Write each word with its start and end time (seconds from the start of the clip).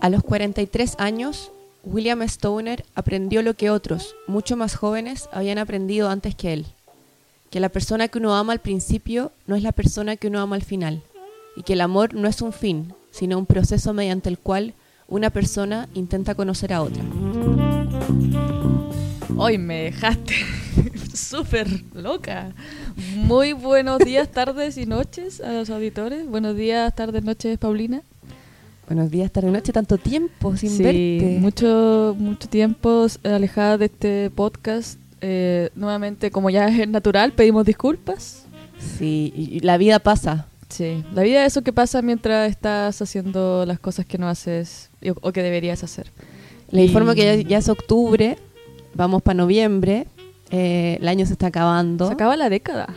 A 0.00 0.10
los 0.10 0.22
43 0.22 0.94
años, 0.98 1.50
William 1.82 2.22
Stoner 2.22 2.84
aprendió 2.94 3.42
lo 3.42 3.54
que 3.54 3.70
otros, 3.70 4.14
mucho 4.28 4.56
más 4.56 4.76
jóvenes, 4.76 5.28
habían 5.32 5.58
aprendido 5.58 6.08
antes 6.08 6.36
que 6.36 6.52
él. 6.52 6.66
Que 7.50 7.58
la 7.58 7.68
persona 7.68 8.06
que 8.06 8.18
uno 8.18 8.36
ama 8.36 8.52
al 8.52 8.60
principio 8.60 9.32
no 9.46 9.56
es 9.56 9.62
la 9.64 9.72
persona 9.72 10.16
que 10.16 10.28
uno 10.28 10.40
ama 10.40 10.54
al 10.54 10.62
final. 10.62 11.02
Y 11.56 11.62
que 11.64 11.72
el 11.72 11.80
amor 11.80 12.14
no 12.14 12.28
es 12.28 12.42
un 12.42 12.52
fin, 12.52 12.94
sino 13.10 13.38
un 13.38 13.46
proceso 13.46 13.92
mediante 13.92 14.28
el 14.28 14.38
cual 14.38 14.74
una 15.08 15.30
persona 15.30 15.88
intenta 15.94 16.36
conocer 16.36 16.72
a 16.72 16.82
otra. 16.82 17.02
Hoy 19.36 19.58
me 19.58 19.84
dejaste 19.84 20.34
súper 21.14 21.66
loca. 21.94 22.52
Muy 23.16 23.52
buenos 23.52 23.98
días, 23.98 24.30
tardes 24.30 24.76
y 24.78 24.86
noches 24.86 25.40
a 25.40 25.52
los 25.52 25.70
auditores. 25.70 26.28
Buenos 26.28 26.56
días, 26.56 26.94
tardes, 26.94 27.24
noches, 27.24 27.58
Paulina. 27.58 28.02
Buenos 28.88 29.10
días, 29.10 29.30
tarde, 29.30 29.50
noche, 29.50 29.70
tanto 29.70 29.98
tiempo 29.98 30.56
sin 30.56 30.70
sí, 30.70 30.82
verte. 30.82 31.38
mucho, 31.40 32.16
mucho 32.18 32.48
tiempo 32.48 33.06
alejada 33.22 33.76
de 33.76 33.84
este 33.84 34.30
podcast. 34.30 34.98
Eh, 35.20 35.68
nuevamente, 35.74 36.30
como 36.30 36.48
ya 36.48 36.68
es 36.68 36.88
natural, 36.88 37.32
pedimos 37.32 37.66
disculpas. 37.66 38.46
Sí, 38.78 39.30
y 39.36 39.60
la 39.60 39.76
vida 39.76 39.98
pasa. 39.98 40.46
Sí, 40.70 41.04
la 41.12 41.22
vida 41.22 41.44
es 41.44 41.52
eso 41.52 41.62
que 41.62 41.74
pasa 41.74 42.00
mientras 42.00 42.48
estás 42.48 43.02
haciendo 43.02 43.66
las 43.66 43.78
cosas 43.78 44.06
que 44.06 44.16
no 44.16 44.26
haces 44.26 44.88
o 45.20 45.32
que 45.32 45.42
deberías 45.42 45.84
hacer. 45.84 46.10
Le 46.70 46.84
informo 46.84 47.14
que 47.14 47.42
ya, 47.42 47.46
ya, 47.46 47.58
es 47.58 47.68
octubre, 47.68 48.38
vamos 48.94 49.20
para 49.20 49.34
noviembre, 49.34 50.06
eh, 50.50 50.96
el 50.98 51.08
año 51.08 51.26
se 51.26 51.32
está 51.32 51.48
acabando. 51.48 52.06
Se 52.06 52.14
acaba 52.14 52.38
la 52.38 52.48
década. 52.48 52.88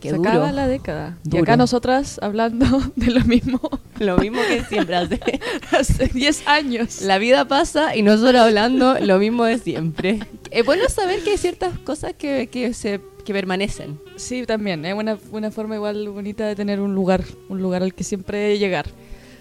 Qué 0.00 0.10
se 0.10 0.16
duro. 0.16 0.28
acaba 0.30 0.52
la 0.52 0.68
década. 0.68 1.16
Duro. 1.24 1.38
Y 1.38 1.42
acá 1.42 1.56
nosotras 1.56 2.18
hablando 2.22 2.66
de 2.96 3.10
lo 3.10 3.24
mismo 3.24 3.60
Lo 3.98 4.18
mismo 4.18 4.40
que 4.46 4.62
siempre 4.64 4.94
hace. 4.96 5.20
hace 5.70 6.08
10 6.08 6.46
años. 6.46 7.00
La 7.02 7.18
vida 7.18 7.46
pasa 7.48 7.96
y 7.96 8.02
nosotros 8.02 8.36
hablando 8.42 8.98
lo 9.00 9.18
mismo 9.18 9.44
de 9.44 9.58
siempre. 9.58 10.20
Es 10.50 10.64
bueno 10.66 10.88
saber 10.88 11.22
que 11.24 11.30
hay 11.30 11.38
ciertas 11.38 11.78
cosas 11.80 12.12
que, 12.12 12.48
que, 12.48 12.74
se, 12.74 13.00
que 13.24 13.32
permanecen. 13.32 13.98
Sí, 14.16 14.44
también. 14.46 14.84
Es 14.84 14.94
una, 14.94 15.18
una 15.32 15.50
forma 15.50 15.74
igual 15.76 16.08
bonita 16.10 16.46
de 16.46 16.54
tener 16.54 16.80
un 16.80 16.94
lugar, 16.94 17.24
un 17.48 17.62
lugar 17.62 17.82
al 17.82 17.94
que 17.94 18.04
siempre 18.04 18.58
llegar. 18.58 18.86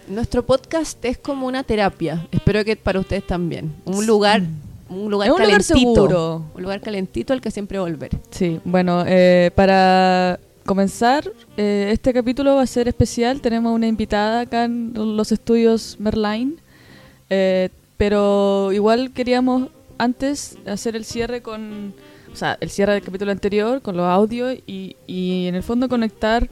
Nuestro 0.08 0.46
podcast 0.46 1.04
es 1.04 1.18
como 1.18 1.48
una 1.48 1.64
terapia. 1.64 2.28
Espero 2.32 2.64
que 2.64 2.76
para 2.76 3.00
ustedes 3.00 3.26
también. 3.28 3.74
Un 3.86 4.06
lugar, 4.06 4.44
un 4.88 5.10
lugar 5.10 5.28
Es 5.30 5.34
un 5.34 5.42
lugar 5.42 5.58
calentito. 5.64 5.78
seguro. 5.80 6.46
Un 6.56 6.62
lugar 6.62 6.80
calentito 6.80 7.34
al 7.34 7.42
que 7.42 7.50
siempre 7.52 7.80
volver. 7.80 8.12
Sí, 8.30 8.60
bueno, 8.66 9.04
eh, 9.08 9.50
para 9.56 10.40
comenzar, 10.66 11.32
eh, 11.58 11.90
este 11.92 12.14
capítulo 12.14 12.56
va 12.56 12.64
a 12.64 12.68
ser 12.68 12.88
especial. 12.88 13.42
Tenemos 13.42 13.74
una 13.74 13.88
invitada 13.88 14.42
acá 14.42 14.66
en 14.66 14.94
los 14.96 15.32
estudios 15.32 15.98
Merline. 16.00 16.56
Eh, 17.30 17.70
pero 17.98 18.72
igual 18.74 19.12
queríamos 19.12 19.70
antes 19.98 20.58
hacer 20.66 20.96
el 20.96 21.06
cierre 21.06 21.42
con, 21.42 21.94
o 22.32 22.36
sea, 22.36 22.58
el 22.60 22.70
cierre 22.70 22.94
del 22.94 23.04
capítulo 23.04 23.32
anterior 23.32 23.82
con 23.82 23.96
los 23.96 24.06
audios 24.06 24.58
y, 24.68 24.98
y 25.08 25.48
en 25.48 25.56
el 25.56 25.64
fondo 25.64 25.88
conectar, 25.88 26.50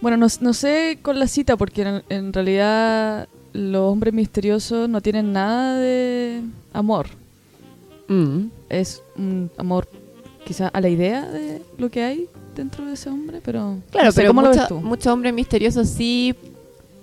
bueno, 0.00 0.16
no, 0.16 0.26
no 0.40 0.52
sé 0.52 0.98
con 1.00 1.18
la 1.18 1.28
cita 1.28 1.56
porque 1.56 1.82
en, 1.82 2.02
en 2.08 2.32
realidad 2.32 3.28
los 3.52 3.92
hombres 3.92 4.12
misteriosos 4.12 4.88
no 4.88 5.00
tienen 5.00 5.32
nada 5.32 5.78
de 5.78 6.42
amor. 6.72 7.06
Mm. 8.08 8.46
Es 8.68 9.02
un 9.16 9.50
amor 9.58 9.88
quizá 10.44 10.68
a 10.68 10.80
la 10.80 10.88
idea 10.88 11.28
de 11.30 11.62
lo 11.76 11.90
que 11.90 12.02
hay 12.02 12.28
dentro 12.58 12.84
de 12.86 12.92
ese 12.94 13.08
hombre, 13.08 13.40
pero 13.44 13.78
Claro, 13.90 14.10
pero 14.14 14.28
¿cómo 14.28 14.42
lo 14.42 14.48
ves 14.50 14.58
mucho- 14.58 14.68
tú? 14.68 14.80
muchos 14.80 15.06
hombres 15.12 15.32
misteriosos 15.34 15.88
sí 15.88 16.34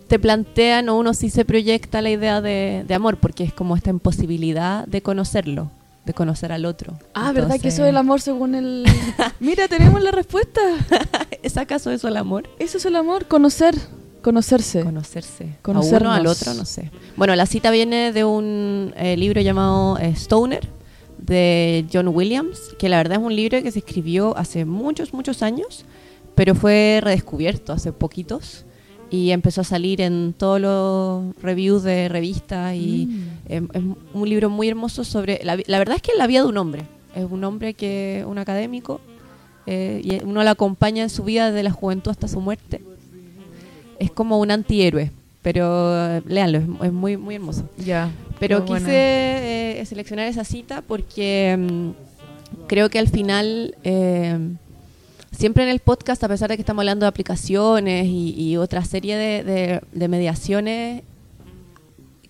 te 0.07 0.19
plantean 0.19 0.87
o 0.89 0.97
uno 0.99 1.13
sí 1.15 1.29
se 1.31 1.45
proyecta 1.45 2.01
la 2.01 2.11
idea 2.11 2.39
de, 2.41 2.83
de 2.87 2.93
amor, 2.93 3.17
porque 3.17 3.43
es 3.43 3.51
como 3.53 3.75
esta 3.75 3.89
imposibilidad 3.89 4.85
de 4.85 5.01
conocerlo, 5.01 5.71
de 6.05 6.13
conocer 6.13 6.51
al 6.51 6.65
otro. 6.65 6.93
Ah, 7.15 7.31
¿verdad 7.31 7.49
que 7.49 7.55
Entonces, 7.55 7.73
eso 7.73 7.83
es 7.85 7.89
el 7.89 7.97
amor 7.97 8.21
según 8.21 8.53
el... 8.53 8.85
Mira, 9.39 9.67
tenemos 9.67 10.01
la 10.03 10.11
respuesta. 10.11 10.61
¿Es 11.41 11.57
acaso 11.57 11.89
eso 11.89 12.07
el 12.07 12.17
amor? 12.17 12.47
Eso 12.59 12.77
es 12.77 12.85
el 12.85 12.95
amor, 12.95 13.25
conocer, 13.27 13.73
conocerse. 14.21 14.83
Conocerse. 14.83 15.43
A 15.59 15.61
Conocernos. 15.63 16.01
uno 16.01 16.11
al 16.11 16.27
otro, 16.27 16.53
no 16.53 16.65
sé. 16.65 16.91
Bueno, 17.17 17.35
la 17.35 17.47
cita 17.47 17.71
viene 17.71 18.11
de 18.11 18.23
un 18.25 18.93
eh, 18.97 19.17
libro 19.17 19.41
llamado 19.41 19.97
eh, 19.97 20.09
Stoner, 20.15 20.67
de 21.25 21.85
John 21.91 22.07
Williams, 22.09 22.59
que 22.77 22.89
la 22.89 22.97
verdad 22.97 23.19
es 23.19 23.23
un 23.23 23.35
libro 23.35 23.61
que 23.61 23.71
se 23.71 23.79
escribió 23.79 24.35
hace 24.37 24.65
muchos, 24.65 25.13
muchos 25.13 25.41
años, 25.41 25.85
pero 26.35 26.53
fue 26.55 26.99
redescubierto 27.01 27.73
hace 27.73 27.91
poquitos 27.91 28.65
y 29.09 29.31
empezó 29.31 29.61
a 29.61 29.63
salir 29.63 30.01
en 30.01 30.33
todos 30.37 30.59
los 30.59 31.35
reviews 31.41 31.83
de 31.83 32.09
revistas 32.09 32.75
y 32.75 33.05
Mm. 33.07 33.21
eh, 33.47 33.61
es 33.73 33.83
un 34.13 34.29
libro 34.29 34.49
muy 34.49 34.67
hermoso 34.67 35.03
sobre... 35.03 35.39
La, 35.43 35.55
verdad 35.55 35.95
es 35.95 36.01
que 36.01 36.11
es 36.11 36.17
la 36.17 36.27
vida 36.27 36.41
de 36.41 36.49
un 36.49 36.57
hombre. 36.57 36.83
Es 37.15 37.25
un 37.29 37.43
hombre 37.43 37.73
que 37.75 38.25
un 38.27 38.37
académico 38.37 38.99
eh, 39.67 40.01
y 40.03 40.23
uno 40.23 40.43
lo 40.43 40.49
acompaña 40.49 41.03
en 41.03 41.09
su 41.09 41.23
vida 41.23 41.47
desde 41.51 41.63
la 41.63 41.71
juventud 41.71 42.11
hasta 42.11 42.27
su 42.27 42.41
muerte. 42.41 42.81
Es 43.99 44.11
como 44.11 44.39
un 44.39 44.51
antihéroe, 44.51 45.11
pero 45.41 45.95
eh, 45.95 46.21
léanlo, 46.27 46.57
es, 46.57 46.65
es 46.87 46.91
muy, 46.91 47.15
muy 47.15 47.35
hermoso. 47.35 47.63
Ya. 47.77 48.09
Pero 48.39 48.61
Muy 48.61 48.79
quise 48.79 49.79
eh, 49.81 49.85
seleccionar 49.85 50.27
esa 50.27 50.43
cita 50.43 50.81
porque 50.81 51.55
mm, 51.57 51.89
creo 52.67 52.89
que 52.89 52.99
al 52.99 53.07
final, 53.07 53.75
eh, 53.83 54.37
siempre 55.31 55.63
en 55.63 55.69
el 55.69 55.79
podcast, 55.79 56.23
a 56.23 56.27
pesar 56.27 56.49
de 56.49 56.57
que 56.57 56.61
estamos 56.61 56.81
hablando 56.81 57.05
de 57.05 57.09
aplicaciones 57.09 58.05
y, 58.07 58.33
y 58.37 58.57
otra 58.57 58.83
serie 58.85 59.15
de, 59.15 59.43
de- 59.43 59.81
de 59.91 60.07
mediaciones 60.07 61.03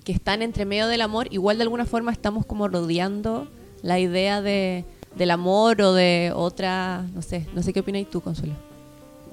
que 0.03 0.11
están 0.11 0.41
entre 0.43 0.66
medio 0.66 0.88
del 0.88 1.01
amor, 1.01 1.27
igual 1.31 1.57
de 1.57 1.63
alguna 1.63 1.85
forma 1.85 2.11
estamos 2.11 2.45
como 2.45 2.67
rodeando 2.67 3.47
la 3.81 3.99
idea 3.99 4.41
de, 4.41 4.85
del 5.16 5.31
amor 5.31 5.81
o 5.81 5.93
de 5.93 6.31
otra, 6.35 7.05
no 7.16 7.23
sé, 7.23 7.47
no 7.55 7.63
sé 7.63 7.73
qué 7.73 7.79
opinas 7.79 8.05
tú, 8.11 8.22
Consuelo. 8.22 8.53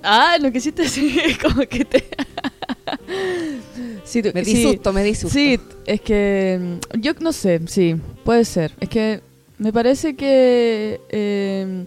Ah, 0.03 0.37
lo 0.41 0.51
que 0.51 0.59
hiciste 0.59 0.89
sí, 0.89 1.19
como 1.43 1.61
que 1.67 1.85
te... 1.85 2.05
sí, 4.05 4.23
Me 4.35 4.43
di 4.43 4.53
sí. 4.57 4.63
susto, 4.63 4.93
me 4.93 5.03
di 5.05 5.15
susto. 5.15 5.35
Sí, 5.35 5.59
es 5.87 6.01
que 6.01 6.79
yo 6.99 7.13
no 7.21 7.33
sé, 7.33 7.61
sí, 7.67 7.97
puede 8.25 8.45
ser. 8.45 8.73
Es 8.81 8.89
que 8.89 9.21
me 9.59 9.73
parece 9.73 10.15
que 10.17 11.01
eh, 11.11 11.85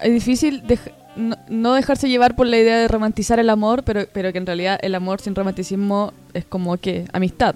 es 0.00 0.12
difícil 0.12 0.62
dej- 0.62 0.92
no, 1.16 1.36
no 1.48 1.74
dejarse 1.74 2.08
llevar 2.08 2.36
por 2.36 2.46
la 2.46 2.58
idea 2.58 2.78
de 2.78 2.88
romantizar 2.88 3.38
el 3.38 3.50
amor, 3.50 3.82
pero, 3.82 4.06
pero 4.12 4.32
que 4.32 4.38
en 4.38 4.46
realidad 4.46 4.78
el 4.82 4.94
amor 4.94 5.20
sin 5.20 5.34
romanticismo 5.34 6.12
es 6.34 6.44
como 6.44 6.76
que 6.76 7.04
amistad. 7.12 7.54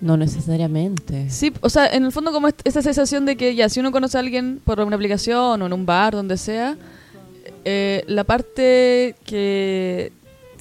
No 0.00 0.16
necesariamente. 0.16 1.30
Sí, 1.30 1.52
o 1.60 1.70
sea, 1.70 1.86
en 1.86 2.04
el 2.04 2.10
fondo 2.12 2.32
como 2.32 2.48
esta 2.48 2.82
sensación 2.82 3.24
de 3.24 3.36
que 3.36 3.54
ya 3.54 3.68
si 3.68 3.78
uno 3.78 3.92
conoce 3.92 4.16
a 4.16 4.20
alguien 4.20 4.60
por 4.64 4.80
una 4.80 4.96
aplicación 4.96 5.62
o 5.62 5.66
en 5.66 5.72
un 5.72 5.86
bar, 5.86 6.12
donde 6.14 6.36
sea, 6.36 6.76
eh, 7.64 8.02
la 8.08 8.24
parte 8.24 9.14
que, 9.24 10.10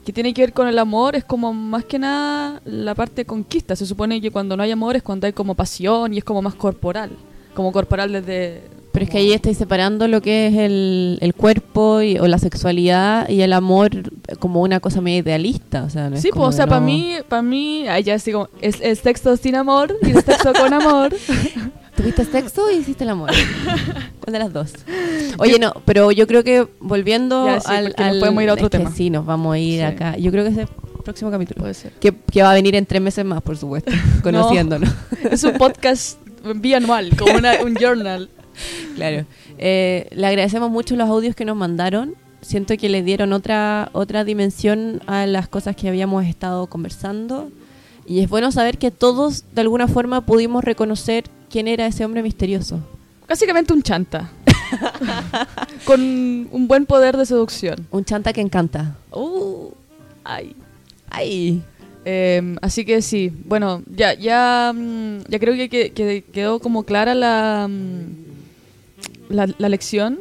que 0.06 0.12
tiene 0.14 0.34
que 0.34 0.42
ver 0.42 0.54
con 0.54 0.68
el 0.68 0.80
amor 0.80 1.16
es 1.16 1.24
como 1.24 1.54
más 1.54 1.86
que 1.86 2.00
nada 2.00 2.60
la 2.66 2.96
parte 2.96 3.16
de 3.18 3.26
conquista. 3.26 3.76
Se 3.76 3.86
supone 3.86 4.20
que 4.22 4.32
cuando 4.32 4.58
no 4.58 4.64
hay 4.64 4.72
amor 4.72 4.96
es 4.96 5.04
cuando 5.04 5.28
hay 5.28 5.34
como 5.34 5.54
pasión 5.56 6.14
y 6.14 6.18
es 6.20 6.24
como 6.24 6.42
más 6.42 6.56
corporal. 6.56 7.12
Como 7.54 7.72
corporal 7.72 8.12
desde... 8.12 8.64
Pero 8.94 9.06
es 9.06 9.10
que 9.12 9.20
ahí 9.20 9.32
estáis 9.32 9.58
separando 9.58 10.06
lo 10.10 10.22
que 10.22 10.48
es 10.48 10.54
el, 10.56 11.18
el 11.22 11.34
cuerpo 11.34 12.02
y- 12.02 12.18
o 12.20 12.28
la 12.28 12.38
sexualidad 12.40 13.30
y 13.30 13.42
el 13.42 13.54
amor 13.54 13.90
como 14.40 14.62
una 14.62 14.82
cosa 14.82 15.00
medio 15.00 15.20
idealista. 15.20 15.84
O 15.84 15.90
sea, 15.90 16.10
no 16.10 16.18
es 16.18 16.22
Sí, 16.22 16.30
pues, 16.34 16.46
o 16.50 16.52
sea, 16.52 16.68
para 16.68 16.82
mí, 16.82 17.16
para 17.30 17.42
mí, 17.42 17.88
ahí 17.88 18.04
ya 18.04 18.16
así 18.16 18.34
como, 18.34 18.50
es, 18.62 18.82
es 18.82 19.00
sexo 19.00 19.38
sin 19.38 19.56
amor 19.56 19.96
y 20.02 20.10
es 20.12 20.26
sexo 20.26 20.52
con 20.54 20.74
amor. 20.74 21.16
¿Tuviste 22.02 22.26
sexo 22.26 22.72
y 22.72 22.78
hiciste 22.78 23.04
el 23.04 23.12
amor? 23.12 23.30
¿Cuál 24.20 24.34
de 24.34 24.40
las 24.40 24.52
dos? 24.52 24.74
Oye, 25.38 25.60
no, 25.60 25.74
pero 25.86 26.12
yo 26.12 26.26
creo 26.26 26.44
que 26.44 26.68
volviendo 26.80 27.46
Ya, 27.46 27.60
sí, 27.60 27.68
al, 27.72 27.86
nos 27.90 27.96
al- 27.98 28.20
podemos 28.20 28.44
ir 28.44 28.50
a 28.50 28.54
otro 28.54 28.70
tema. 28.72 28.92
Sí, 28.92 29.10
nos 29.12 29.26
vamos 29.26 29.54
a 29.54 29.60
ir 29.60 29.80
Sí. 29.80 29.82
acá. 29.86 30.18
Yo 30.18 30.32
creo 30.32 30.44
que 30.44 30.50
es 30.50 30.58
el 30.58 30.68
próximo 31.04 31.30
capítulo. 31.30 31.62
Puede 31.62 31.74
ser. 31.76 31.92
Que, 31.94 32.12
que 32.12 32.42
va 32.42 32.52
a 32.52 32.54
venir 32.56 32.76
en 32.76 32.86
tres 32.88 33.02
meses 33.02 33.24
más, 33.24 33.42
por 33.44 33.56
supuesto, 33.58 33.92
conociéndonos. 34.24 34.90
Es 35.32 35.44
un 35.44 35.54
podcast 35.54 36.18
bianual, 36.56 37.16
como 37.18 37.34
una- 37.38 37.62
un 37.64 37.76
journal. 37.76 38.30
Claro. 38.96 39.26
Eh, 39.60 40.08
le 40.12 40.26
agradecemos 40.28 40.72
mucho 40.72 40.96
los 40.96 41.08
audios 41.08 41.36
que 41.36 41.46
nos 41.46 41.56
mandaron. 41.56 42.16
Siento 42.42 42.76
que 42.78 42.90
le 42.90 43.04
dieron 43.04 43.32
otra, 43.34 43.90
otra 43.94 44.24
dimensión 44.24 45.02
a 45.06 45.28
las 45.28 45.48
cosas 45.48 45.76
que 45.76 45.88
habíamos 45.88 46.26
estado 46.26 46.66
conversando. 46.66 47.52
Y 48.08 48.22
es 48.22 48.30
bueno 48.30 48.52
saber 48.52 48.80
que 48.80 48.90
todos, 48.90 49.46
de 49.54 49.62
alguna 49.62 49.88
forma, 49.88 50.22
pudimos 50.26 50.64
reconocer 50.64 51.26
quién 51.52 51.68
era 51.68 51.86
ese 51.88 52.06
hombre 52.06 52.24
misterioso. 52.24 52.80
Básicamente 53.28 53.74
un 53.74 53.82
chanta. 53.84 54.30
Con 55.86 56.00
un 56.52 56.68
buen 56.68 56.86
poder 56.86 57.18
de 57.18 57.26
seducción. 57.26 57.88
Un 57.92 58.06
chanta 58.06 58.34
que 58.34 58.42
encanta. 58.42 58.96
Uh, 59.12 59.70
ay. 60.24 60.56
¡Ay! 61.10 61.62
Eh, 62.06 62.56
así 62.62 62.84
que 62.86 63.02
sí, 63.02 63.32
bueno, 63.46 63.84
ya, 63.96 64.14
ya, 64.16 64.72
mm, 64.74 65.20
ya 65.28 65.40
creo 65.40 65.54
que, 65.56 65.70
que- 65.70 65.92
que 65.92 66.24
quedó 66.32 66.60
como 66.60 66.84
clara 66.84 67.14
la, 67.14 67.68
mm, 67.70 68.06
la, 69.30 69.48
la 69.58 69.70
lección. 69.70 70.18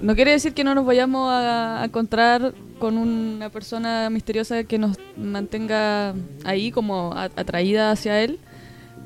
no 0.00 0.14
quiere 0.14 0.30
decir 0.32 0.54
que 0.54 0.64
no 0.64 0.74
nos 0.74 0.86
vayamos 0.86 1.30
a, 1.30 1.82
a 1.82 1.84
encontrar 1.84 2.54
con 2.78 2.96
una 2.96 3.50
persona 3.50 4.08
misteriosa 4.10 4.64
que 4.64 4.78
nos 4.78 4.96
mantenga 5.16 6.14
ahí 6.44 6.70
como 6.72 7.12
a- 7.12 7.24
atraída 7.36 7.90
hacia 7.90 8.20
él, 8.22 8.38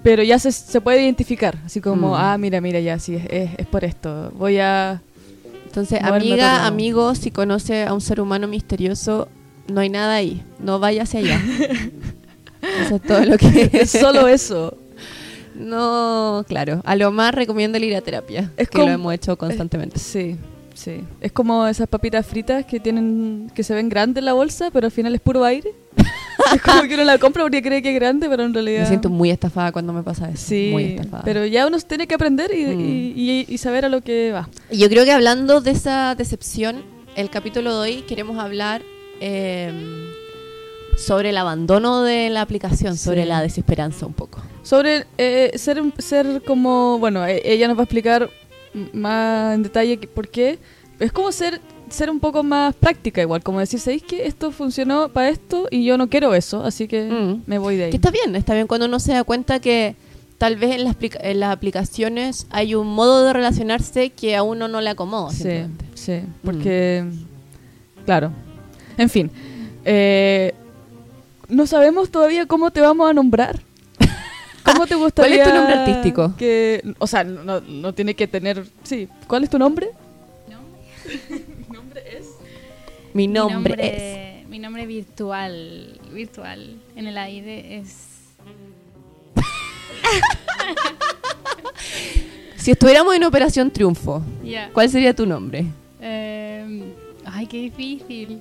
pero 0.06 0.22
ya 0.22 0.38
se, 0.38 0.52
se 0.52 0.80
puede 0.80 1.02
identificar, 1.02 1.58
así 1.66 1.80
como, 1.80 2.10
Mm. 2.12 2.14
ah, 2.16 2.38
mira, 2.38 2.60
mira, 2.60 2.78
ya, 2.78 2.96
sí, 3.00 3.16
es, 3.16 3.24
es, 3.28 3.50
es 3.58 3.66
por 3.66 3.82
esto, 3.84 4.30
voy 4.38 4.58
a... 4.60 5.02
Entonces, 5.66 6.00
amiga, 6.00 6.64
amigo, 6.64 7.12
si 7.16 7.32
conoce 7.32 7.82
a 7.82 7.92
un 7.92 8.00
ser 8.00 8.20
humano 8.20 8.46
misterioso, 8.46 9.26
no 9.66 9.80
hay 9.80 9.88
nada 9.88 10.14
ahí. 10.14 10.42
No 10.60 10.78
vaya 10.78 11.02
hacia 11.02 11.18
allá. 11.20 11.40
Eso 12.84 12.94
es 12.96 13.02
todo 13.02 13.24
lo 13.24 13.36
que 13.36 13.68
Es 13.72 13.90
solo 13.90 14.28
eso. 14.28 14.78
No, 15.56 16.44
claro. 16.46 16.82
A 16.84 16.94
lo 16.96 17.10
más 17.10 17.34
recomiendo 17.34 17.76
el 17.78 17.84
ir 17.84 17.96
a 17.96 18.00
terapia. 18.00 18.52
Es 18.56 18.68
que 18.68 18.78
como- 18.78 18.86
lo 18.88 18.92
hemos 18.94 19.14
hecho 19.14 19.36
constantemente. 19.36 19.98
Sí, 19.98 20.36
sí. 20.74 21.02
Es 21.20 21.32
como 21.32 21.66
esas 21.66 21.88
papitas 21.88 22.24
fritas 22.26 22.64
que 22.64 22.78
tienen 22.80 23.50
que 23.54 23.62
se 23.64 23.74
ven 23.74 23.88
grandes 23.88 24.20
en 24.22 24.26
la 24.26 24.32
bolsa, 24.34 24.70
pero 24.72 24.86
al 24.86 24.92
final 24.92 25.14
es 25.14 25.20
puro 25.20 25.44
aire. 25.44 25.70
Es 26.54 26.62
como 26.62 26.82
que 26.82 26.94
uno 26.94 27.04
la 27.04 27.18
compra 27.18 27.42
porque 27.42 27.62
cree 27.62 27.82
que 27.82 27.90
es 27.90 27.94
grande, 27.94 28.28
pero 28.28 28.44
en 28.44 28.54
realidad... 28.54 28.80
Me 28.82 28.86
siento 28.88 29.08
muy 29.10 29.30
estafada 29.30 29.72
cuando 29.72 29.92
me 29.92 30.02
pasa 30.02 30.28
eso. 30.30 30.46
Sí, 30.48 30.70
Muy 30.72 30.84
estafada. 30.84 31.22
pero 31.24 31.44
ya 31.46 31.66
uno 31.66 31.78
tiene 31.80 32.06
que 32.06 32.14
aprender 32.14 32.50
y, 32.54 32.64
Mm. 32.66 32.80
y- 32.80 33.12
y- 33.16 33.46
y 33.48 33.58
saber 33.58 33.84
a 33.84 33.88
lo 33.88 34.00
que 34.00 34.32
va. 34.32 34.48
Yo 34.70 34.88
creo 34.88 35.04
que 35.04 35.12
hablando 35.12 35.60
de 35.60 35.70
esa 35.72 36.14
decepción, 36.14 36.82
el 37.16 37.30
capítulo 37.30 37.74
de 37.74 37.90
hoy 37.90 38.02
queremos 38.02 38.38
hablar 38.38 38.82
eh, 39.20 39.72
sobre 40.96 41.30
el 41.30 41.36
abandono 41.36 42.02
de 42.02 42.30
la 42.30 42.40
aplicación, 42.42 42.96
sobre 42.96 43.22
Sí. 43.22 43.28
la 43.28 43.42
desesperanza 43.42 44.06
un 44.06 44.12
poco. 44.14 44.40
Sobre 44.62 45.06
eh, 45.18 45.52
ser, 45.56 45.82
ser 45.98 46.42
como, 46.42 46.98
bueno, 46.98 47.26
e- 47.26 47.42
ella 47.44 47.68
nos 47.68 47.76
va 47.76 47.82
a 47.82 47.84
explicar 47.84 48.30
más 48.92 49.54
en 49.54 49.62
detalle 49.62 49.98
por 49.98 50.28
qué. 50.28 50.58
Es 50.98 51.12
como 51.12 51.32
ser, 51.32 51.60
ser 51.90 52.10
un 52.10 52.18
poco 52.20 52.42
más 52.42 52.74
práctica 52.74 53.20
igual, 53.22 53.42
como 53.42 53.60
decir, 53.60 53.78
¿sabéis 53.80 54.02
que 54.02 54.26
esto 54.26 54.50
funcionó 54.50 55.08
para 55.08 55.28
esto 55.28 55.68
y 55.70 55.84
yo 55.84 55.96
no 55.98 56.08
quiero 56.08 56.34
eso? 56.34 56.64
Así 56.64 56.88
que 56.88 57.04
Mm. 57.10 57.42
me 57.46 57.58
voy 57.58 57.76
de 57.76 57.84
ahí. 57.84 57.90
Que 57.90 57.96
está 57.96 58.10
bien, 58.10 58.34
está 58.36 58.54
bien 58.54 58.66
cuando 58.66 58.86
uno 58.86 58.98
se 59.00 59.12
da 59.12 59.22
cuenta 59.24 59.60
que 59.60 59.94
tal 60.38 60.56
vez 60.56 60.72
en 60.74 60.84
las, 60.84 60.94
aplica- 60.96 61.20
en 61.22 61.40
las 61.40 61.52
aplicaciones 61.52 62.46
hay 62.50 62.74
un 62.74 62.88
modo 62.88 63.24
de 63.24 63.32
relacionarse 63.32 64.10
que 64.10 64.36
a 64.36 64.42
uno 64.42 64.68
no 64.68 64.80
le 64.80 64.90
acomoda. 64.90 65.30
Sí, 65.30 65.64
sí, 65.94 66.20
porque, 66.44 67.04
claro. 68.04 68.32
En 68.98 69.08
fin, 69.08 69.30
eh, 69.84 70.54
no 71.48 71.66
sabemos 71.66 72.10
todavía 72.10 72.46
cómo 72.46 72.70
te 72.70 72.80
vamos 72.80 73.08
a 73.08 73.12
nombrar. 73.12 73.60
¿Cómo 74.64 74.86
te 74.88 74.96
gustaría? 74.96 75.36
¿Cuál 75.44 75.46
es 75.46 75.52
tu 75.52 75.54
nombre 75.54 75.74
artístico? 75.74 76.34
Que, 76.36 76.82
o 76.98 77.06
sea, 77.06 77.22
no, 77.22 77.60
no 77.60 77.92
tiene 77.94 78.14
que 78.16 78.26
tener... 78.26 78.66
Sí, 78.82 79.08
¿cuál 79.28 79.44
es 79.44 79.50
tu 79.50 79.58
nombre? 79.58 79.90
Mi 83.16 83.26
nombre, 83.28 84.40
es. 84.42 84.46
Mi 84.46 84.58
nombre 84.58 84.86
virtual, 84.86 85.98
virtual 86.12 86.76
en 86.96 87.06
el 87.06 87.16
aire 87.16 87.78
es... 87.78 88.34
Si 92.56 92.72
estuviéramos 92.72 93.14
en 93.14 93.24
Operación 93.24 93.70
Triunfo. 93.70 94.22
¿cuál 94.74 94.90
sería 94.90 95.14
tu 95.14 95.24
nombre? 95.24 95.64
Em, 96.00 96.82
ay, 97.24 97.46
qué 97.46 97.58
difícil. 97.58 98.40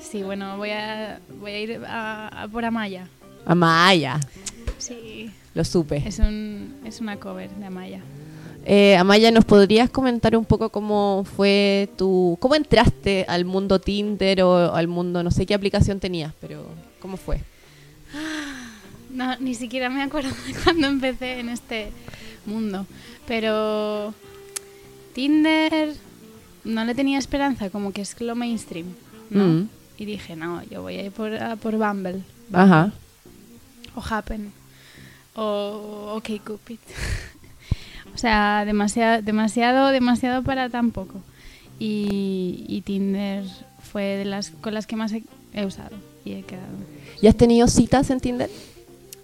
Sí, 0.00 0.22
bueno, 0.22 0.58
voy 0.58 0.70
a, 0.70 1.20
voy 1.40 1.52
a 1.52 1.60
ir 1.60 1.80
a, 1.86 2.42
a 2.42 2.48
por 2.48 2.62
Amaya. 2.64 3.08
Amaya, 3.46 4.20
Sí, 4.76 5.30
lo 5.54 5.64
supe. 5.64 6.02
es, 6.04 6.18
un, 6.18 6.80
es 6.84 7.00
una 7.00 7.16
cover 7.18 7.48
de 7.50 7.64
Amaya. 7.64 8.00
Eh, 8.68 8.96
Amaya, 8.96 9.30
¿nos 9.30 9.44
podrías 9.44 9.88
comentar 9.90 10.36
un 10.36 10.44
poco 10.44 10.70
cómo 10.70 11.24
fue 11.36 11.88
tu... 11.96 12.36
¿Cómo 12.40 12.56
entraste 12.56 13.24
al 13.28 13.44
mundo 13.44 13.80
Tinder 13.80 14.42
o 14.42 14.74
al 14.74 14.88
mundo... 14.88 15.22
No 15.22 15.30
sé 15.30 15.46
qué 15.46 15.54
aplicación 15.54 16.00
tenías, 16.00 16.34
pero 16.40 16.66
¿cómo 16.98 17.16
fue? 17.16 17.40
No, 19.10 19.36
ni 19.38 19.54
siquiera 19.54 19.88
me 19.88 20.02
acuerdo 20.02 20.30
de 20.46 20.54
cuando 20.64 20.88
empecé 20.88 21.38
en 21.38 21.48
este 21.48 21.92
mundo. 22.44 22.86
Pero 23.28 24.12
Tinder 25.14 25.94
no 26.64 26.84
le 26.84 26.94
tenía 26.96 27.18
esperanza, 27.18 27.70
como 27.70 27.92
que 27.92 28.02
es 28.02 28.20
lo 28.20 28.34
mainstream, 28.34 28.86
¿no? 29.30 29.44
Mm. 29.44 29.68
Y 29.96 30.04
dije, 30.06 30.34
no, 30.34 30.64
yo 30.64 30.82
voy 30.82 30.96
a 30.96 31.04
ir 31.04 31.12
por, 31.12 31.32
a 31.34 31.54
por 31.54 31.76
Bumble. 31.76 32.24
Ajá. 32.52 32.92
O 33.94 34.02
Happen. 34.02 34.52
O 35.36 36.14
OK 36.16 36.42
Cupid. 36.44 36.78
o 38.16 38.18
sea, 38.18 38.64
demasiado, 38.64 39.20
demasiado, 39.20 39.88
demasiado 39.88 40.42
para 40.42 40.70
tan 40.70 40.90
poco. 40.90 41.20
Y, 41.78 42.64
y 42.66 42.80
Tinder 42.80 43.44
fue 43.92 44.04
de 44.16 44.24
las 44.24 44.52
con 44.52 44.72
las 44.72 44.86
que 44.86 44.96
más 44.96 45.12
he, 45.12 45.22
he 45.52 45.66
usado 45.66 45.94
y 46.24 46.32
he 46.32 46.42
quedado. 46.42 46.72
¿Y 47.20 47.26
has 47.26 47.36
tenido 47.36 47.68
citas 47.68 48.08
en 48.08 48.20
Tinder? 48.20 48.48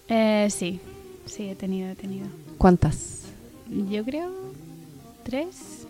Eh, 0.08 0.46
sí, 0.50 0.78
sí, 1.24 1.48
he 1.48 1.54
tenido, 1.54 1.88
he 1.88 1.94
tenido. 1.94 2.26
¿Cuántas? 2.58 3.22
Yo 3.90 4.04
creo 4.04 4.30
tres. 5.22 5.86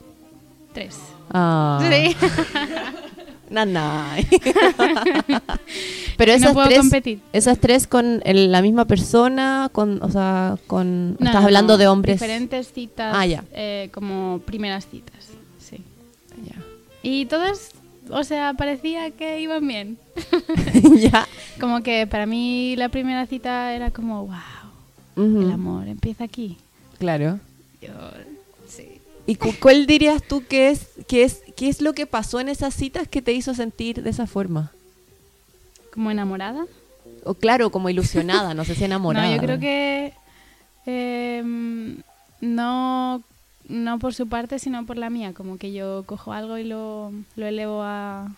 Tres. 0.72 0.96
Ah. 1.32 1.84
Sí. 1.90 2.16
Nanay. 3.52 4.26
Pero 6.16 6.32
no 6.32 6.36
esas 6.38 6.52
puedo 6.52 6.66
tres, 6.68 6.78
competir. 6.80 7.20
esas 7.32 7.58
tres 7.58 7.86
con 7.86 8.20
el- 8.24 8.52
la 8.52 8.62
misma 8.62 8.84
persona, 8.86 9.68
con, 9.72 10.02
o 10.02 10.10
sea, 10.10 10.56
con, 10.66 11.12
No, 11.18 11.26
estás 11.26 11.40
no, 11.42 11.46
hablando 11.46 11.74
no, 11.74 11.78
de 11.78 11.86
hombres. 11.88 12.20
Diferentes 12.20 12.72
citas. 12.72 13.14
Ah, 13.16 13.26
ya. 13.26 13.44
eh, 13.52 13.88
como 13.92 14.40
primeras 14.44 14.86
citas. 14.86 15.28
Sí. 15.58 15.78
Ya. 16.46 16.56
Y 17.02 17.26
todas, 17.26 17.70
o 18.10 18.24
sea, 18.24 18.54
parecía 18.54 19.10
que 19.10 19.40
iban 19.40 19.66
bien. 19.66 19.98
ya. 20.98 21.26
Como 21.60 21.82
que 21.82 22.06
para 22.06 22.26
mí 22.26 22.74
la 22.76 22.88
primera 22.88 23.26
cita 23.26 23.74
era 23.74 23.90
como, 23.90 24.26
wow, 24.26 25.40
el 25.42 25.50
amor 25.52 25.88
empieza 25.88 26.24
aquí. 26.24 26.56
Claro. 26.98 27.40
Yo, 27.80 27.88
sí. 28.68 29.00
¿Y 29.26 29.34
cu- 29.36 29.54
cuál 29.60 29.86
dirías 29.86 30.22
tú 30.22 30.44
que 30.48 30.68
es, 30.70 30.88
que 31.08 31.24
es, 31.24 31.42
qué 31.62 31.68
es 31.68 31.80
lo 31.80 31.92
que 31.92 32.08
pasó 32.08 32.40
en 32.40 32.48
esas 32.48 32.74
citas 32.74 33.06
que 33.06 33.22
te 33.22 33.32
hizo 33.32 33.54
sentir 33.54 34.02
de 34.02 34.10
esa 34.10 34.26
forma? 34.26 34.72
Como 35.94 36.10
enamorada. 36.10 36.66
O 37.22 37.34
claro, 37.34 37.70
como 37.70 37.88
ilusionada, 37.88 38.52
no 38.52 38.64
sé 38.64 38.74
si 38.74 38.82
enamorada. 38.86 39.28
No, 39.28 39.36
yo 39.36 39.40
creo 39.40 39.60
que 39.60 40.12
em, 40.86 41.98
no, 42.40 43.22
no 43.68 43.98
por 44.00 44.12
su 44.12 44.26
parte, 44.26 44.58
sino 44.58 44.84
por 44.86 44.98
la 44.98 45.08
mía. 45.08 45.34
Como 45.34 45.56
que 45.56 45.72
yo 45.72 46.02
cojo 46.04 46.32
algo 46.32 46.58
y 46.58 46.64
lo, 46.64 47.12
lo 47.36 47.46
elevo 47.46 47.80
a, 47.84 48.32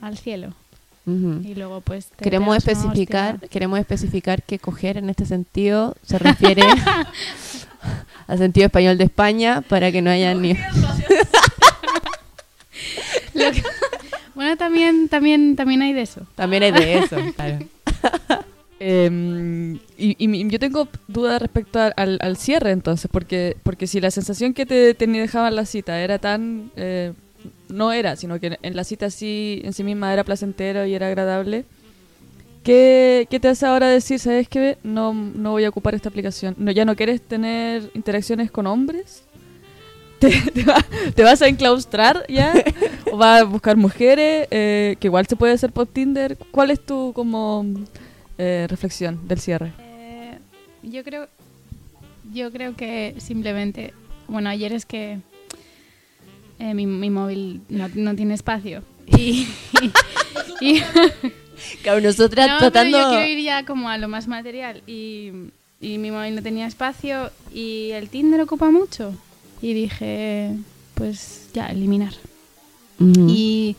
al 0.00 0.16
cielo. 0.16 0.54
Y 1.04 1.54
luego 1.54 1.82
pues... 1.82 2.06
te 2.06 2.24
Queremos 2.24 2.56
especificar, 2.56 3.40
queremos 3.50 3.78
especificar 3.78 4.42
que 4.42 4.58
coger 4.58 4.96
en 4.96 5.10
este 5.10 5.26
sentido 5.26 5.96
se 6.02 6.18
refiere 6.18 6.62
al 8.26 8.38
sentido 8.38 8.66
español 8.66 8.96
de 8.96 9.04
España 9.04 9.60
para 9.60 9.92
que 9.92 10.00
no 10.00 10.10
haya 10.10 10.32
ni 10.34 10.56
que- 13.50 13.62
bueno, 14.34 14.56
también, 14.56 15.08
también, 15.08 15.56
también 15.56 15.82
hay 15.82 15.92
de 15.92 16.02
eso. 16.02 16.26
también 16.34 16.62
hay 16.62 16.72
de 16.72 16.98
eso, 16.98 17.16
claro. 17.36 17.58
Eh, 18.80 19.78
y, 19.96 20.48
yo 20.48 20.58
tengo 20.58 20.88
dudas 21.06 21.40
respecto 21.40 21.78
al, 21.80 21.92
al- 21.96 22.18
al 22.20 22.36
cierre 22.36 22.72
entonces, 22.72 23.08
porque, 23.12 23.56
porque 23.62 23.86
si 23.86 24.00
la 24.00 24.10
sensación 24.10 24.54
que 24.54 24.66
te, 24.66 24.94
te 24.94 25.06
dejaba 25.06 25.48
en 25.48 25.56
la 25.56 25.66
cita 25.66 26.00
era 26.02 26.18
tan... 26.18 26.70
eh, 26.76 27.12
no 27.68 27.92
era, 27.92 28.16
sino 28.16 28.38
que 28.38 28.58
en 28.62 28.76
la 28.76 28.84
cita 28.84 29.08
sí, 29.10 29.62
en 29.64 29.72
sí 29.72 29.82
misma 29.82 30.12
era 30.12 30.24
placentero 30.24 30.84
y 30.86 30.94
era 30.94 31.06
agradable. 31.08 31.64
¿Qué, 32.62 33.26
qué 33.30 33.40
te 33.40 33.48
hace 33.48 33.66
ahora 33.66 33.88
decir, 33.88 34.18
sabes 34.20 34.48
qué? 34.48 34.78
No, 34.84 35.12
no 35.14 35.50
voy 35.52 35.64
a 35.64 35.68
ocupar 35.68 35.94
esta 35.94 36.08
aplicación. 36.08 36.54
No, 36.58 36.70
¿Ya 36.70 36.84
no 36.84 36.94
quieres 36.94 37.20
tener 37.20 37.90
interacciones 37.94 38.50
con 38.52 38.66
hombres? 38.68 39.24
¿Te, 40.22 40.30
te 40.54 40.62
va- 40.64 40.84
te 41.14 41.22
vas 41.24 41.42
a 41.42 41.48
enclaustrar 41.48 42.24
ya? 42.28 42.54
¿O 43.10 43.16
vas 43.16 43.40
a 43.40 43.44
buscar 43.44 43.76
mujeres? 43.76 44.46
Eh, 44.50 44.96
que 45.00 45.08
igual 45.08 45.26
se 45.26 45.34
puede 45.36 45.52
hacer 45.52 45.72
por 45.72 45.86
Tinder. 45.88 46.36
¿Cuál 46.52 46.70
es 46.70 46.78
tu 46.84 47.12
como 47.14 47.66
eh, 48.38 48.66
reflexión 48.70 49.26
del 49.26 49.40
cierre? 49.40 49.72
Eh, 49.80 50.38
yo 50.84 51.02
creo 51.04 51.28
yo 52.32 52.52
creo 52.52 52.76
que 52.76 53.14
simplemente 53.18 53.92
bueno 54.28 54.48
ayer 54.48 54.72
es 54.72 54.86
que 54.86 55.18
eh, 56.60 56.74
mi, 56.74 56.86
mi 56.86 57.10
móvil 57.10 57.60
no, 57.68 57.88
no 57.94 58.14
tiene 58.14 58.34
espacio 58.34 58.82
y, 59.18 59.48
y- 60.60 60.80
Claro, 61.82 62.00
nosotras 62.00 62.46
no, 62.48 62.58
pero 62.58 62.70
tratando... 62.70 62.98
yo 62.98 63.08
quiero 63.10 63.26
ir 63.26 63.44
ya 63.44 63.64
como 63.64 63.88
a 63.88 63.98
lo 63.98 64.06
más 64.08 64.28
material 64.28 64.82
y, 64.86 65.30
y 65.80 65.98
mi 65.98 66.10
móvil 66.12 66.36
no 66.36 66.42
tenía 66.42 66.66
espacio 66.66 67.30
y 67.52 67.90
el 67.90 68.08
Tinder 68.08 68.40
ocupa 68.40 68.70
mucho 68.70 69.14
y 69.62 69.72
dije 69.72 70.56
pues 70.94 71.48
ya 71.54 71.68
eliminar. 71.68 72.12
Y 72.98 73.74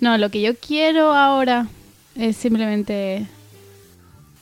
no, 0.00 0.18
lo 0.18 0.30
que 0.30 0.40
yo 0.40 0.56
quiero 0.56 1.12
ahora 1.12 1.68
es 2.16 2.36
simplemente 2.36 3.26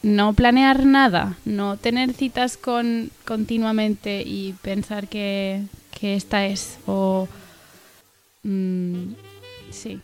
no 0.02 0.32
planear 0.32 0.86
nada, 0.86 1.36
no 1.44 1.76
tener 1.76 2.14
citas 2.14 2.56
con 2.56 3.10
continuamente 3.26 4.22
y 4.22 4.54
pensar 4.62 5.08
que, 5.08 5.62
que 5.90 6.14
esta 6.14 6.46
es 6.46 6.78
o, 6.86 7.28
mm, 8.44 9.12
sí. 9.70 10.00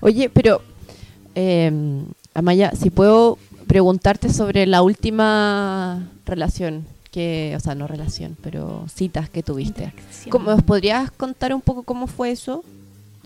Oye, 0.00 0.30
pero 0.30 0.62
eh, 1.34 1.70
Amaya, 2.32 2.72
si 2.72 2.90
puedo 2.90 3.38
preguntarte 3.66 4.32
sobre 4.32 4.66
la 4.66 4.82
última 4.82 6.08
relación 6.24 6.86
que, 7.16 7.54
o 7.56 7.60
sea, 7.60 7.74
no 7.74 7.86
relación, 7.86 8.36
pero 8.42 8.84
citas 8.94 9.30
que 9.30 9.42
tuviste. 9.42 9.90
¿Cómo, 10.28 10.50
¿Nos 10.50 10.62
podrías 10.62 11.10
contar 11.10 11.54
un 11.54 11.62
poco 11.62 11.82
cómo 11.82 12.06
fue 12.08 12.30
eso? 12.30 12.62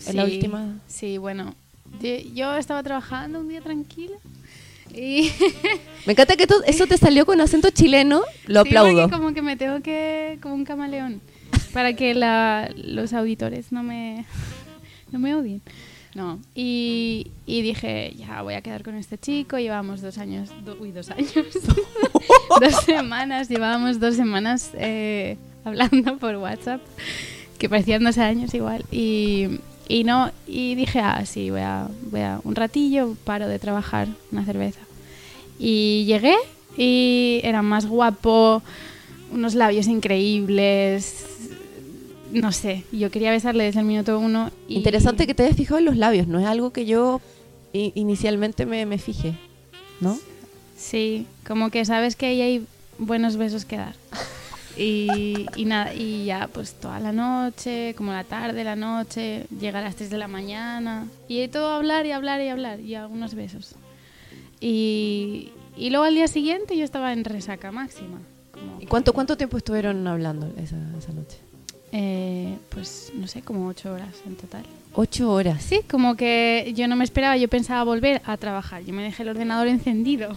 En 0.07 0.17
la 0.17 0.27
Sí, 0.27 0.35
última. 0.35 0.79
Sí, 0.87 1.19
bueno. 1.19 1.57
Yo, 2.01 2.11
yo 2.33 2.55
estaba 2.55 2.85
trabajando 2.85 3.41
un 3.41 3.49
día 3.49 3.61
tranquila 3.61 4.15
y 4.95 5.29
Me 6.07 6.13
encanta 6.13 6.37
que 6.37 6.47
to- 6.47 6.63
eso 6.69 6.87
te 6.87 6.97
salió 6.99 7.27
con 7.27 7.41
acento 7.41 7.71
chileno, 7.71 8.23
lo 8.47 8.63
Sí, 8.63 8.69
aplaudo. 8.69 9.03
porque 9.03 9.17
como 9.17 9.35
que 9.35 9.43
me 9.43 9.57
tengo 9.57 9.81
que 9.83 10.39
como 10.41 10.55
un 10.55 10.65
camaleón 10.65 11.21
para 11.73 11.95
que 11.95 12.15
la- 12.15 12.71
los 12.77 13.13
auditores 13.13 13.73
no 13.73 13.83
me 13.83 14.25
no 15.11 15.19
me 15.19 15.35
odien. 15.35 15.63
No, 16.15 16.41
y, 16.57 17.29
y 17.47 17.63
dije, 17.63 18.13
ya 18.17 18.43
voy 18.43 18.55
a 18.55 18.63
quedar 18.63 18.83
con 18.83 18.97
este 18.97 19.17
chico, 19.17 19.59
llevábamos 19.59 20.01
dos 20.03 20.19
años, 20.19 20.51
do- 20.65 20.77
uy, 20.81 20.91
dos 20.91 21.09
años, 21.11 21.33
dos 22.61 22.75
semanas, 22.85 23.49
llevábamos 23.49 24.01
dos 24.01 24.17
semanas 24.17 24.71
eh, 24.75 25.37
hablando 25.65 26.17
por 26.19 26.35
WhatsApp, 26.37 26.81
que 27.59 27.69
parecían 27.69 28.03
dos 28.03 28.19
años 28.19 28.53
igual, 28.55 28.85
y, 28.91 29.61
y 29.87 30.03
no, 30.03 30.33
y 30.49 30.75
dije, 30.75 30.99
ah, 30.99 31.25
sí, 31.25 31.51
voy 31.51 31.61
a, 31.61 31.89
voy 32.11 32.23
a 32.23 32.41
un 32.43 32.57
ratillo, 32.57 33.15
paro 33.23 33.47
de 33.47 33.61
trabajar, 33.61 34.09
una 34.33 34.45
cerveza. 34.45 34.81
Y 35.61 36.07
llegué 36.07 36.35
y 36.77 37.41
era 37.45 37.63
más 37.63 37.87
guapo, 37.87 38.63
unos 39.31 39.55
labios 39.55 39.87
increíbles, 39.87 41.25
no 42.33 42.53
sé, 42.53 42.85
yo 42.93 43.11
quería 43.11 43.31
besarle 43.31 43.65
desde 43.65 43.81
el 43.81 43.87
minuto 43.87 44.19
uno. 44.19 44.51
Y 44.69 44.77
Interesante 44.77 45.27
que 45.27 45.35
te 45.35 45.45
hayas 45.45 45.57
fijado 45.57 45.79
en 45.79 45.85
los 45.85 45.97
labios, 45.97 46.27
no 46.27 46.39
es 46.41 46.47
algo 46.47 46.71
que 46.73 46.87
yo 46.87 47.21
inicialmente 47.73 48.67
me, 48.67 48.87
me 48.87 48.99
fije, 48.99 49.35
¿no? 50.01 50.19
Sí, 50.77 51.27
como 51.47 51.71
que 51.71 51.85
sabes 51.85 52.17
que 52.17 52.27
ahí 52.27 52.41
hay 52.41 52.67
buenos 52.99 53.37
besos 53.37 53.65
que 53.65 53.77
dar. 53.77 53.95
Y, 54.77 55.47
y 55.57 55.65
nada, 55.67 55.93
y 55.95 56.25
ya 56.25 56.49
pues 56.51 56.73
toda 56.75 57.01
la 57.01 57.13
noche, 57.13 57.95
como 57.97 58.13
la 58.13 58.25
tarde, 58.25 58.65
la 58.65 58.77
noche, 58.77 59.47
llega 59.61 59.81
a 59.81 59.83
las 59.83 59.97
3 59.97 60.09
de 60.11 60.19
la 60.19 60.29
mañana. 60.29 61.07
Y 61.29 61.47
todo 61.49 61.73
hablar 61.73 62.07
y 62.07 62.13
hablar 62.13 62.41
y 62.41 62.49
hablar 62.49 62.81
y 62.81 62.95
algunos 62.95 63.35
besos. 63.35 63.75
Y, 64.61 65.51
y 65.77 65.91
luego 65.91 66.05
al 66.05 66.15
día 66.15 66.29
siguiente 66.29 66.77
yo 66.77 66.85
estaba 66.85 67.13
en 67.13 67.25
resaca 67.25 67.73
máxima. 67.73 68.21
como 68.53 68.81
¿Y 68.81 68.87
cuánto, 68.87 69.13
cuánto 69.13 69.37
tiempo 69.37 69.59
estuvieron 69.59 70.07
hablando 70.07 70.47
esa, 70.57 70.77
esa 70.99 71.13
noche? 71.13 71.39
Eh, 71.93 72.57
pues 72.69 73.13
no 73.15 73.27
sé, 73.27 73.43
como 73.43 73.67
ocho 73.69 73.93
horas 73.93 74.15
en 74.27 74.37
total. 74.37 74.63
Ocho 74.95 75.33
horas. 75.33 75.63
Sí, 75.63 75.81
como 75.91 76.17
que 76.17 76.73
yo 76.77 76.87
no 76.89 76.97
me 76.97 77.05
esperaba, 77.05 77.37
yo 77.37 77.49
pensaba 77.49 77.83
volver 77.85 78.23
a 78.25 78.37
trabajar. 78.37 78.85
Yo 78.85 78.93
me 78.93 79.03
dejé 79.03 79.23
el 79.23 79.31
ordenador 79.31 79.67
encendido 79.69 80.37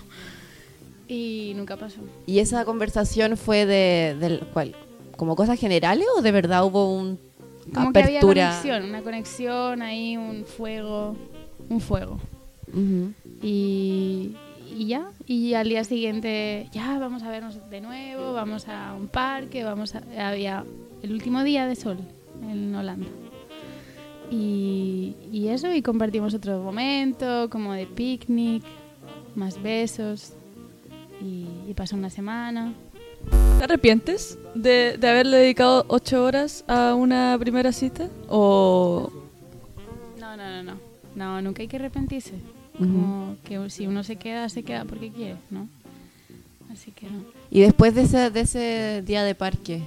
y 1.07 1.53
nunca 1.55 1.77
pasó. 1.77 2.01
¿Y 2.25 2.39
esa 2.39 2.65
conversación 2.65 3.37
fue 3.37 3.65
de, 3.65 4.15
del 4.19 4.39
cual, 4.47 4.75
como 5.17 5.35
cosas 5.35 5.59
generales 5.59 6.05
o 6.17 6.21
de 6.21 6.31
verdad 6.31 6.65
hubo 6.65 6.95
un 6.95 7.19
Como 7.73 7.91
que 7.93 8.03
había 8.03 8.19
apertura? 8.19 8.49
conexión, 8.49 8.89
una 8.89 9.01
conexión 9.01 9.81
ahí, 9.81 10.17
un 10.17 10.45
fuego, 10.45 11.15
un 11.69 11.81
fuego. 11.81 12.19
Ujú. 12.69 13.11
Y, 13.41 14.35
y 14.75 14.87
ya, 14.87 15.05
y 15.27 15.53
al 15.53 15.69
día 15.69 15.83
siguiente, 15.83 16.67
ya 16.71 16.97
vamos 16.97 17.21
a 17.23 17.29
vernos 17.29 17.69
de 17.69 17.81
nuevo, 17.81 18.33
vamos 18.33 18.67
a 18.67 18.93
un 18.95 19.07
parque, 19.07 19.63
vamos 19.63 19.93
a, 19.95 20.01
había 20.29 20.63
el 21.03 21.11
último 21.11 21.43
día 21.43 21.67
de 21.67 21.75
sol 21.75 21.97
en 22.49 22.73
Holanda. 22.73 23.07
Y, 24.31 25.15
y 25.31 25.49
eso, 25.49 25.71
y 25.71 25.81
compartimos 25.83 26.33
otro 26.33 26.59
momento, 26.63 27.49
como 27.49 27.73
de 27.73 27.85
picnic, 27.85 28.63
más 29.35 29.61
besos, 29.61 30.33
y, 31.21 31.45
y 31.69 31.73
pasó 31.75 31.95
una 31.95 32.09
semana. 32.09 32.73
¿Te 33.59 33.65
arrepientes 33.65 34.39
de, 34.55 34.97
de 34.97 35.09
haberle 35.09 35.37
dedicado 35.37 35.85
ocho 35.87 36.23
horas 36.23 36.63
a 36.67 36.95
una 36.95 37.37
primera 37.39 37.71
cita? 37.71 38.09
¿O 38.27 39.11
No, 40.19 40.35
no, 40.35 40.49
no, 40.49 40.63
no, 40.63 40.77
no, 41.15 41.41
nunca 41.41 41.61
hay 41.61 41.67
que 41.67 41.75
arrepentirse. 41.75 42.33
Ujú. 42.75 42.85
Como 42.85 43.35
que 43.43 43.69
si 43.69 43.85
uno 43.85 44.03
se 44.03 44.15
queda, 44.15 44.49
se 44.49 44.63
queda 44.63 44.83
porque 44.85 45.11
quiere, 45.11 45.35
¿no? 45.51 45.67
Así 46.71 46.91
que 46.91 47.05
no. 47.05 47.23
Y 47.51 47.61
después 47.61 47.93
de 47.93 48.01
ese, 48.03 48.31
de 48.31 48.39
ese 48.39 49.03
día 49.05 49.23
de 49.23 49.35
parque, 49.35 49.83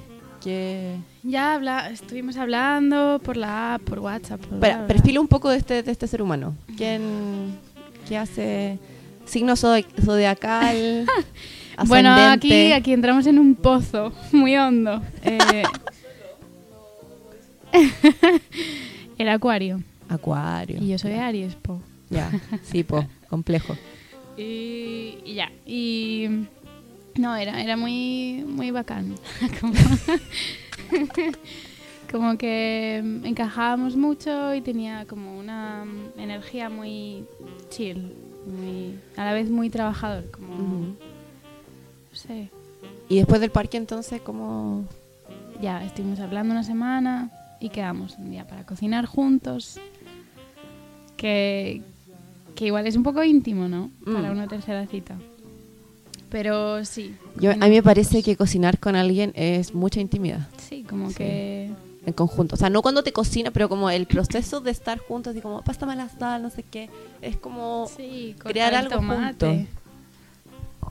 ¿qué... 0.47 0.97
Ya 1.25 1.55
habla, 1.55 1.91
estuvimos 1.91 2.37
hablando 2.37 3.21
por 3.25 3.37
la 3.37 3.75
app, 3.75 3.83
por 3.83 3.99
WhatsApp. 3.99 4.41
por 4.41 4.55
Espera, 4.55 4.77
bla, 4.77 4.87
bla. 4.87 4.87
perfila 4.87 5.21
un 5.21 5.27
poco 5.27 5.51
de 5.51 5.57
este, 5.57 5.83
de 5.83 5.91
este 5.91 6.07
ser 6.07 6.23
humano. 6.23 6.55
¿Quién, 6.77 7.59
qué 8.09 8.17
hace? 8.17 8.79
Signo 9.25 9.57
zodiacal, 9.57 11.05
Bueno, 11.87 12.15
aquí, 12.15 12.73
aquí 12.73 12.93
entramos 12.93 13.27
en 13.27 13.41
un 13.41 13.57
pozo 13.57 14.13
muy 14.33 14.57
hondo. 14.57 15.03
Eh, 15.25 15.65
el 19.19 19.29
acuario. 19.29 19.83
Acuario. 20.09 20.79
Y 20.81 20.89
yo 20.89 20.99
soy 20.99 21.15
Aries, 21.15 21.57
po. 21.57 21.81
Ya, 22.09 22.31
sí, 22.63 22.85
po, 22.85 23.05
complejo. 23.29 23.77
Y, 24.39 25.19
y 25.25 25.35
ya. 25.35 25.51
Y 25.67 26.47
no, 27.19 27.37
era, 27.37 27.63
era 27.63 27.77
muy, 27.77 28.45
muy 28.47 28.71
bacán. 28.71 29.15
como, 29.61 29.75
como 32.11 32.39
que 32.39 32.99
encajábamos 33.25 33.97
mucho 33.97 34.55
y 34.55 34.61
tenía 34.61 35.07
como 35.07 35.39
una 35.39 35.85
energía 36.17 36.69
muy 36.69 37.25
chill. 37.71 38.13
Muy, 38.47 38.97
a 39.17 39.25
la 39.25 39.33
vez 39.33 39.51
muy 39.51 39.71
trabajador. 39.71 40.31
Como, 40.31 40.55
no 40.57 40.97
sé. 42.13 42.49
Y 43.09 43.17
después 43.17 43.41
del 43.41 43.51
parque, 43.51 43.77
entonces, 43.77 44.21
¿cómo...? 44.21 44.85
Ya, 45.61 45.83
estuvimos 45.85 46.21
hablando 46.21 46.53
una 46.53 46.63
semana 46.65 47.31
y 47.61 47.71
quedamos 47.71 48.17
un 48.19 48.31
día 48.31 48.47
para 48.47 48.65
cocinar 48.67 49.07
juntos. 49.07 49.81
Que, 51.17 51.81
que 52.55 52.67
igual 52.67 52.87
es 52.87 52.95
un 52.95 53.03
poco 53.03 53.25
íntimo, 53.25 53.69
¿no? 53.69 53.91
Para 54.05 54.29
Mm. 54.29 54.33
una 54.33 54.49
tercera 54.49 54.87
cita. 54.87 55.17
Pero 56.31 56.85
sí. 56.85 57.15
Yo, 57.41 57.53
a 57.53 57.55
mí 57.57 57.71
me 57.71 57.83
parece 57.83 58.23
que 58.23 58.37
cocinar 58.37 58.79
con 58.79 58.97
alguien 58.97 59.33
es 59.37 59.75
mucha 59.75 60.01
intimidad 60.01 60.49
Sí, 60.59 60.83
como 60.89 61.09
Sí. 61.11 61.15
que... 61.17 61.71
en 62.05 62.13
conjunto. 62.13 62.55
O 62.57 62.59
sea, 62.59 62.69
no 62.71 62.83
cuando 62.83 63.03
te 63.03 63.13
cocina, 63.13 63.51
pero 63.53 63.69
como 63.69 63.91
el 63.91 64.07
proceso 64.07 64.61
de 64.61 64.71
estar 64.73 64.99
juntos, 64.99 65.35
y 65.37 65.41
como, 65.41 65.63
pásame 65.63 65.95
la 65.97 66.09
sal, 66.09 66.43
no 66.43 66.51
sé 66.51 66.63
qué. 66.65 66.89
Es 67.23 67.37
como... 67.37 67.89
Sí, 67.97 68.35
crear 68.39 68.75
algo 68.75 68.97
tomate. 68.97 69.47
juntos. 69.47 69.69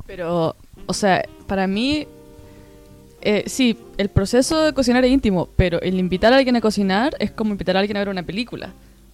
Pero, 0.08 0.56
o 0.86 0.94
sea, 0.94 1.26
para 1.48 1.68
mí, 1.68 2.08
eh, 3.22 3.44
sí, 3.48 3.78
el 3.98 4.10
proceso 4.10 4.62
de 4.62 4.74
cocinar 4.74 5.04
es 5.04 5.12
íntimo, 5.12 5.50
pero 5.56 5.82
el 5.82 5.98
invitar 6.00 6.32
a 6.34 6.38
alguien 6.38 6.56
a 6.56 6.62
cocinar 6.62 7.16
es 7.20 7.32
como 7.32 7.52
invitar 7.52 7.76
a 7.76 7.80
alguien 7.80 7.98
a 7.98 8.02
ver 8.02 8.10
una 8.10 8.24
película. 8.24 8.72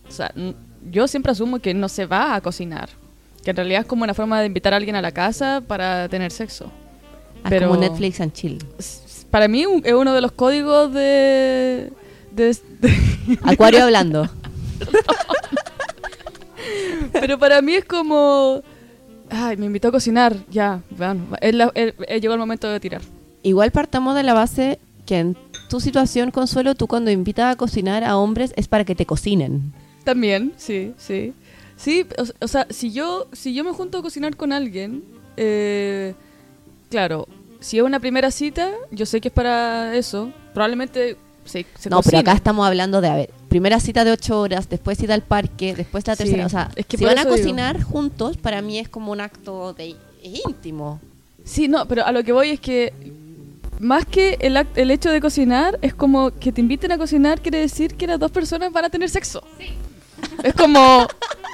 O 0.08 0.12
sea, 0.12 0.32
n- 0.36 0.54
yo 0.92 1.08
siempre 1.08 1.32
asumo 1.32 1.60
que 1.60 1.74
no 1.74 1.88
se 1.88 2.06
va 2.06 2.36
a 2.36 2.42
cocinar, 2.42 2.90
que 3.44 3.52
en 3.52 3.56
realidad 3.58 3.82
es 3.82 3.88
como 3.88 4.04
una 4.04 4.14
forma 4.14 4.40
de 4.40 4.48
invitar 4.48 4.74
a 4.74 4.78
alguien 4.78 4.96
a 4.96 5.02
la 5.02 5.12
casa 5.12 5.62
para 5.68 6.08
tener 6.10 6.32
sexo. 6.32 6.72
ah, 7.44 7.48
Pero- 7.50 7.70
como 7.70 7.80
Netflix 7.80 8.20
and 8.22 8.34
chill. 8.34 8.64
Para 9.30 9.48
mí 9.48 9.66
un- 9.66 9.82
es 9.86 9.94
uno 9.94 10.14
de 10.14 10.22
los 10.22 10.32
códigos 10.34 10.94
de... 10.94 11.92
de- 12.34 12.58
de- 12.80 13.40
Acuario 13.44 13.84
hablando. 13.84 14.30
pero 17.14 17.38
para 17.40 17.62
mí 17.62 17.74
es 17.74 17.86
como... 17.86 18.62
Ay, 19.30 19.56
me 19.56 19.68
invitó 19.68 19.88
a 19.88 19.92
cocinar, 19.92 20.36
ya, 20.50 20.82
bueno, 20.90 21.22
es 21.40 21.56
la- 21.56 21.72
es- 21.74 21.94
es- 22.08 22.22
llegó 22.22 22.34
el 22.34 22.40
momento 22.40 22.68
de 22.70 22.80
tirar. 22.82 23.02
Igual 23.44 23.72
partamos 23.72 24.14
de 24.16 24.24
la 24.24 24.34
base 24.34 24.78
que 25.06 25.20
en 25.20 25.38
tu 25.70 25.80
situación, 25.80 26.32
Consuelo, 26.32 26.76
tú 26.76 26.88
cuando 26.88 27.12
invitas 27.12 27.54
a 27.54 27.56
cocinar 27.56 28.04
a 28.04 28.18
hombres 28.18 28.52
es 28.58 28.68
para 28.68 28.84
que 28.84 28.94
te 28.94 29.06
cocinen. 29.06 29.72
También, 30.04 30.52
sí, 30.58 30.94
sí. 30.98 31.34
Sí, 31.82 32.06
o, 32.18 32.46
o 32.46 32.48
sea, 32.48 32.68
si 32.70 32.92
yo, 32.92 33.28
si 33.32 33.54
yo 33.54 33.64
me 33.64 33.72
junto 33.72 33.98
a 33.98 34.02
cocinar 34.02 34.36
con 34.36 34.52
alguien, 34.54 35.04
eh, 35.38 36.14
claro, 36.90 37.28
si 37.60 37.78
es 37.78 37.84
una 37.84 38.00
primera 38.00 38.30
cita, 38.32 38.70
yo 38.92 39.06
sé 39.06 39.20
que 39.22 39.30
es 39.30 39.34
para 39.34 39.96
eso. 39.96 40.32
Probablemente 40.54 41.18
se, 41.46 41.66
se 41.78 41.90
no, 41.90 42.02
pero 42.02 42.20
acá 42.20 42.34
estamos 42.34 42.68
hablando 42.68 43.02
de, 43.02 43.08
a 43.08 43.16
ver, 43.16 43.30
primera 43.50 43.80
cita 43.80 44.04
de 44.04 44.12
ocho 44.12 44.40
horas, 44.40 44.70
después 44.70 44.98
cita 44.98 45.14
al 45.16 45.24
parque, 45.24 45.74
después 45.76 46.06
la 46.06 46.16
Sí, 46.16 46.24
tercera. 46.24 46.46
O 46.46 46.50
sea, 46.50 46.70
es 46.76 46.86
que 46.86 46.98
si 46.98 47.06
van 47.06 47.18
a 47.18 47.24
digo. 47.24 47.36
cocinar 47.36 47.82
juntos, 47.82 48.38
para 48.38 48.62
mí 48.62 48.78
es 48.78 48.88
como 48.90 49.12
un 49.12 49.22
acto 49.22 49.74
de 49.74 49.96
íntimo. 50.22 51.00
Sí, 51.44 51.68
no, 51.68 51.88
pero 51.88 52.06
a 52.06 52.12
lo 52.12 52.24
que 52.24 52.32
voy 52.32 52.52
es 52.52 52.60
que 52.60 52.94
más 53.80 54.06
que 54.06 54.38
el, 54.42 54.56
act- 54.58 54.76
el 54.78 54.92
hecho 54.92 55.10
de 55.10 55.20
cocinar, 55.20 55.80
es 55.82 55.96
como 55.96 56.30
que 56.30 56.52
te 56.52 56.62
inviten 56.62 56.92
a 56.92 57.00
cocinar 57.00 57.42
quiere 57.42 57.58
decir 57.58 57.96
que 57.96 58.06
las 58.06 58.20
dos 58.20 58.30
personas 58.30 58.72
van 58.72 58.86
a 58.86 58.90
tener 58.90 59.10
sexo. 59.10 59.42
Es 60.44 60.54
como, 60.54 61.08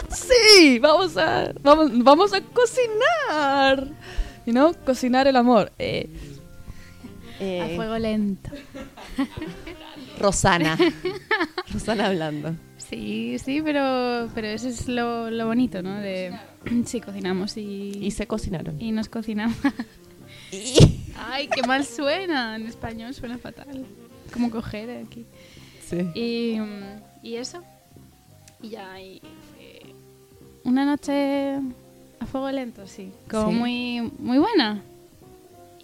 sí, 0.09 0.79
vamos 0.79 1.17
a, 1.17 1.51
vamos, 1.62 1.91
vamos 2.03 2.33
a 2.33 2.41
cocinar. 2.41 3.88
Y 4.45 4.51
no, 4.51 4.74
cocinar 4.86 5.27
el 5.27 5.36
amor. 5.36 5.71
Eh, 5.79 6.09
A 7.62 7.75
fuego 7.75 7.97
lento. 8.00 8.50
Rosana. 10.19 10.77
Rosana 11.74 12.07
hablando. 12.07 12.55
Sí, 12.77 13.38
sí, 13.39 13.62
pero, 13.62 14.29
pero 14.33 14.47
eso 14.47 14.67
es 14.69 14.88
lo, 14.88 15.29
lo 15.29 15.45
bonito, 15.47 15.81
¿no? 15.83 16.00
De, 16.00 16.33
sí, 16.86 17.01
cocinamos 17.01 17.57
y, 17.57 18.00
Y 18.01 18.12
se 18.12 18.25
cocinaron. 18.27 18.81
y 18.81 18.91
nos 18.91 19.09
cocinamos. 19.09 19.57
Ay, 21.29 21.47
qué 21.50 21.62
mal 21.63 21.86
suena. 21.86 22.55
En 22.55 22.65
español 22.67 23.13
suena 23.13 23.38
fatal. 23.38 23.86
Como 24.31 24.50
coger 24.50 25.03
aquí. 25.05 25.25
Sí. 25.86 25.97
Y, 26.15 26.57
y 27.21 27.36
eso. 27.36 27.63
Y 28.62 28.70
ya, 28.70 29.00
y 29.02 29.22
fue 29.54 29.94
una 30.64 30.86
noche 30.86 31.56
a 32.20 32.26
fuego 32.26 32.50
lento, 32.52 32.88
sí. 32.88 33.12
Como 33.30 33.50
Sí. 33.50 33.56
muy, 33.56 34.12
muy 34.20 34.38
buena. 34.40 34.82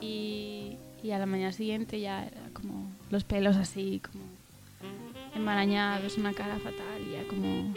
Y, 0.01 0.77
y 1.03 1.11
a 1.11 1.19
la 1.19 1.25
mañana 1.25 1.51
siguiente 1.51 1.99
ya 1.99 2.25
era 2.25 2.41
como 2.53 2.87
los 3.09 3.23
pelos 3.23 3.55
así, 3.55 4.01
como 4.11 4.23
enmarañados, 5.35 6.17
una 6.17 6.33
cara 6.33 6.55
fatal, 6.57 7.01
ya 7.11 7.27
como, 7.27 7.73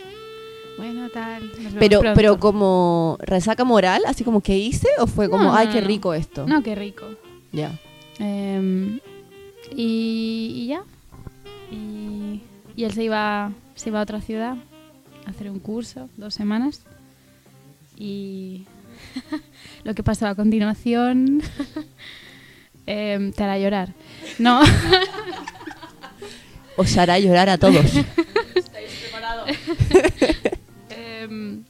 bueno, 0.79 1.09
tal. 1.11 1.51
Pero, 1.79 2.01
pronto. 2.01 2.17
pero 2.17 2.39
como 2.41 3.17
resaca 3.21 3.65
moral, 3.65 4.03
así 4.07 4.25
como 4.25 4.41
que 4.41 4.57
hice, 4.59 4.89
o 4.99 5.07
fue 5.07 5.29
como, 5.31 5.45
No, 5.45 5.55
ay, 5.55 5.67
no, 5.69 5.73
qué 5.75 5.81
no. 5.83 5.87
rico 5.87 6.15
esto. 6.15 6.47
No, 6.47 6.63
qué 6.63 6.75
rico. 6.75 7.07
Ya. 7.53 7.79
Em, 8.19 8.99
y, 9.75 10.53
y 10.57 10.67
ya. 10.69 10.83
Y, 11.71 12.41
y 12.77 12.85
él 12.85 12.93
se 12.93 13.05
iba, 13.05 13.53
se 13.75 13.91
iba 13.91 14.01
a 14.01 14.03
otra 14.03 14.21
ciudad 14.21 14.57
hacer 15.27 15.51
un 15.51 15.59
curso, 15.59 16.09
dos 16.17 16.35
semanas. 16.35 16.81
Y 17.97 18.65
lo 19.85 19.95
que 19.95 20.03
pasó 20.03 20.27
a 20.27 20.35
continuación 20.35 21.43
em, 22.87 23.33
te 23.33 23.45
hará 23.45 23.59
llorar. 23.59 23.93
No, 24.39 24.61
Os 26.77 26.97
hará 26.99 27.19
llorar 27.19 27.49
a 27.49 27.57
todos. 27.57 27.87
em, 30.91 31.65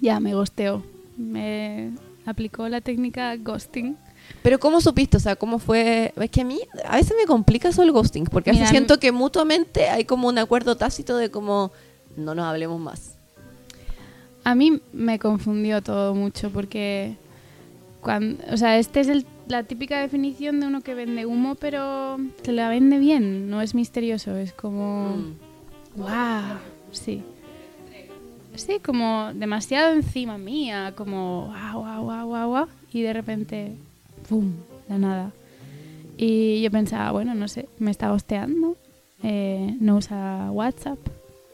ya 0.00 0.20
me 0.20 0.34
gosteó. 0.34 0.82
Me 1.16 1.92
aplicó 2.26 2.68
la 2.68 2.82
técnica 2.82 3.34
ghosting. 3.36 3.96
Pero 4.42 4.58
¿cómo 4.58 4.80
supiste? 4.80 5.16
O 5.16 5.20
sea, 5.20 5.36
¿cómo 5.36 5.58
fue? 5.58 6.12
Es 6.16 6.30
que 6.30 6.42
a 6.42 6.44
mí 6.44 6.60
a 6.84 6.96
veces 6.96 7.14
me 7.18 7.26
complica 7.26 7.68
eso 7.68 7.82
el 7.82 7.92
ghosting, 7.92 8.24
porque 8.24 8.50
a 8.50 8.52
veces 8.52 8.68
Mira, 8.68 8.70
siento 8.70 9.00
que 9.00 9.12
mutuamente 9.12 9.88
hay 9.88 10.04
como 10.04 10.28
un 10.28 10.38
acuerdo 10.38 10.76
tácito 10.76 11.16
de 11.16 11.30
como 11.30 11.72
no 12.16 12.34
nos 12.34 12.44
hablemos 12.46 12.80
más. 12.80 13.16
A 14.44 14.54
mí 14.54 14.80
me 14.92 15.18
confundió 15.18 15.82
todo 15.82 16.14
mucho 16.14 16.50
porque 16.50 17.16
cuando, 18.00 18.42
o 18.52 18.56
sea, 18.56 18.78
este 18.78 19.00
es 19.00 19.08
el- 19.08 19.26
la 19.48 19.62
típica 19.62 19.98
definición 20.00 20.60
de 20.60 20.66
uno 20.66 20.80
que 20.82 20.94
vende 20.94 21.24
humo, 21.26 21.54
pero 21.54 22.18
te 22.42 22.52
la 22.52 22.68
vende 22.68 22.98
bien, 22.98 23.48
no 23.50 23.62
es 23.62 23.74
misterioso, 23.74 24.36
es 24.36 24.52
como 24.52 25.16
Mm. 25.16 26.00
wow, 26.00 26.58
sí. 26.92 27.22
Sí, 28.56 28.74
como 28.84 29.32
demasiado 29.34 29.92
encima 29.94 30.38
mía, 30.38 30.92
como 30.96 31.46
wow, 31.72 31.82
wow, 31.82 32.02
wow, 32.04 32.26
wow, 32.28 32.48
wow, 32.48 32.66
y 32.92 33.02
de 33.02 33.12
repente 33.12 33.72
¡pum! 34.28 34.52
la 34.88 34.98
nada. 34.98 35.32
Y 36.16 36.62
yo 36.62 36.70
pensaba, 36.70 37.10
bueno, 37.10 37.34
no 37.34 37.48
sé, 37.48 37.68
me 37.80 37.90
está 37.90 38.12
hosteando, 38.12 38.76
eh, 39.24 39.76
no 39.80 39.96
usa 39.96 40.50
WhatsApp, 40.52 40.98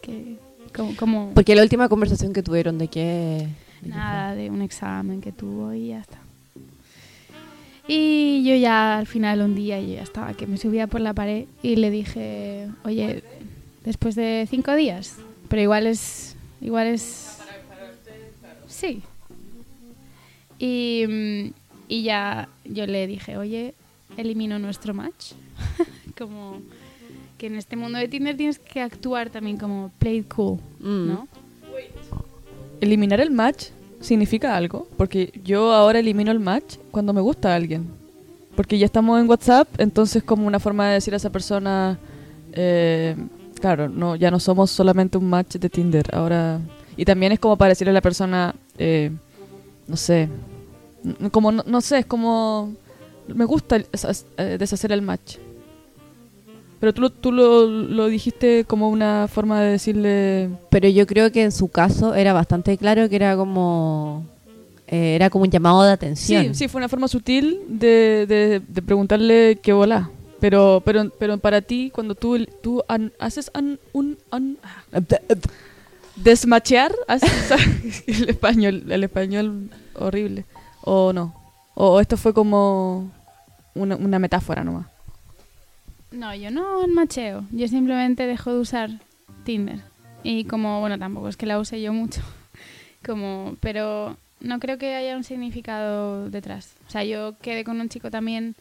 que 0.03 0.37
como, 0.81 0.97
como 0.97 1.31
Porque 1.35 1.55
la 1.55 1.63
última 1.63 1.89
conversación 1.89 2.33
que 2.33 2.43
tuvieron 2.43 2.79
de 2.79 2.89
qué 2.89 3.49
Nada, 3.83 4.35
de 4.35 4.51
un 4.51 4.63
examen 4.63 5.21
que 5.21 5.33
tuvo 5.33 5.73
y 5.73 5.89
ya 5.89 6.01
está. 6.01 6.19
Y 7.89 8.45
yo 8.45 8.55
ya 8.55 8.99
al 8.99 9.07
final 9.07 9.41
un 9.43 9.55
día 9.55 9.81
yo 9.81 9.95
ya 9.95 10.03
estaba 10.03 10.35
que 10.35 10.47
me 10.47 10.57
subía 10.59 10.87
por 10.87 11.01
la 11.01 11.13
pared 11.13 11.47
y 11.63 11.77
le 11.77 11.91
dije, 11.91 12.69
oye, 12.85 13.25
después 13.85 14.15
de 14.15 14.47
cinco 14.49 14.75
días, 14.75 15.17
pero 15.49 15.63
igual 15.63 15.87
es, 15.87 16.37
igual 16.61 16.87
es, 16.87 17.39
sí. 18.69 19.03
Y, 20.59 21.53
y 21.89 22.03
ya 22.03 22.49
yo 22.65 22.87
le 22.87 23.07
dije, 23.07 23.37
oye, 23.37 23.75
elimino 24.17 24.59
nuestro 24.59 24.95
match, 24.95 25.33
como 26.19 26.61
que 27.41 27.47
en 27.47 27.57
este 27.57 27.75
mundo 27.75 27.97
de 27.97 28.07
Tinder 28.07 28.37
tienes 28.37 28.59
que 28.59 28.83
actuar 28.83 29.31
también 29.31 29.57
como 29.57 29.91
play 29.99 30.21
cool, 30.25 30.59
Mm. 30.79 31.07
¿no? 31.09 31.29
Eliminar 32.83 33.19
el 33.19 33.31
match 33.31 33.69
significa 33.99 34.55
algo, 34.55 34.87
porque 34.99 35.33
yo 35.43 35.73
ahora 35.73 36.01
elimino 36.01 36.31
el 36.33 36.39
match 36.39 36.77
cuando 36.91 37.15
me 37.15 37.23
gusta 37.23 37.53
a 37.53 37.57
alguien. 37.57 37.89
Porque 38.55 38.79
ya 38.79 38.85
estamos 38.85 39.19
en 39.19 39.27
WhatsApp, 39.27 39.69
entonces 39.79 40.23
como 40.23 40.47
una 40.47 40.61
forma 40.61 40.89
de 40.89 40.95
decir 40.95 41.15
a 41.15 41.17
esa 41.17 41.31
persona, 41.31 41.99
eh, 42.53 43.17
claro, 43.59 43.89
no, 43.89 44.17
ya 44.17 44.31
no 44.31 44.39
somos 44.39 44.71
solamente 44.71 45.17
un 45.17 45.25
match 45.31 45.57
de 45.57 45.71
Tinder, 45.71 46.15
ahora... 46.15 46.61
Y 46.95 47.07
también 47.07 47.33
es 47.33 47.39
como 47.39 47.57
para 47.57 47.71
decirle 47.71 47.93
a 47.93 47.95
la 47.95 48.03
persona, 48.03 48.55
eh, 48.77 49.11
no 49.89 49.97
sé, 49.97 50.29
como, 51.33 51.53
no, 51.53 51.63
no 51.67 51.81
sé, 51.81 52.01
es 52.01 52.07
como... 52.07 52.75
Me 53.29 53.47
gusta 53.47 53.79
eh, 53.79 54.57
deshacer 54.59 54.93
el 54.93 55.01
match. 55.01 55.39
Pero 56.81 56.95
tú, 56.95 57.03
lo- 57.03 57.11
tú 57.11 57.31
lo, 57.33 57.67
lo 57.67 58.07
dijiste 58.07 58.65
como 58.65 58.89
una 58.89 59.29
forma 59.31 59.61
de 59.61 59.73
decirle... 59.73 60.49
Pero 60.71 60.89
yo 60.89 61.07
creo 61.07 61.31
que 61.31 61.43
en 61.43 61.53
su 61.53 61.69
caso 61.69 62.15
era 62.15 62.33
bastante 62.33 62.77
claro 62.79 63.09
que 63.09 63.17
era 63.17 63.37
como... 63.37 64.25
eh, 64.87 65.15
era 65.15 65.29
como 65.29 65.45
un 65.45 65.51
llamado 65.51 65.83
de 65.83 65.93
atención. 65.93 66.47
Sí, 66.47 66.55
sí, 66.55 66.69
fue 66.69 66.79
una 66.79 66.89
forma 66.89 67.07
sutil 67.07 67.61
de, 67.69 68.25
de, 68.27 68.63
de 68.67 68.83
preguntarle 68.83 69.59
qué 69.63 69.73
bola. 69.75 70.09
Pero, 70.41 70.81
pero, 70.83 71.11
pero 71.19 71.37
para 71.37 71.61
ti, 71.61 71.91
cuando 71.95 72.15
tú, 72.15 72.39
tú 72.63 72.83
an- 72.89 73.13
haces 73.19 73.51
an- 73.53 73.79
un 73.93 74.17
an- 74.31 74.57
desmachear, 76.17 76.93
haces 77.09 77.51
el 78.07 78.29
español, 78.31 78.85
el 78.89 79.05
español 79.05 79.71
horrible. 79.95 80.45
O 80.83 81.13
no. 81.13 81.35
O, 81.75 81.89
o 81.93 82.01
esto 82.01 82.17
fue 82.17 82.33
como 82.35 83.11
una, 83.75 83.97
una 83.97 84.19
metáfora 84.19 84.65
nomás. 84.65 84.87
No, 86.13 86.35
yo 86.35 86.51
no 86.51 86.87
macheo. 86.89 87.45
Yo 87.53 87.69
simplemente 87.69 88.27
dejo 88.27 88.53
de 88.53 88.59
usar 88.61 88.91
Tinder. 89.45 89.81
Y 90.23 90.45
como, 90.45 90.81
bueno, 90.81 90.99
tampoco 90.99 91.29
es 91.29 91.37
que 91.37 91.47
la 91.47 91.59
use 91.59 91.81
yo 91.81 91.93
mucho. 91.93 92.21
Como, 93.05 93.57
pero 93.61 94.19
no 94.41 94.61
creo 94.61 94.77
que 94.77 94.95
haya 94.95 95.17
un 95.17 95.25
significado 95.25 96.29
detrás. 96.29 96.75
O 96.87 96.91
sea, 96.91 97.05
yo 97.05 97.39
quedé 97.41 97.65
con 97.65 97.81
un 97.81 97.89
chico 97.89 98.11
también 98.11 98.55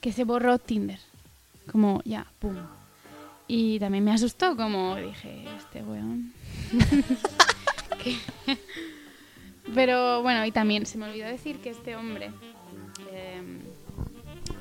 que 0.00 0.12
se 0.12 0.24
borró 0.24 0.58
Tinder. 0.58 1.00
Como, 1.70 2.00
ya, 2.04 2.26
pum. 2.38 2.56
Y 3.46 3.78
también 3.78 4.04
me 4.04 4.12
asustó, 4.12 4.56
como 4.56 4.96
dije, 4.96 5.44
este 5.58 5.82
weón. 5.82 6.32
Pero 9.74 10.22
bueno, 10.22 10.44
y 10.44 10.52
también 10.52 10.86
se 10.86 10.98
me 10.98 11.06
olvidó 11.06 11.26
decir 11.26 11.58
que 11.58 11.70
este 11.70 11.96
hombre, 11.96 12.30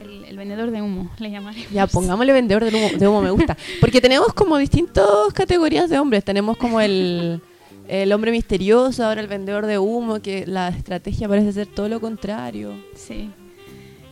el, 0.03 0.25
el 0.25 0.37
vendedor 0.37 0.71
de 0.71 0.81
humo, 0.81 1.09
le 1.19 1.31
llamaré. 1.31 1.65
Ya, 1.71 1.87
pongámosle 1.87 2.33
vendedor 2.33 2.63
de 2.63 2.75
humo, 2.75 2.97
de 2.97 3.07
humo, 3.07 3.21
me 3.21 3.31
gusta. 3.31 3.57
Porque 3.81 4.01
tenemos 4.01 4.33
como 4.33 4.57
distintas 4.57 5.07
categorías 5.33 5.89
de 5.89 5.99
hombres. 5.99 6.23
Tenemos 6.23 6.57
como 6.57 6.79
el, 6.81 7.41
el 7.87 8.11
hombre 8.11 8.31
misterioso, 8.31 9.05
ahora 9.05 9.21
el 9.21 9.27
vendedor 9.27 9.65
de 9.65 9.77
humo, 9.79 10.19
que 10.19 10.45
la 10.45 10.69
estrategia 10.69 11.27
parece 11.27 11.51
ser 11.53 11.67
todo 11.67 11.89
lo 11.89 11.99
contrario. 11.99 12.73
Sí. 12.95 13.29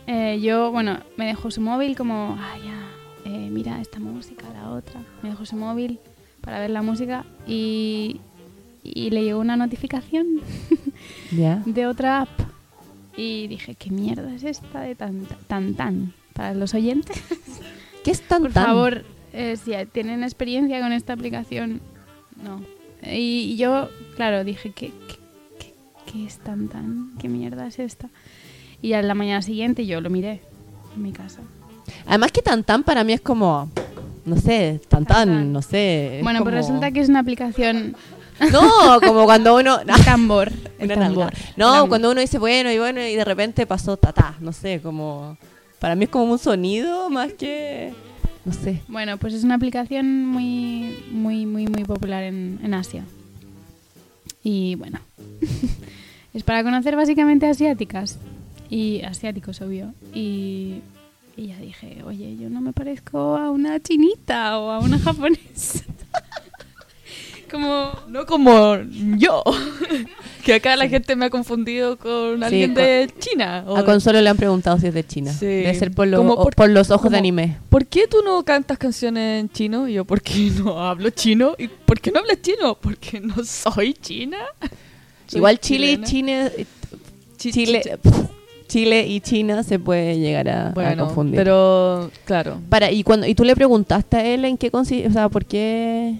Eh, 0.06 0.40
yo, 0.42 0.72
bueno, 0.72 0.98
me 1.16 1.26
dejó 1.26 1.50
su 1.50 1.60
móvil 1.60 1.96
como, 1.96 2.36
ah, 2.38 2.56
ya, 2.64 3.30
eh, 3.30 3.48
mira 3.50 3.80
esta 3.80 4.00
música, 4.00 4.46
la 4.52 4.70
otra. 4.70 5.00
Me 5.22 5.30
dejó 5.30 5.46
su 5.46 5.56
móvil 5.56 5.98
para 6.40 6.58
ver 6.58 6.70
la 6.70 6.82
música 6.82 7.24
y, 7.46 8.20
y 8.82 9.10
le 9.10 9.22
llegó 9.22 9.40
una 9.40 9.56
notificación 9.56 10.40
de 11.30 11.86
otra 11.86 12.22
app. 12.22 12.51
Y 13.16 13.46
dije, 13.48 13.74
¿qué 13.74 13.90
mierda 13.90 14.34
es 14.34 14.44
esta 14.44 14.80
de 14.80 14.94
tan 14.94 15.26
tan 15.46 15.74
tan? 15.74 16.12
Para 16.32 16.54
los 16.54 16.72
oyentes, 16.74 17.16
¿Qué 18.04 18.10
es 18.10 18.22
tan 18.22 18.42
por 18.42 18.52
tan? 18.52 18.64
favor, 18.66 19.04
eh, 19.34 19.56
si 19.62 19.72
tienen 19.92 20.22
experiencia 20.22 20.80
con 20.80 20.92
esta 20.92 21.12
aplicación, 21.12 21.80
no. 22.42 22.62
Y, 23.04 23.52
y 23.52 23.56
yo, 23.56 23.88
claro, 24.16 24.44
dije, 24.44 24.72
¿qué, 24.74 24.92
qué, 25.08 25.16
qué, 25.58 25.74
qué 26.10 26.24
es 26.26 26.38
tan 26.38 26.68
tan? 26.68 27.12
¿Qué 27.20 27.28
mierda 27.28 27.66
es 27.66 27.78
esta? 27.78 28.08
Y 28.80 28.94
a 28.94 29.02
la 29.02 29.14
mañana 29.14 29.42
siguiente 29.42 29.84
yo 29.86 30.00
lo 30.00 30.08
miré 30.08 30.40
en 30.96 31.02
mi 31.02 31.12
casa. 31.12 31.40
Además 32.06 32.32
que 32.32 32.40
tan 32.42 32.64
tan 32.64 32.82
para 32.82 33.04
mí 33.04 33.12
es 33.12 33.20
como, 33.20 33.68
no 34.24 34.36
sé, 34.36 34.80
tan 34.88 35.04
tan, 35.04 35.28
Tan. 35.28 35.52
no 35.52 35.60
sé. 35.62 36.20
bueno, 36.22 36.42
pues 36.42 36.54
resulta 36.54 36.90
que 36.92 37.00
es 37.00 37.08
una 37.10 37.18
aplicación 37.20 37.94
No, 38.50 39.00
como 39.00 39.24
cuando 39.24 39.56
uno... 39.56 39.80
el 39.86 40.04
tambor. 40.04 40.52
El 40.78 40.86
Una 40.86 40.94
tambor. 40.94 41.32
No, 41.56 41.72
tambor. 41.72 41.88
cuando 41.88 42.10
uno 42.10 42.20
dice 42.20 42.38
bueno 42.38 42.70
y 42.72 42.78
bueno 42.78 43.00
y 43.00 43.14
de 43.14 43.24
repente 43.24 43.66
pasó 43.66 43.96
tatá, 43.96 44.34
no 44.40 44.52
sé, 44.52 44.80
como... 44.80 45.36
Para 45.78 45.96
mí 45.96 46.04
es 46.04 46.10
como 46.10 46.32
un 46.32 46.38
sonido 46.38 47.10
más 47.10 47.32
que... 47.32 47.92
No 48.44 48.52
sé. 48.52 48.82
Bueno, 48.88 49.18
pues 49.18 49.34
es 49.34 49.44
una 49.44 49.54
aplicación 49.54 50.26
muy, 50.26 51.04
muy, 51.10 51.46
muy, 51.46 51.66
muy 51.66 51.84
popular 51.84 52.24
en, 52.24 52.58
en 52.62 52.74
Asia. 52.74 53.04
Y 54.42 54.74
bueno, 54.74 54.98
es 56.34 56.42
para 56.42 56.64
conocer 56.64 56.96
básicamente 56.96 57.46
asiáticas 57.46 58.18
y 58.68 59.02
asiáticos, 59.02 59.60
obvio. 59.60 59.94
Y, 60.12 60.80
y 61.36 61.48
ya 61.48 61.58
dije, 61.58 62.02
oye, 62.04 62.36
yo 62.36 62.48
no 62.50 62.60
me 62.60 62.72
parezco 62.72 63.36
a 63.36 63.50
una 63.50 63.78
chinita 63.80 64.58
o 64.58 64.70
a 64.70 64.80
una 64.80 64.98
japonesa. 64.98 65.84
como... 67.52 67.92
No 68.08 68.26
como 68.26 68.76
yo. 69.16 69.44
que 70.44 70.54
acá 70.54 70.74
la 70.74 70.88
gente 70.88 71.14
me 71.14 71.26
ha 71.26 71.30
confundido 71.30 71.96
con 71.98 72.42
alguien 72.42 72.74
con- 72.74 72.82
de 72.82 73.08
China. 73.20 73.64
o 73.68 73.76
A 73.76 73.84
Consuelo 73.84 74.20
le 74.20 74.28
han 74.28 74.36
preguntado 74.36 74.78
si 74.78 74.88
es 74.88 74.94
de 74.94 75.04
China. 75.06 75.32
Sí. 75.32 75.46
Debe 75.46 75.74
ser 75.76 75.92
por, 75.92 76.08
lo- 76.08 76.16
Como 76.18 76.34
por, 76.42 76.54
por- 76.56 76.70
los 76.70 76.90
ojos 76.90 77.02
como- 77.02 77.12
de 77.12 77.18
anime. 77.18 77.58
¿Por 77.68 77.86
qué 77.86 78.08
tú 78.08 78.16
no 78.24 78.42
cantas 78.44 78.78
canciones 78.78 79.40
en 79.40 79.50
chino? 79.50 79.86
Y 79.88 79.92
yo, 79.92 80.04
¿por 80.04 80.20
qué 80.20 80.50
no 80.64 80.80
hablo 80.80 81.10
chino? 81.10 81.54
¿Y 81.58 81.68
por 81.68 82.00
qué 82.00 82.10
no 82.10 82.18
hablas 82.20 82.42
chino? 82.42 82.74
Porque 82.80 83.20
no 83.20 83.44
soy 83.44 83.94
china. 83.94 84.38
Soy 85.28 85.38
Igual 85.38 85.60
Chile 85.60 85.92
y. 85.92 86.02
China, 86.02 86.50
Chi- 87.36 87.52
Chile, 87.52 87.82
chi- 87.84 88.10
Chile 88.68 89.06
y 89.06 89.20
China 89.20 89.62
se 89.62 89.78
puede 89.78 90.18
llegar 90.18 90.48
a, 90.48 90.68
a 90.68 90.70
Bueno, 90.70 91.06
confundir. 91.06 91.36
pero 91.36 92.10
claro. 92.24 92.58
Para, 92.70 92.90
y 92.90 93.02
cuando 93.02 93.26
y 93.26 93.34
tú 93.34 93.44
le 93.44 93.54
preguntaste 93.54 94.16
a 94.16 94.24
él 94.24 94.44
en 94.46 94.56
qué 94.56 94.70
consiste, 94.70 95.06
o 95.08 95.12
sea, 95.12 95.28
¿por 95.28 95.44
qué? 95.44 96.14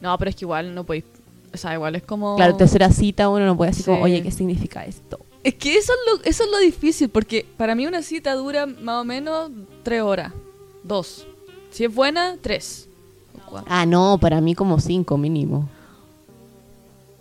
No, 0.00 0.16
pero 0.18 0.28
es 0.30 0.36
que 0.36 0.44
igual 0.44 0.74
no 0.74 0.84
podéis. 0.84 1.04
O 1.52 1.56
sea, 1.56 1.72
igual 1.74 1.94
es 1.96 2.02
como. 2.02 2.36
Claro, 2.36 2.56
tercera 2.56 2.90
cita 2.90 3.28
uno 3.28 3.46
no 3.46 3.56
puede 3.56 3.70
decir 3.70 3.84
como, 3.86 3.98
Sí. 3.98 4.02
oye, 4.04 4.22
¿qué 4.22 4.30
significa 4.30 4.84
esto? 4.84 5.18
Es 5.42 5.54
que 5.54 5.76
eso 5.76 5.92
es, 5.92 5.98
lo, 6.12 6.24
eso 6.24 6.44
es 6.44 6.50
lo 6.50 6.58
difícil, 6.58 7.08
porque 7.08 7.46
para 7.56 7.74
mí 7.74 7.86
una 7.86 8.02
cita 8.02 8.34
dura 8.34 8.66
más 8.66 9.02
o 9.02 9.04
menos 9.04 9.50
tres 9.84 10.02
horas. 10.02 10.32
Dos. 10.82 11.26
Si 11.70 11.84
es 11.84 11.94
buena, 11.94 12.36
tres. 12.40 12.88
Ah, 13.66 13.86
no, 13.86 14.18
para 14.20 14.40
mí 14.40 14.54
como 14.54 14.80
cinco 14.80 15.16
mínimo. 15.16 15.68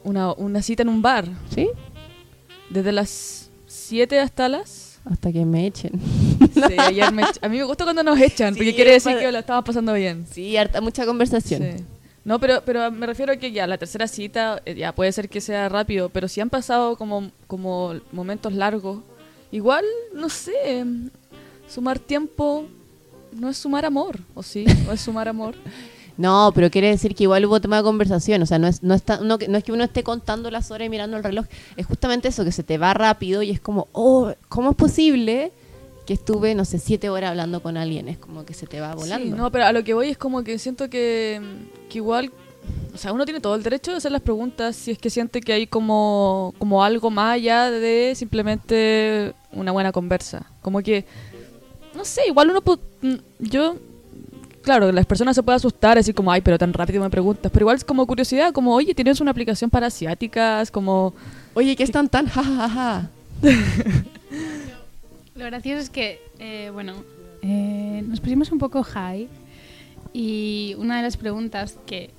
Una, 0.04 0.34
una 0.34 0.62
cita 0.62 0.84
en 0.84 0.90
un 0.90 1.02
bar. 1.02 1.28
¿Sí? 1.54 1.70
Desde 2.70 2.92
las 2.92 3.50
siete 3.68 4.20
hasta 4.20 4.50
las. 4.50 5.00
Hasta 5.06 5.32
que 5.32 5.46
me 5.46 5.68
echen. 5.68 5.92
Sí, 6.56 6.76
ayer 6.80 7.12
me 7.12 7.24
echa- 7.24 7.40
a 7.46 7.50
mí 7.50 7.58
me 7.58 7.64
gusta 7.66 7.84
cuando 7.84 8.02
nos 8.02 8.18
echan, 8.20 8.54
Sí, 8.54 8.60
porque 8.60 8.74
quiere 8.76 8.92
decir 8.92 9.12
para- 9.14 9.26
que 9.26 9.32
lo 9.32 9.40
estamos 9.40 9.66
pasando 9.66 9.94
bien. 9.94 10.26
Sí, 10.32 10.56
harta, 10.56 10.80
mucha 10.80 11.06
conversación. 11.06 11.62
Sí. 11.78 11.84
No, 12.26 12.40
pero, 12.40 12.64
pero 12.66 12.92
me 12.92 13.06
refiero 13.06 13.32
a 13.32 13.36
que 13.38 13.52
ya 13.52 13.68
la 13.68 13.78
tercera 13.78 14.08
cita 14.08 14.62
eh, 14.66 14.74
ya 14.74 14.94
puede 14.94 15.12
ser 15.12 15.30
que 15.30 15.40
sea 15.40 15.70
rápido, 15.70 16.10
pero 16.10 16.28
si 16.28 16.42
han 16.42 16.50
pasado 16.50 16.98
como, 16.98 17.32
como 17.46 17.94
momentos 18.12 18.52
largos, 18.54 19.02
igual, 19.52 19.86
no 20.12 20.28
sé, 20.28 20.84
sumar 21.68 22.00
tiempo 22.00 22.66
no 23.32 23.50
es 23.50 23.58
sumar 23.58 23.86
amor, 23.86 24.20
¿o 24.34 24.42
sí? 24.42 24.66
¿O 24.90 24.94
es 24.94 25.02
sumar 25.02 25.28
amor? 25.28 25.56
No, 26.18 26.54
pero 26.56 26.72
quiere 26.72 26.88
decir 26.88 27.14
que 27.14 27.24
igual 27.24 27.44
hubo 27.44 27.60
tema 27.60 27.76
de 27.76 27.84
conversación. 27.84 28.42
O 28.42 28.46
sea, 28.46 28.58
no 28.58 28.68
es, 28.68 28.82
no, 28.82 28.94
está, 28.94 29.18
no, 29.18 29.38
no 29.50 29.58
es 29.58 29.64
que 29.66 29.74
uno 29.74 29.84
esté 29.84 30.02
contando 30.02 30.50
las 30.50 30.72
horas 30.72 30.86
y 30.86 30.90
mirando 30.90 31.18
el 31.18 31.26
reloj. 31.26 31.46
Es 31.76 31.86
justamente 31.86 32.30
eso, 32.30 32.46
que 32.46 32.54
se 32.54 32.64
te 32.64 32.78
va 32.78 32.94
rápido 32.94 33.42
y 33.42 33.52
es 33.52 33.60
como, 33.60 33.90
oh, 33.92 34.32
¿cómo 34.48 34.70
es 34.70 34.76
posible 34.78 35.52
que 36.06 36.14
estuve, 36.14 36.54
no 36.56 36.66
sé, 36.66 36.80
siete 36.80 37.10
horas 37.10 37.32
hablando 37.32 37.62
con 37.62 37.78
alguien? 37.78 38.08
Es 38.08 38.18
como 38.18 38.46
que 38.46 38.54
se 38.54 38.68
te 38.68 38.80
va 38.80 38.94
volando. 38.96 39.26
Sí, 39.26 39.32
no, 39.32 39.52
pero 39.52 39.66
a 39.66 39.72
lo 39.72 39.84
que 39.84 39.94
voy 39.94 40.10
es 40.10 40.18
como 40.18 40.44
que 40.44 40.58
siento 40.60 40.90
que, 40.90 41.42
que 41.90 41.98
igual, 41.98 42.32
o 42.94 42.98
sea, 42.98 43.12
uno 43.14 43.26
tiene 43.26 43.40
todo 43.42 43.56
el 43.56 43.64
derecho 43.64 43.92
de 43.92 43.98
hacer 43.98 44.12
las 44.12 44.22
preguntas 44.22 44.76
si 44.76 44.92
es 44.92 44.98
que 44.98 45.10
siente 45.10 45.42
que 45.42 45.54
hay 45.54 45.68
como, 45.68 46.54
como 46.60 46.84
algo 46.84 47.10
más 47.12 47.34
allá 47.36 47.70
de 47.72 48.14
simplemente 48.16 49.34
una 49.52 49.72
buena 49.72 49.92
conversa. 49.92 50.46
Como 50.62 50.80
que, 50.82 51.06
no 51.96 52.06
sé, 52.06 52.22
igual 52.28 52.50
uno, 52.52 52.62
po- 52.62 52.80
mm, 53.02 53.16
yo, 53.40 53.78
claro, 54.62 54.92
las 54.92 55.06
personas 55.06 55.36
se 55.36 55.44
pueden 55.44 55.58
asustar, 55.58 55.98
decir 55.98 56.14
como, 56.16 56.32
ay, 56.32 56.42
pero 56.42 56.58
tan 56.58 56.74
rápido 56.74 57.02
me 57.04 57.10
preguntas, 57.10 57.52
pero 57.52 57.64
igual 57.64 57.78
es 57.78 57.84
como 57.84 58.06
curiosidad, 58.06 58.52
como, 58.54 58.74
oye, 58.76 58.94
tienes 58.94 59.22
una 59.22 59.32
aplicación 59.32 59.70
para 59.70 59.88
asiáticas, 59.88 60.70
como, 60.72 61.14
Oye, 61.56 61.76
¿qué 61.76 61.84
están 61.84 62.10
tan 62.10 62.28
ja, 62.28 62.44
ja, 62.44 62.70
ja, 62.70 62.70
ja? 62.70 63.10
Lo 65.36 65.44
gracioso 65.44 65.82
es 65.82 65.90
que, 65.90 66.22
eh, 66.40 66.70
bueno, 66.72 66.94
eh, 67.42 68.02
nos 68.08 68.22
pusimos 68.22 68.54
un 68.54 68.58
poco 68.58 68.84
high 68.84 69.28
y 70.14 70.76
una 70.78 70.96
de 70.96 71.04
las 71.04 71.18
preguntas 71.18 71.78
que, 71.86 72.12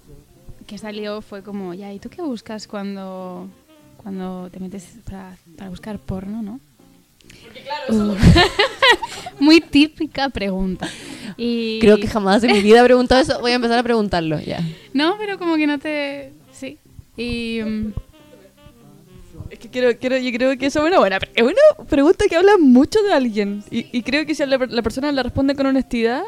que 0.67 0.77
salió 0.77 1.23
fue 1.23 1.43
como, 1.43 1.73
ya, 1.73 1.91
¿y 1.95 1.99
tú 1.99 2.11
qué 2.11 2.21
buscas 2.21 2.67
cuando, 2.67 3.49
cuando 3.97 4.51
te 4.51 4.61
metes 4.61 4.99
para, 5.07 5.35
para 5.57 5.71
buscar 5.71 5.99
porno, 5.99 6.43
no? 6.43 6.61
Uh. 7.89 8.15
Muy 9.41 9.63
típica 9.63 10.29
pregunta. 10.29 10.87
Y, 11.39 11.79
Creo 11.81 11.97
que 11.97 12.09
jamás 12.09 12.45
en 12.45 12.53
mi 12.53 12.61
vida 12.61 12.83
he 12.83 12.85
preguntado 12.85 13.23
eso. 13.23 13.41
Voy 13.41 13.53
a 13.53 13.55
empezar 13.55 13.79
a 13.79 13.83
preguntarlo 13.83 14.39
ya. 14.41 14.61
No, 14.93 15.17
pero 15.19 15.39
como 15.39 15.57
que 15.57 15.67
no 15.67 15.79
te... 15.79 16.33
Sí. 16.53 16.77
Y... 17.17 17.61
Es 19.57 19.63
que 19.63 19.71
quiero, 19.71 19.97
quiero, 19.99 20.19
yo 20.19 20.31
creo 20.33 20.59
que 20.59 20.67
eso 20.67 20.81
es 20.83 20.87
una 20.87 20.99
buena 20.99 21.19
pre- 21.19 21.31
es 21.35 21.43
una 21.43 21.87
pregunta 21.89 22.27
que 22.29 22.37
habla 22.37 22.59
mucho 22.59 23.03
de 23.03 23.13
alguien. 23.15 23.65
Y, 23.71 23.87
y 23.91 24.03
creo 24.03 24.27
que 24.27 24.35
si 24.35 24.45
la, 24.45 24.59
la 24.59 24.83
persona 24.83 25.11
la 25.13 25.23
responde 25.23 25.55
con 25.55 25.65
honestidad, 25.65 26.23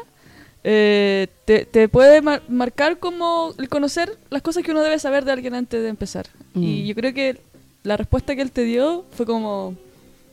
eh, 0.63 1.27
te, 1.45 1.65
te 1.65 1.87
puede 1.89 2.21
mar- 2.23 2.41
marcar 2.49 2.97
como 2.97 3.53
el 3.59 3.69
conocer 3.69 4.17
las 4.31 4.41
cosas 4.41 4.63
que 4.63 4.71
uno 4.71 4.81
debe 4.81 4.97
saber 4.97 5.25
de 5.25 5.31
alguien 5.31 5.53
antes 5.53 5.81
de 5.83 5.89
empezar. 5.89 6.25
Mm. 6.55 6.63
Y 6.63 6.87
yo 6.87 6.95
creo 6.95 7.13
que 7.13 7.37
la 7.83 7.97
respuesta 7.97 8.35
que 8.35 8.41
él 8.41 8.51
te 8.51 8.63
dio 8.63 9.05
fue 9.11 9.25
como 9.27 9.75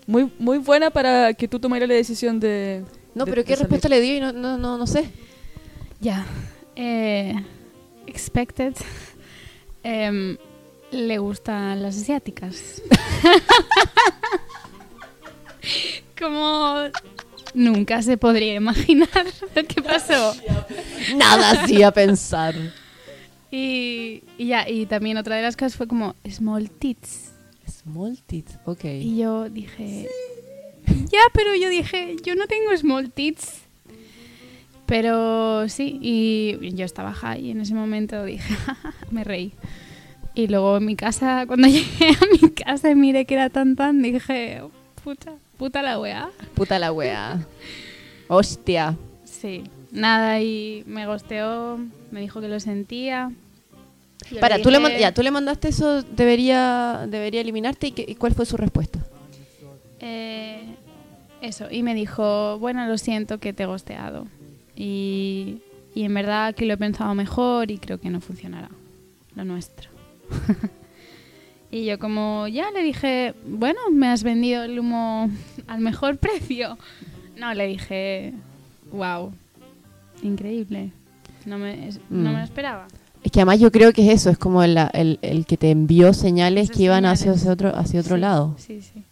muy, 0.06 0.30
muy 0.38 0.56
buena 0.58 0.90
para 0.90 1.34
que 1.34 1.48
tú 1.48 1.58
tomaras 1.60 1.88
la 1.88 1.94
decisión 1.94 2.40
de... 2.40 2.82
No, 3.14 3.24
de- 3.26 3.30
pero 3.30 3.44
¿qué 3.44 3.56
respuesta 3.56 3.88
le 3.90 4.00
dio? 4.00 4.16
Y 4.16 4.20
no, 4.20 4.32
no, 4.32 4.56
no, 4.56 4.78
no 4.78 4.86
sé. 4.86 5.04
Ya. 6.00 6.24
Eh, 6.74 7.34
expected. 8.06 8.72
Em, 9.82 10.36
le 10.90 11.18
gustan 11.18 11.82
las 11.82 11.96
asiáticas. 11.96 12.82
Como 16.18 16.76
nunca 17.54 18.02
se 18.02 18.16
podría 18.16 18.54
imaginar 18.54 19.26
lo 19.54 19.64
que 19.64 19.82
pasó. 19.82 20.34
Nada 21.16 21.50
hacía 21.50 21.90
pensar. 21.90 22.54
Y, 23.50 24.22
y 24.38 24.48
ya, 24.48 24.68
y 24.68 24.86
también 24.86 25.16
otra 25.16 25.36
de 25.36 25.42
las 25.42 25.56
cosas 25.56 25.76
fue 25.76 25.86
como 25.86 26.14
small 26.28 26.70
tits. 26.70 27.32
Small 27.66 28.18
tits, 28.26 28.58
ok. 28.64 28.84
Y 28.84 29.18
yo 29.18 29.48
dije, 29.48 30.08
ya, 31.10 31.20
pero 31.32 31.54
yo 31.54 31.68
dije, 31.68 32.16
yo 32.22 32.34
no 32.34 32.46
tengo 32.46 32.76
small 32.76 33.10
tits. 33.10 33.60
Pero 34.86 35.68
sí, 35.68 35.98
y 36.00 36.74
yo 36.74 36.84
estaba 36.84 37.12
high 37.12 37.46
y 37.46 37.50
en 37.50 37.60
ese 37.60 37.74
momento 37.74 38.24
dije, 38.24 38.54
me 39.10 39.24
reí. 39.24 39.52
Y 40.36 40.46
luego 40.48 40.76
en 40.76 40.84
mi 40.84 40.94
casa, 40.96 41.44
cuando 41.46 41.66
llegué 41.68 42.10
a 42.10 42.26
mi 42.40 42.50
casa 42.50 42.90
y 42.90 42.94
miré 42.94 43.24
que 43.24 43.34
era 43.34 43.50
tan 43.50 43.74
tan, 43.74 44.02
dije, 44.02 44.62
puta, 45.02 45.32
puta 45.58 45.82
la 45.82 45.98
weá. 45.98 46.30
Puta 46.54 46.78
la 46.78 46.92
wea. 46.92 47.44
Hostia. 48.28 48.96
Sí, 49.24 49.64
nada, 49.92 50.40
y 50.40 50.84
me 50.86 51.06
gosteó, 51.06 51.78
me 52.10 52.20
dijo 52.20 52.40
que 52.40 52.48
lo 52.48 52.60
sentía. 52.60 53.32
Yo 54.30 54.40
Para, 54.40 54.60
tú 54.60 54.70
le, 54.70 54.78
dije, 54.78 55.00
ya, 55.00 55.12
tú 55.14 55.22
le 55.22 55.30
mandaste 55.30 55.68
eso, 55.68 56.02
debería, 56.02 57.06
debería 57.08 57.40
eliminarte. 57.40 57.88
¿Y, 57.88 57.92
qué- 57.92 58.04
y 58.08 58.14
cuál 58.16 58.34
fue 58.34 58.44
su 58.46 58.56
respuesta? 58.56 58.98
Eh, 60.00 60.74
eso, 61.40 61.66
y 61.70 61.82
me 61.82 61.94
dijo, 61.94 62.58
bueno, 62.58 62.86
lo 62.86 62.98
siento 62.98 63.38
que 63.38 63.52
te 63.52 63.62
he 63.62 63.66
gosteado. 63.66 64.26
Y, 64.74 65.58
y 65.94 66.02
en 66.04 66.12
verdad 66.12 66.54
que 66.54 66.66
lo 66.66 66.74
he 66.74 66.76
pensado 66.76 67.14
mejor 67.14 67.70
y 67.70 67.78
creo 67.78 67.98
que 68.00 68.10
no 68.10 68.20
funcionará 68.20 68.68
lo 69.34 69.44
nuestro. 69.44 69.90
y 71.70 71.84
yo 71.84 71.98
como 71.98 72.46
ya 72.48 72.70
le 72.70 72.82
dije, 72.82 73.34
bueno, 73.46 73.80
me 73.92 74.08
has 74.08 74.22
vendido 74.22 74.62
el 74.64 74.78
humo 74.78 75.30
al 75.66 75.80
mejor 75.80 76.16
precio. 76.18 76.78
No, 77.36 77.52
le 77.54 77.66
dije, 77.66 78.32
wow, 78.92 79.32
increíble. 80.22 80.92
No 81.44 81.58
me, 81.58 81.88
es- 81.88 82.00
no 82.10 82.30
Mm. 82.30 82.32
me 82.34 82.38
lo 82.38 82.44
esperaba. 82.44 82.86
Es 83.22 83.32
que 83.32 83.40
además 83.40 83.58
yo 83.60 83.72
creo 83.72 83.92
que 83.92 84.06
es 84.08 84.20
eso, 84.20 84.30
es 84.30 84.38
como 84.38 84.64
la- 84.66 84.86
el, 84.94 85.18
el 85.22 85.46
que 85.46 85.56
te 85.56 85.70
envió 85.70 86.12
señales 86.14 86.64
Esas 86.64 86.76
que 86.76 86.82
iban 86.84 87.04
hacia, 87.04 87.34
señales. 87.34 87.40
hacia 87.42 87.52
otro, 87.52 87.76
hacia 87.76 88.00
otro 88.00 88.14
Sí, 88.16 88.20
lado. 88.20 88.54
Sí, 88.58 88.82
sí. 88.82 89.02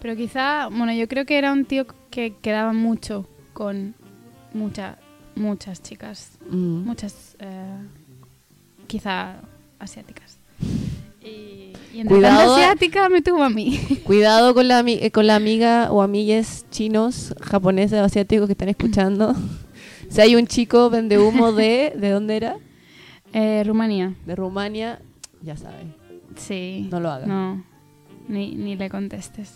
Pero 0.00 0.16
quizá, 0.16 0.68
bueno, 0.68 0.92
yo 0.92 1.08
creo 1.08 1.24
que 1.24 1.38
era 1.38 1.52
un 1.52 1.64
tío 1.64 1.86
que 2.10 2.34
quedaba 2.42 2.72
mucho 2.72 3.26
con 3.54 3.94
muchas, 4.52 4.96
muchas 5.36 5.80
chicas, 5.82 6.38
Mm. 6.50 6.84
muchas, 6.84 7.36
eh, 7.38 7.76
quizá 8.86 9.36
asiáticas. 9.78 10.21
Y, 11.22 11.72
y 11.94 12.00
entre 12.00 12.16
Cuidado. 12.16 12.54
asiática 12.56 13.08
me 13.08 13.22
tuvo 13.22 13.42
a 13.42 13.50
mí. 13.50 13.78
Cuidado 14.04 14.54
con 14.54 14.68
la, 14.68 14.80
eh, 14.86 15.10
con 15.10 15.26
la 15.26 15.36
amiga 15.36 15.90
o 15.92 16.02
amigues 16.02 16.66
chinos, 16.70 17.34
japoneses 17.40 18.00
o 18.00 18.04
asiáticos 18.04 18.46
que 18.46 18.52
están 18.52 18.68
escuchando. 18.68 19.34
si 20.08 20.20
hay 20.20 20.34
un 20.36 20.46
chico 20.46 20.90
vende 20.90 21.18
humo 21.18 21.52
de... 21.52 21.92
¿De 21.96 22.10
dónde 22.10 22.36
era? 22.36 22.56
Eh, 23.34 23.62
Rumanía, 23.64 24.12
De 24.26 24.36
Rumania, 24.36 25.00
ya 25.40 25.56
sabes. 25.56 25.86
sí. 26.36 26.86
No 26.90 27.00
lo 27.00 27.10
haga. 27.10 27.24
No, 27.24 27.64
ni, 28.28 28.54
ni 28.56 28.76
le 28.76 28.90
contestes. 28.90 29.54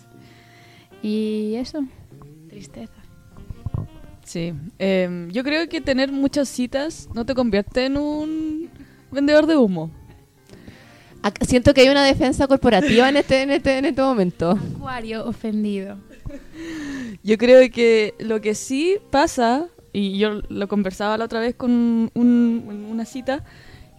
Y 1.03 1.53
eso, 1.57 1.85
tristeza. 2.49 2.93
Sí. 4.23 4.51
Em, 4.79 5.29
yo 5.29 5.43
creo 5.43 5.69
que 5.69 5.79
tener 5.79 6.11
muchas 6.11 6.49
citas 6.49 7.07
no 7.13 7.23
te 7.23 7.35
convierte 7.35 7.85
en 7.85 7.97
un 7.97 8.69
vendedor 9.11 9.45
de 9.45 9.57
humo. 9.57 9.91
Siento 11.41 11.73
que 11.73 11.81
hay 11.81 11.89
una 11.89 12.05
defensa 12.05 12.47
corporativa 12.47 13.09
en 13.09 13.17
este, 13.17 13.41
en 13.41 13.51
este, 13.51 13.77
en 13.77 13.85
este 13.85 14.01
momento. 14.01 14.51
Acuario 14.75 15.25
ofendido. 15.25 15.97
Yo 17.23 17.37
creo 17.37 17.69
que 17.71 18.13
lo 18.19 18.39
que 18.41 18.55
sí 18.55 18.97
pasa, 19.11 19.67
y 19.93 20.17
yo 20.17 20.41
lo 20.49 20.67
conversaba 20.67 21.17
la 21.17 21.25
otra 21.25 21.39
vez 21.39 21.55
con 21.55 21.71
un- 21.71 22.11
en 22.69 22.85
una 22.85 23.05
cita, 23.05 23.43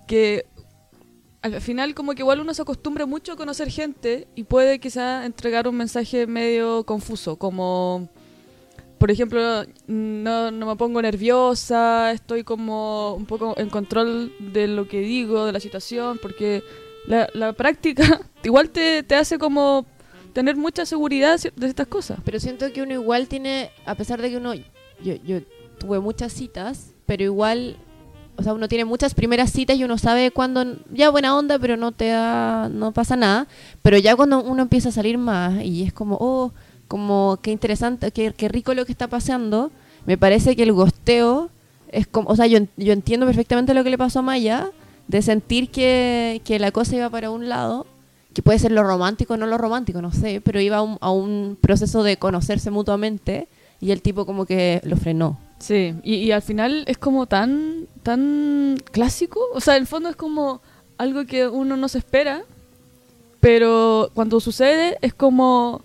que 0.07 0.47
al 1.43 1.61
final 1.61 1.95
como 1.95 2.15
que 2.15 2.23
igual 2.23 2.41
uno 2.41 2.55
se 2.55 2.63
acostumbra 2.63 3.07
mucho 3.07 3.33
a 3.33 3.37
conocer 3.37 3.71
gente 3.71 4.27
y 4.35 4.45
puede 4.45 4.79
quizá 4.81 5.25
entregar 5.27 5.69
un 5.69 5.77
mensaje 5.77 6.27
medio 6.27 6.85
confuso, 6.85 7.37
como 7.37 8.09
por 8.99 9.13
ejemplo, 9.13 9.65
no, 9.87 10.51
no 10.51 10.67
me 10.67 10.75
pongo 10.77 11.01
nerviosa, 11.01 12.11
estoy 12.11 12.43
como 12.43 13.15
un 13.15 13.27
poco 13.27 13.55
en 13.57 13.71
control 13.71 14.33
de 14.41 14.67
lo 14.67 14.89
que 14.89 14.99
digo, 15.01 15.45
de 15.47 15.53
la 15.53 15.61
situación, 15.61 16.19
porque 16.21 16.65
la, 17.09 17.29
la 17.33 17.53
práctica 17.55 18.21
igual 18.45 18.69
te, 18.71 19.03
te 19.03 19.17
hace 19.17 19.39
como 19.39 19.87
tener 20.33 20.57
mucha 20.57 20.87
seguridad 20.87 21.41
de 21.41 21.67
estas 21.67 21.87
cosas. 21.87 22.19
Pero 22.25 22.39
siento 22.39 22.71
que 22.73 22.83
uno 22.83 22.93
igual 22.93 23.27
tiene, 23.29 23.71
a 23.87 23.95
pesar 23.95 24.21
de 24.21 24.31
que 24.31 24.37
uno, 24.37 24.55
yo, 24.55 25.15
yo 25.27 25.41
tuve 25.79 25.99
muchas 26.01 26.33
citas, 26.33 26.93
pero 27.07 27.25
igual, 27.25 27.77
o 28.37 28.43
sea, 28.43 28.53
uno 28.53 28.69
tiene 28.69 28.85
muchas 28.85 29.15
primeras 29.15 29.51
citas 29.51 29.77
y 29.77 29.85
uno 29.85 29.99
sabe 29.99 30.31
cuándo, 30.31 30.65
ya 30.93 31.11
buena 31.11 31.37
onda, 31.37 31.59
pero 31.59 31.77
no 31.77 31.93
te 31.93 32.09
da, 32.09 32.69
no 32.69 32.93
pasa 32.93 33.17
nada. 33.17 33.49
Pero 33.83 33.97
ya 33.99 34.15
cuando 34.15 34.43
uno 34.43 34.63
empieza 34.63 34.91
a 34.91 34.93
salir 34.93 35.19
más 35.19 35.63
y 35.65 35.85
es 35.85 35.93
como, 35.93 36.17
oh, 36.21 36.53
como 36.89 37.39
qué 37.43 37.51
interesante, 37.51 38.13
qué, 38.13 38.33
qué 38.37 38.49
rico 38.49 38.75
lo 38.75 38.85
que 38.85 38.93
está 38.93 39.09
pasando, 39.09 39.73
me 40.07 40.19
parece 40.19 40.55
que 40.55 40.63
el 40.63 40.73
gosteo 40.73 41.51
es 41.91 42.07
como, 42.07 42.29
o 42.29 42.37
sea, 42.37 42.47
yo, 42.47 42.61
yo 42.77 42.93
entiendo 42.93 43.27
perfectamente 43.27 43.75
lo 43.75 43.83
que 43.83 43.91
le 43.91 43.99
pasó 43.99 44.19
a 44.19 44.23
Maya, 44.23 44.71
de 45.09 45.23
sentir 45.23 45.71
que, 45.71 46.41
que 46.45 46.59
la 46.59 46.71
cosa 46.71 46.97
iba 46.97 47.11
para 47.11 47.31
un 47.31 47.49
lado, 47.49 47.87
que 48.35 48.43
puede 48.43 48.59
ser 48.59 48.73
lo 48.73 48.85
romántico 48.85 49.35
o 49.35 49.37
no 49.37 49.47
lo 49.47 49.59
romántico, 49.59 50.01
no 50.01 50.13
sé, 50.13 50.41
pero 50.43 50.61
iba 50.61 50.77
a 50.77 50.83
un, 50.83 50.99
a 51.01 51.11
un 51.11 51.59
proceso 51.61 52.03
de 52.03 52.19
conocerse 52.19 52.71
mutuamente 52.71 53.49
y 53.81 53.91
el 53.91 54.03
tipo 54.03 54.27
como 54.27 54.47
que 54.47 54.81
lo 54.85 54.97
frenó. 54.97 55.39
Sí, 55.59 55.95
y, 56.05 56.17
y 56.17 56.31
al 56.31 56.43
final 56.43 56.85
es 56.87 56.99
como 56.99 57.27
tan, 57.27 57.87
tan 58.03 58.79
clásico, 58.93 59.41
o 59.53 59.61
sea, 59.61 59.77
en 59.77 59.83
el 59.83 59.87
fondo 59.89 60.09
es 60.09 60.17
como 60.17 60.61
algo 60.99 61.25
que 61.27 61.49
uno 61.49 61.77
no 61.77 61.89
se 61.89 61.99
espera, 61.99 62.45
pero 63.41 64.11
cuando 64.15 64.41
sucede 64.41 64.99
es 65.01 65.15
como, 65.15 65.81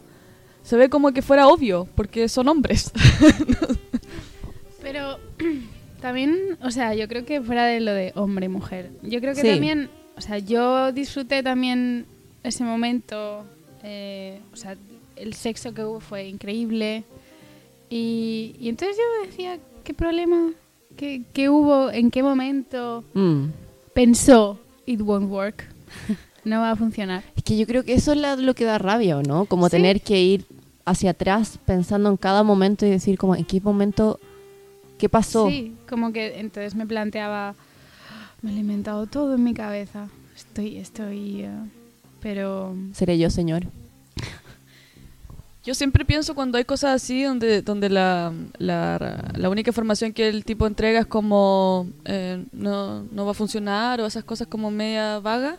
se 0.64 0.76
ve 0.76 0.90
como 0.90 1.12
que 1.12 1.22
fuera 1.22 1.48
obvio, 1.48 1.88
porque 1.96 2.28
son 2.28 2.48
hombres. 2.50 2.92
Pero 4.82 5.18
también, 6.04 6.58
o 6.62 6.70
sea, 6.70 6.94
yo 6.94 7.08
creo 7.08 7.26
que 7.26 7.42
fuera 7.42 7.66
de 7.66 7.80
lo 7.80 7.92
de 7.94 8.12
hombre 8.16 8.46
y 8.46 8.50
mujer, 8.50 8.92
yo 9.02 9.20
creo 9.22 9.34
que 9.34 9.42
Sí. 9.42 9.48
también, 9.48 9.89
o 10.16 10.22
sea, 10.22 10.38
yo 10.38 10.92
disfruté 10.92 11.42
también 11.42 12.06
ese 12.44 12.63
momento, 12.63 13.44
eh, 13.84 14.39
o 14.54 14.56
sea, 14.56 14.76
el 15.16 15.34
sexo 15.34 15.74
que 15.74 15.84
hubo 15.84 16.00
fue 16.00 16.28
increíble. 16.28 17.04
Y, 17.89 18.56
y 18.60 18.70
entonces 18.70 18.98
yo 18.98 19.28
decía, 19.30 19.60
¿qué 19.84 19.94
problema? 19.94 20.52
¿Qué, 20.98 21.22
qué 21.34 21.50
hubo? 21.50 21.89
¿En 21.92 22.12
qué 22.12 22.22
momento 22.24 23.04
Mm. 23.13 23.46
pensó, 23.94 24.60
it 24.86 25.02
won't 25.02 25.30
work? 25.32 25.66
no 26.44 26.60
va 26.62 26.72
a 26.72 26.76
funcionar. 26.76 27.24
Es 27.36 27.44
que 27.44 27.56
yo 27.58 27.66
creo 27.66 27.84
que 27.84 27.94
eso 27.94 28.12
es 28.13 28.18
la- 28.18 28.36
lo 28.36 28.54
que 28.56 28.66
da 28.66 28.78
rabia, 28.78 29.18
¿o 29.18 29.24
no? 29.24 29.46
Como 29.46 29.68
Sí. 29.68 29.72
tener 29.78 30.02
que 30.02 30.22
ir 30.22 30.46
hacia 30.86 31.12
atrás 31.12 31.60
pensando 31.66 32.10
en 32.10 32.18
cada 32.18 32.44
momento 32.44 32.86
y 32.86 32.89
decir 32.89 33.18
como 33.18 33.36
en 33.36 33.46
qué 33.46 33.62
momento, 33.62 34.20
qué 34.98 35.10
pasó. 35.10 35.48
Sí, 35.48 35.76
como 35.90 36.14
que 36.14 36.40
entonces 36.40 36.76
me 36.76 36.86
planteaba, 36.86 37.56
me 38.42 38.52
lo 38.52 38.58
he 38.58 38.62
inventado 38.62 39.08
todo 39.08 39.36
en 39.36 39.44
mi 39.44 39.54
cabeza. 39.54 40.08
Estoy, 40.36 40.78
estoy, 40.78 41.42
eh, 41.44 41.52
pero 42.22 42.76
Seré 42.94 43.18
yo, 43.18 43.30
señor. 43.30 43.68
Yo 45.66 45.74
siempre 45.74 46.04
pienso 46.04 46.36
cuando 46.36 46.58
hay 46.58 46.66
cosas 46.66 47.02
así 47.02 47.24
donde, 47.24 47.62
donde 47.62 47.90
la, 47.90 48.34
la, 48.58 49.32
la 49.34 49.50
única 49.50 49.70
información 49.70 50.12
que 50.12 50.28
el 50.28 50.44
tipo 50.44 50.68
entrega 50.68 51.00
es 51.00 51.06
como 51.06 51.88
eh, 52.04 52.44
no, 52.52 53.04
no 53.04 53.26
va 53.26 53.32
a 53.32 53.34
funcionar 53.34 54.02
o 54.02 54.06
esas 54.06 54.26
cosas 54.26 54.48
como 54.48 54.70
media 54.72 55.20
vaga, 55.20 55.58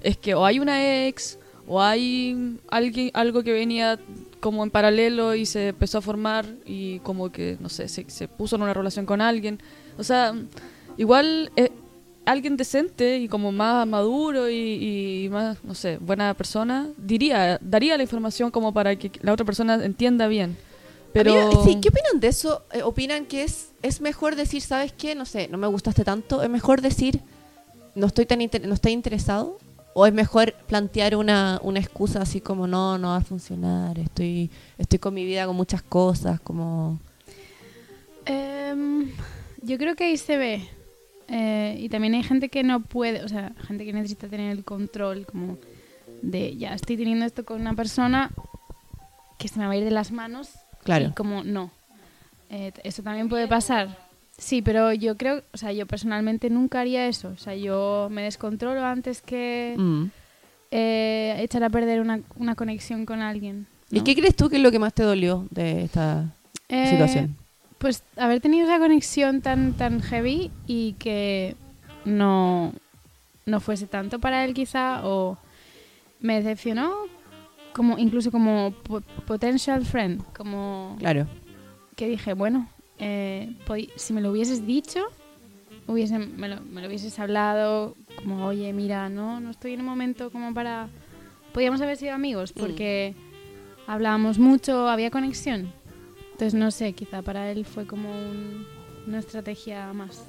es 0.00 0.16
que 0.16 0.34
o 0.34 0.46
hay 0.46 0.58
una 0.58 1.06
ex 1.06 1.38
o 1.66 1.80
hay 1.80 2.58
alguien 2.68 3.10
algo 3.14 3.42
que 3.42 3.52
venía 3.52 3.98
como 4.40 4.64
en 4.64 4.70
paralelo 4.70 5.34
y 5.34 5.46
se 5.46 5.68
empezó 5.68 5.98
a 5.98 6.00
formar 6.00 6.46
y 6.66 6.98
como 7.00 7.30
que, 7.30 7.56
no 7.60 7.68
sé, 7.68 7.88
se, 7.88 8.28
puso 8.28 8.56
en 8.56 8.62
una 8.62 8.74
relación 8.74 9.06
con 9.06 9.20
alguien. 9.20 9.60
O 9.96 10.02
sea, 10.02 10.34
igual 10.96 11.52
eh, 11.56 11.70
alguien 12.24 12.56
decente 12.56 13.18
y 13.18 13.28
como 13.28 13.52
más 13.52 13.86
maduro 13.86 14.50
y, 14.50 15.28
más, 15.30 15.62
no 15.62 15.74
sé, 15.74 15.98
buena 15.98 16.34
persona, 16.34 16.88
diría, 16.96 17.58
daría 17.60 17.96
la 17.96 18.02
información 18.02 18.50
como 18.50 18.72
para 18.74 18.96
que 18.96 19.12
la 19.22 19.32
otra 19.32 19.46
persona 19.46 19.74
entienda 19.84 20.26
bien. 20.26 20.56
Pero 21.12 21.62
sí, 21.64 21.78
¿Qué 21.80 21.90
opinan 21.90 22.20
de 22.20 22.28
eso? 22.28 22.62
Eh, 22.72 22.82
¿Opinan 22.82 23.26
que 23.26 23.44
es, 23.44 23.72
es 23.82 24.00
mejor 24.00 24.34
decir, 24.34 24.62
¿sabes 24.62 24.92
qué? 24.92 25.14
No 25.14 25.26
sé, 25.26 25.46
no 25.48 25.58
me 25.58 25.66
gustaste 25.66 26.04
tanto. 26.04 26.42
¿Es 26.42 26.48
mejor 26.48 26.80
decir, 26.80 27.20
no 27.94 28.06
estoy 28.06 28.24
tan 28.24 28.38
no 28.38 28.74
estoy 28.74 28.92
interesado? 28.92 29.58
¿O 29.94 30.06
es 30.06 30.12
mejor 30.12 30.54
plantear 30.66 31.16
una, 31.16 31.60
una 31.62 31.78
excusa 31.78 32.22
así 32.22 32.40
como, 32.40 32.66
no, 32.66 32.96
no 32.98 33.08
va 33.08 33.16
a 33.16 33.20
funcionar, 33.20 33.98
estoy, 33.98 34.50
estoy 34.78 34.98
con 34.98 35.12
mi 35.12 35.24
vida 35.24 35.46
con 35.46 35.56
muchas 35.56 35.82
cosas, 35.82 36.40
como... 36.40 36.98
Em, 38.24 39.10
yo 39.62 39.76
creo 39.78 39.94
que 39.94 40.04
ahí 40.04 40.16
se 40.16 40.36
ve. 40.36 40.68
Eh, 41.28 41.76
y 41.78 41.88
también 41.88 42.14
hay 42.14 42.22
gente 42.22 42.48
que 42.48 42.62
no 42.62 42.80
puede, 42.80 43.24
o 43.24 43.28
sea, 43.28 43.52
gente 43.66 43.84
que 43.84 43.92
necesita 43.92 44.28
tener 44.28 44.50
el 44.52 44.64
control, 44.64 45.26
como 45.26 45.58
de 46.22 46.56
ya 46.56 46.74
estoy 46.74 46.96
teniendo 46.96 47.24
esto 47.24 47.44
con 47.44 47.60
una 47.60 47.74
persona 47.74 48.30
que 49.38 49.48
se 49.48 49.58
me 49.58 49.66
va 49.66 49.72
a 49.72 49.76
ir 49.76 49.84
de 49.84 49.90
las 49.90 50.12
manos. 50.12 50.50
Claro. 50.84 51.08
Y 51.08 51.12
como 51.12 51.42
no. 51.42 51.70
Eh, 52.50 52.72
eso 52.84 53.02
también 53.02 53.28
puede 53.28 53.48
pasar. 53.48 54.01
Sí, 54.42 54.60
pero 54.60 54.92
yo 54.92 55.16
creo, 55.16 55.42
o 55.52 55.56
sea, 55.56 55.70
yo 55.72 55.86
personalmente 55.86 56.50
nunca 56.50 56.80
haría 56.80 57.06
eso. 57.06 57.28
O 57.28 57.36
sea, 57.38 57.54
yo 57.54 58.08
me 58.10 58.22
descontrolo 58.22 58.84
antes 58.84 59.22
que 59.22 59.76
Mm. 59.78 60.06
eh, 60.72 61.36
echar 61.38 61.62
a 61.62 61.70
perder 61.70 62.00
una, 62.00 62.20
una 62.36 62.54
conexión 62.56 63.06
con 63.06 63.20
alguien. 63.20 63.66
¿Y 63.90 64.00
qué 64.00 64.14
crees 64.16 64.34
tú 64.34 64.48
que 64.48 64.56
es 64.56 64.62
lo 64.62 64.70
que 64.72 64.78
más 64.78 64.94
te 64.94 65.02
dolió 65.04 65.46
de 65.50 65.84
esta 65.84 66.34
Eh, 66.68 66.86
situación? 66.88 67.36
Pues 67.78 68.02
haber 68.16 68.40
tenido 68.40 68.64
esa 68.66 68.78
conexión 68.78 69.42
tan, 69.42 69.74
tan 69.74 70.00
heavy 70.00 70.50
y 70.66 70.94
que 70.94 71.54
no, 72.04 72.72
no 73.46 73.60
fuese 73.60 73.86
tanto 73.86 74.18
para 74.18 74.44
él 74.44 74.54
quizá 74.54 75.06
o 75.06 75.36
me 76.20 76.36
decepcionó 76.36 76.92
como 77.74 77.98
incluso 77.98 78.30
como 78.32 78.72
po- 78.82 79.02
potential 79.26 79.84
friend, 79.84 80.22
como 80.36 80.96
Claro. 80.98 81.26
que 81.96 82.08
dije, 82.08 82.32
bueno, 82.34 82.68
eh, 83.02 83.52
si 83.96 84.12
me 84.12 84.20
lo 84.20 84.30
hubieses 84.30 84.64
dicho, 84.66 85.00
hubiese, 85.88 86.18
me, 86.18 86.48
lo, 86.48 86.60
me 86.62 86.80
lo 86.80 86.86
hubieses 86.88 87.18
hablado, 87.18 87.96
como, 88.16 88.46
oye, 88.46 88.72
mira, 88.72 89.08
no, 89.08 89.40
no 89.40 89.50
estoy 89.50 89.72
en 89.72 89.80
un 89.80 89.86
momento 89.86 90.30
como 90.30 90.54
para... 90.54 90.88
Podíamos 91.52 91.80
haber 91.82 91.96
sido 91.98 92.14
amigos 92.14 92.52
porque 92.52 93.14
hablábamos 93.86 94.38
mucho, 94.38 94.88
había 94.88 95.10
conexión. 95.10 95.70
Entonces, 96.32 96.54
no 96.54 96.70
sé, 96.70 96.92
quizá 96.94 97.20
para 97.22 97.50
él 97.50 97.66
fue 97.66 97.86
como 97.86 98.08
un- 98.10 98.66
una 99.06 99.18
estrategia 99.18 99.92
más. 99.92 100.22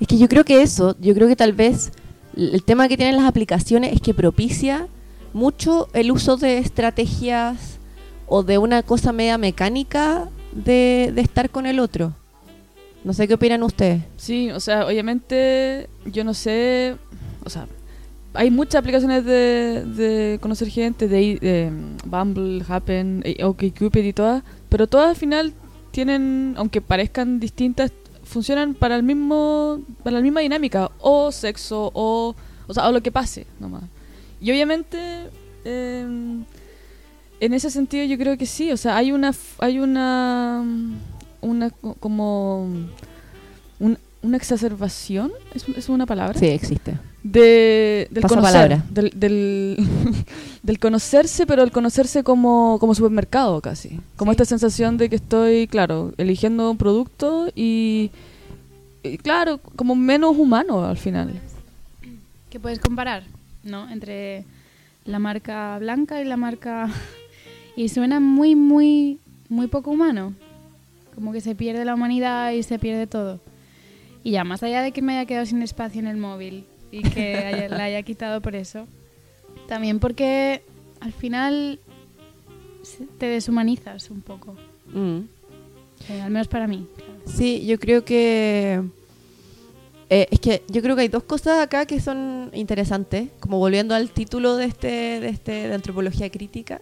Es 0.00 0.06
que 0.06 0.16
yo 0.16 0.28
creo 0.28 0.44
que 0.44 0.62
eso, 0.62 0.96
yo 1.00 1.14
creo 1.14 1.28
que 1.28 1.36
tal 1.36 1.52
vez 1.52 1.92
el 2.36 2.62
tema 2.64 2.88
que 2.88 2.96
tienen 2.96 3.16
las 3.16 3.26
aplicaciones 3.26 3.92
es 3.92 4.00
que 4.00 4.14
propicia 4.14 4.86
mucho 5.32 5.88
el 5.92 6.10
uso 6.12 6.36
de 6.36 6.58
estrategias 6.58 7.78
o 8.26 8.42
de 8.42 8.56
una 8.58 8.82
cosa 8.82 9.12
media 9.12 9.36
mecánica 9.36 10.28
de, 10.54 11.12
de 11.14 11.20
estar 11.20 11.50
con 11.50 11.66
el 11.66 11.80
otro. 11.80 12.14
No 13.04 13.12
sé 13.12 13.28
qué 13.28 13.34
opinan 13.34 13.62
ustedes. 13.62 14.02
Sí, 14.16 14.50
o 14.50 14.60
sea, 14.60 14.86
obviamente 14.86 15.88
yo 16.06 16.24
no 16.24 16.32
sé, 16.32 16.96
o 17.44 17.50
sea, 17.50 17.66
hay 18.32 18.50
muchas 18.50 18.76
aplicaciones 18.76 19.24
de, 19.24 19.84
de 19.84 20.38
conocer 20.40 20.68
gente, 20.68 21.06
de, 21.06 21.38
de 21.38 21.72
Bumble, 22.06 22.64
Happen, 22.66 23.22
eh, 23.24 23.44
OkCupid 23.44 24.04
y 24.04 24.12
todas, 24.12 24.42
pero 24.68 24.86
todas 24.86 25.10
al 25.10 25.16
final 25.16 25.52
tienen, 25.90 26.54
aunque 26.56 26.80
parezcan 26.80 27.38
distintas, 27.38 27.92
funcionan 28.24 28.74
para 28.74 28.96
el 28.96 29.02
mismo, 29.02 29.82
para 30.02 30.16
la 30.16 30.22
misma 30.22 30.40
dinámica, 30.40 30.90
o 30.98 31.30
sexo, 31.30 31.90
o, 31.94 32.34
o 32.66 32.74
sea, 32.74 32.88
o 32.88 32.92
lo 32.92 33.02
que 33.02 33.12
pase, 33.12 33.46
nomás. 33.60 33.84
Y 34.40 34.50
obviamente, 34.50 35.28
eh, 35.64 36.42
en 37.40 37.52
ese 37.54 37.70
sentido 37.70 38.04
yo 38.04 38.16
creo 38.18 38.36
que 38.38 38.46
sí, 38.46 38.72
o 38.72 38.76
sea, 38.76 38.96
hay 38.96 39.12
una, 39.12 39.32
hay 39.58 39.78
una, 39.78 40.64
una 41.40 41.70
co- 41.70 41.94
como 42.00 42.64
un- 43.80 43.98
una 44.22 44.36
exacerbación, 44.38 45.30
¿Es, 45.54 45.68
es 45.68 45.88
una 45.90 46.06
palabra? 46.06 46.38
Sí, 46.38 46.46
existe. 46.46 46.94
De, 47.22 48.08
del 48.10 48.22
Pasa 48.22 48.34
conocer, 48.36 48.52
palabra. 48.54 48.84
del, 48.90 49.10
del, 49.14 49.76
del 50.62 50.78
conocerse, 50.78 51.46
pero 51.46 51.62
el 51.62 51.70
conocerse 51.72 52.22
como, 52.22 52.78
como 52.80 52.94
supermercado 52.94 53.60
casi. 53.60 54.00
Como 54.16 54.30
Sí. 54.30 54.34
esta 54.34 54.44
sensación 54.46 54.96
de 54.96 55.08
que 55.10 55.16
estoy, 55.16 55.66
claro, 55.66 56.12
eligiendo 56.16 56.70
un 56.70 56.76
producto 56.78 57.48
y, 57.54 58.10
y, 59.02 59.18
claro, 59.18 59.58
como 59.76 59.94
menos 59.94 60.36
humano 60.38 60.84
al 60.84 60.96
final. 60.98 61.32
¿Qué 62.50 62.58
puedes 62.60 62.78
comparar? 62.78 63.24
¿No? 63.62 63.90
Entre 63.90 64.44
la 65.04 65.18
marca 65.18 65.78
blanca 65.78 66.20
y 66.22 66.24
la 66.24 66.36
marca... 66.38 66.88
Y 67.76 67.88
suena 67.88 68.20
muy, 68.20 68.54
muy 68.54 69.18
muy 69.48 69.66
poco 69.66 69.90
humano. 69.90 70.32
Como 71.14 71.32
que 71.32 71.40
se 71.40 71.54
pierde 71.54 71.84
la 71.84 71.94
humanidad 71.94 72.50
y 72.52 72.62
se 72.62 72.78
pierde 72.78 73.06
todo. 73.06 73.40
Y 74.24 74.32
ya, 74.32 74.42
más 74.44 74.62
allá 74.62 74.82
de 74.82 74.90
que 74.92 75.02
me 75.02 75.12
haya 75.16 75.26
quedado 75.26 75.46
sin 75.46 75.62
espacio 75.62 76.00
en 76.00 76.06
el 76.08 76.16
móvil 76.16 76.64
y 76.90 77.02
que 77.02 77.36
haya- 77.36 77.68
la 77.68 77.84
haya 77.84 78.02
quitado 78.02 78.40
por 78.40 78.56
eso, 78.56 78.86
también 79.68 80.00
porque 80.00 80.62
al 81.00 81.12
final 81.12 81.78
te 83.18 83.26
deshumanizas 83.26 84.10
un 84.10 84.22
poco. 84.22 84.54
Mm. 84.92 85.18
Eh, 86.08 86.20
al 86.22 86.30
menos 86.30 86.48
para 86.48 86.66
mí. 86.66 86.86
claro. 86.96 87.12
Sí, 87.26 87.64
yo 87.66 87.78
creo 87.78 88.04
que... 88.04 88.82
eh, 90.10 90.26
es 90.30 90.40
que 90.40 90.62
yo 90.68 90.82
creo 90.82 90.96
que 90.96 91.02
hay 91.02 91.08
dos 91.08 91.22
cosas 91.24 91.60
acá 91.60 91.86
que 91.86 92.00
son 92.00 92.50
interesantes, 92.54 93.28
como 93.40 93.58
volviendo 93.58 93.94
al 93.94 94.10
título 94.10 94.56
de 94.56 94.64
este 94.66 94.88
de, 95.20 95.28
este, 95.28 95.68
de 95.68 95.74
antropología 95.74 96.30
crítica. 96.30 96.80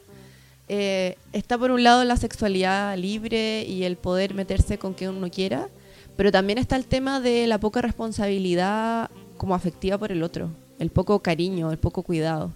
Eh, 0.74 1.18
está 1.34 1.58
por 1.58 1.70
un 1.70 1.84
lado 1.84 2.02
la 2.02 2.16
sexualidad 2.16 2.96
libre 2.96 3.62
y 3.68 3.84
el 3.84 3.96
poder 3.96 4.32
meterse 4.32 4.78
con 4.78 4.94
quien 4.94 5.10
uno 5.10 5.30
quiera, 5.30 5.68
pero 6.16 6.32
también 6.32 6.56
está 6.56 6.76
el 6.76 6.86
tema 6.86 7.20
de 7.20 7.46
la 7.46 7.60
poca 7.60 7.82
responsabilidad 7.82 9.10
como 9.36 9.54
afectiva 9.54 9.98
por 9.98 10.12
el 10.12 10.22
otro, 10.22 10.48
el 10.78 10.88
poco 10.88 11.18
cariño, 11.18 11.70
el 11.70 11.76
poco 11.76 12.02
cuidado. 12.02 12.52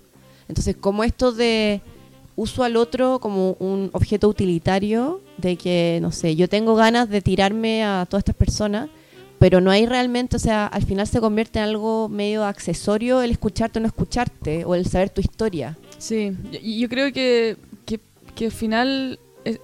Entonces, 0.48 0.74
como 0.80 1.04
esto 1.04 1.30
de 1.30 1.82
uso 2.36 2.64
al 2.64 2.78
otro 2.78 3.18
como 3.18 3.52
un 3.58 3.90
objeto 3.92 4.30
utilitario, 4.30 5.20
de 5.36 5.58
que, 5.58 5.98
no 6.00 6.10
sé, 6.10 6.36
yo 6.36 6.48
tengo 6.48 6.74
ganas 6.74 7.10
de 7.10 7.20
tirarme 7.20 7.84
a 7.84 8.06
todas 8.08 8.22
estas 8.22 8.36
personas, 8.36 8.88
pero 9.38 9.60
no 9.60 9.70
hay 9.70 9.84
realmente, 9.84 10.36
o 10.36 10.38
sea, 10.38 10.66
al 10.66 10.84
final 10.84 11.06
se 11.06 11.20
convierte 11.20 11.58
en 11.58 11.66
algo 11.66 12.08
medio 12.08 12.46
accesorio 12.46 13.20
el 13.20 13.32
escucharte 13.32 13.78
o 13.78 13.82
no 13.82 13.88
escucharte, 13.88 14.64
o 14.64 14.74
el 14.74 14.86
saber 14.86 15.10
tu 15.10 15.20
historia. 15.20 15.76
Sí, 15.98 16.32
yo 16.62 16.88
creo 16.88 17.12
que, 17.12 17.56
que, 18.36 18.44
al 18.46 18.52
final 18.52 19.18
es- 19.44 19.58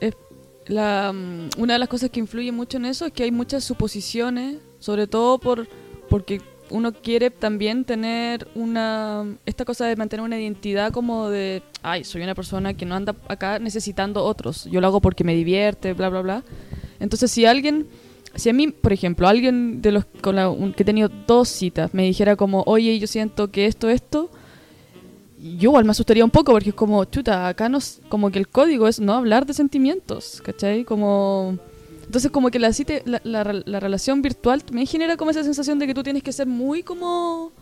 la, 0.67 1.13
mm, 1.13 1.61
una 1.61 1.73
de 1.75 1.79
las 1.79 1.89
cosas 1.89 2.11
que 2.11 2.21
influye 2.21 2.51
mucho 2.53 2.77
en 2.79 2.87
eso 2.87 3.07
es 3.07 3.13
que 3.13 3.23
hay 3.25 3.31
muchas 3.31 3.63
suposiciones, 3.65 4.57
sobre 4.79 5.07
todo 5.07 5.39
por 5.39 5.69
porque 6.09 6.41
uno 6.71 6.93
quiere 6.93 7.31
también 7.31 7.85
tener 7.85 8.49
una 8.55 9.25
esta 9.47 9.65
cosa 9.65 9.87
de 9.87 9.97
mantener 9.97 10.25
una 10.25 10.39
identidad 10.41 10.93
como 10.93 11.29
de, 11.29 11.63
ay, 11.83 12.05
soy 12.05 12.23
una 12.23 12.35
persona 12.35 12.75
que 12.75 12.85
no 12.87 12.95
anda 12.95 13.15
acá 13.29 13.59
necesitando 13.59 14.25
otros, 14.25 14.65
yo 14.71 14.81
lo 14.81 14.87
hago 14.87 15.01
porque 15.01 15.25
me 15.25 15.35
divierte, 15.35 15.93
bla, 15.95 16.09
bla, 16.09 16.23
bla. 16.23 16.45
Entonces, 17.01 17.31
si 17.31 17.45
alguien, 17.45 17.87
si 18.37 18.49
a 18.49 18.53
mí, 18.53 18.69
por 18.69 18.93
ejemplo, 18.93 19.27
alguien 19.29 19.83
de 19.83 19.93
los 19.93 20.05
con 20.21 20.37
la, 20.37 20.55
que 20.77 20.83
he 20.83 20.87
tenido 20.87 21.11
dos 21.27 21.49
citas 21.49 21.93
me 21.93 22.05
dijera 22.05 22.37
como, 22.37 22.63
oye, 22.67 22.99
yo 22.99 23.07
siento 23.07 23.51
que 23.51 23.67
esto, 23.67 23.91
esto, 23.91 24.31
yo 25.43 25.71
igual 25.71 25.85
me 25.85 25.91
asustaría 25.91 26.25
un 26.25 26.31
poco 26.31 26.53
porque 26.53 26.71
es 26.71 26.75
como, 26.75 27.05
chuta, 27.05 27.49
acá 27.49 27.69
nos, 27.69 28.01
como 28.09 28.31
que 28.31 28.39
el 28.39 28.49
código 28.49 28.87
es 28.89 29.01
no 29.01 29.15
hablar 29.15 29.47
de 29.47 29.55
sentimientos, 29.55 30.41
¿cachai? 30.45 30.85
Como... 30.85 31.59
Entonces 32.07 32.31
como 32.31 32.51
que 32.51 32.59
la, 32.59 32.71
la, 33.05 33.21
la- 33.25 33.63
la 33.65 33.81
relación 33.81 34.21
virtual 34.23 34.63
me 34.73 34.85
genera 34.87 35.17
como 35.17 35.31
esa 35.31 35.43
sensación 35.45 35.79
de 35.79 35.87
que 35.87 35.95
tú 35.95 36.03
tienes 36.03 36.23
que 36.23 36.33
ser 36.33 36.47
muy 36.47 36.83
como, 36.83 37.53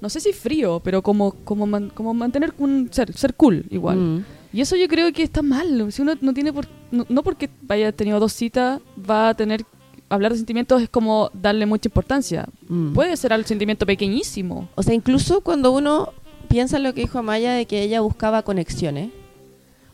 no 0.00 0.08
sé 0.08 0.20
si 0.20 0.32
frío, 0.32 0.80
pero 0.84 1.02
como, 1.02 1.32
como, 1.44 1.66
man- 1.66 1.90
como 1.92 2.14
mantener 2.14 2.54
un 2.58 2.88
ser, 2.92 3.12
ser 3.14 3.34
cool 3.34 3.64
igual. 3.70 3.96
Mm. 3.98 4.24
Y 4.52 4.60
eso 4.60 4.76
yo 4.76 4.86
creo 4.86 5.12
que 5.12 5.22
está 5.24 5.42
mal. 5.42 5.90
Si 5.92 6.02
uno 6.02 6.14
no 6.20 6.32
tiene 6.32 6.52
por, 6.52 6.66
no, 6.92 7.04
no 7.08 7.22
porque 7.22 7.50
vaya 7.62 7.90
tenido 7.90 8.20
dos 8.20 8.32
citas 8.32 8.80
va 8.98 9.30
a 9.30 9.34
tener 9.34 9.64
hablar 10.08 10.30
de 10.32 10.38
sentimientos 10.38 10.80
es 10.80 10.88
como 10.88 11.30
darle 11.34 11.66
mucha 11.66 11.88
importancia. 11.88 12.46
Mm. 12.68 12.92
Puede 12.92 13.16
ser 13.16 13.32
al 13.32 13.44
sentimiento 13.44 13.84
pequeñísimo. 13.86 14.68
O 14.76 14.82
sea, 14.84 14.94
incluso 14.94 15.40
cuando 15.40 15.72
uno 15.72 16.12
piensa 16.46 16.76
en 16.78 16.82
lo 16.84 16.94
que 16.94 17.02
dijo 17.02 17.18
Amaya 17.18 17.52
de 17.52 17.66
que 17.66 17.82
ella 17.82 18.00
buscaba 18.00 18.42
conexiones. 18.42 19.10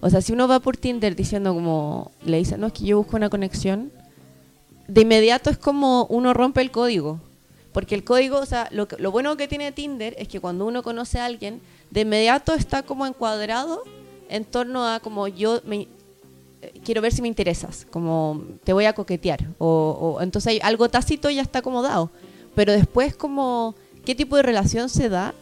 O 0.01 0.11
sea, 0.11 0.21
si 0.21 0.33
uno 0.33 0.49
va 0.49 0.61
por 0.61 0.77
Tinder 0.77 1.15
diciendo 1.15 1.55
como, 1.55 2.11
le 2.25 2.38
dice, 2.38 2.59
no, 2.59 2.69
es 2.69 2.73
que 2.73 2.85
yo 2.85 2.99
busco 2.99 3.17
una 3.17 3.31
conexión, 3.31 3.93
de 4.88 5.03
inmediato 5.03 5.49
es 5.51 5.59
como 5.59 6.07
uno 6.07 6.35
rompe 6.35 6.61
el 6.61 6.71
código. 6.71 7.21
Porque 7.73 7.95
el 7.95 8.05
código, 8.05 8.38
o 8.38 8.47
sea, 8.47 8.69
lo, 8.71 8.87
bueno 9.11 9.37
que 9.37 9.49
tiene 9.49 9.73
Tinder 9.73 10.15
es 10.19 10.29
que 10.29 10.41
cuando 10.41 10.67
uno 10.67 10.83
conoce 10.83 11.19
a 11.21 11.25
alguien, 11.25 11.61
de 11.91 12.03
inmediato 12.03 12.53
está 12.55 12.83
como 12.83 13.07
encuadrado 13.07 13.83
en 14.29 14.45
torno 14.45 14.87
a 14.87 15.01
como 15.01 15.29
yo 15.29 15.61
me, 15.65 15.87
eh, 16.62 16.73
quiero 16.85 17.01
ver 17.01 17.12
si 17.12 17.23
me 17.23 17.29
interesas, 17.29 17.87
como 17.91 18.43
te 18.65 18.73
voy 18.75 18.85
a 18.85 18.93
coquetear. 18.93 19.47
O, 19.59 20.17
o- 20.19 20.21
entonces 20.21 20.51
hay 20.53 20.61
algo 20.62 20.88
tácito 20.91 21.31
ya 21.31 21.41
está 21.43 21.61
acomodado. 21.61 22.11
Pero 22.55 22.73
después 22.73 23.15
como, 23.17 23.75
¿qué 24.05 24.15
tipo 24.15 24.37
de 24.37 24.43
relación 24.43 24.88
se 24.91 25.09
da? 25.09 25.35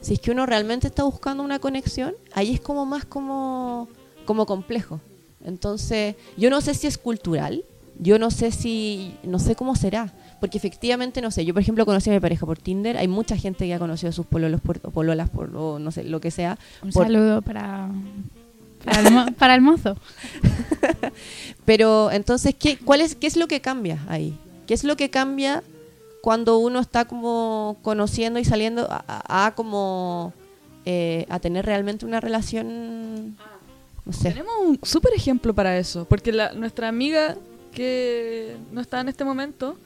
Si 0.00 0.14
es 0.14 0.20
que 0.20 0.30
uno 0.30 0.46
realmente 0.46 0.86
está 0.86 1.02
buscando 1.04 1.42
una 1.42 1.58
conexión, 1.58 2.14
ahí 2.32 2.54
es 2.54 2.60
como 2.60 2.86
más 2.86 3.04
como, 3.04 3.88
como 4.24 4.46
complejo. 4.46 5.00
Entonces, 5.44 6.14
yo 6.36 6.50
no 6.50 6.60
sé 6.60 6.74
si 6.74 6.86
es 6.86 6.98
cultural, 6.98 7.64
yo 8.00 8.18
no 8.18 8.30
sé 8.30 8.52
si, 8.52 9.14
no 9.24 9.38
sé 9.38 9.56
cómo 9.56 9.74
será, 9.74 10.12
porque 10.40 10.56
efectivamente, 10.58 11.20
no 11.20 11.30
sé, 11.32 11.44
yo 11.44 11.52
por 11.52 11.62
ejemplo 11.62 11.84
conocí 11.84 12.10
a 12.10 12.12
mi 12.12 12.20
pareja 12.20 12.46
por 12.46 12.58
Tinder, 12.58 12.96
hay 12.96 13.08
mucha 13.08 13.36
gente 13.36 13.66
que 13.66 13.74
ha 13.74 13.78
conocido 13.80 14.10
a 14.10 14.12
sus 14.12 14.26
pololos 14.26 14.60
por, 14.60 14.78
o 14.84 14.90
pololas 14.90 15.30
por, 15.30 15.54
o 15.56 15.78
no 15.80 15.90
sé, 15.90 16.04
lo 16.04 16.20
que 16.20 16.30
sea, 16.30 16.58
Un 16.82 16.90
Por- 16.92 17.04
saludo 17.06 17.42
para, 17.42 17.90
para, 18.84 19.00
el, 19.26 19.34
para 19.34 19.54
el 19.56 19.60
mozo. 19.62 19.96
Pero 21.64 22.10
entonces, 22.10 22.54
¿qué, 22.58 22.78
cuál 22.78 23.00
es, 23.00 23.14
¿qué 23.14 23.26
es 23.26 23.36
lo 23.36 23.48
que 23.48 23.60
cambia 23.60 23.98
ahí? 24.08 24.36
¿Qué 24.66 24.74
es 24.74 24.84
lo 24.84 24.96
que 24.96 25.10
cambia 25.10 25.62
cuando 26.20 26.58
uno 26.58 26.80
está 26.80 27.06
como 27.06 27.76
conociendo 27.82 28.38
y 28.38 28.44
saliendo 28.44 28.86
a, 28.90 29.52
como 29.54 30.32
eh, 30.84 31.26
a 31.28 31.38
tener 31.38 31.66
realmente 31.66 32.06
una 32.06 32.20
relación? 32.20 33.36
Tenemos 34.22 34.52
un 34.64 34.80
súper 34.82 35.12
ejemplo 35.14 35.54
para 35.54 35.76
eso, 35.78 36.06
porque 36.06 36.32
la, 36.32 36.52
nuestra 36.52 36.88
amiga 36.88 37.36
que 37.72 38.56
no 38.72 38.80
está 38.80 39.00
en 39.00 39.08
este 39.08 39.24
momento, 39.24 39.76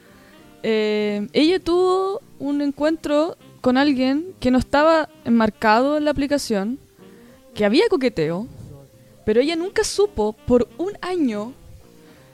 eh, 0.63 1.29
ella 1.33 1.59
tuvo 1.59 2.21
un 2.39 2.63
encuentro 2.63 3.37
con 3.61 3.77
alguien 3.77 4.35
que 4.41 4.51
no 4.51 4.59
estaba 4.59 5.09
enmarcado 5.25 5.97
en 5.97 6.05
la 6.05 6.11
aplicación, 6.11 6.79
que 7.55 7.65
había 7.65 7.89
coqueteo, 7.89 8.47
pero 9.25 9.41
ella 9.41 9.57
nunca 9.57 9.85
supo 9.85 10.33
por 10.33 10.69
un 10.79 10.93
año, 11.01 11.53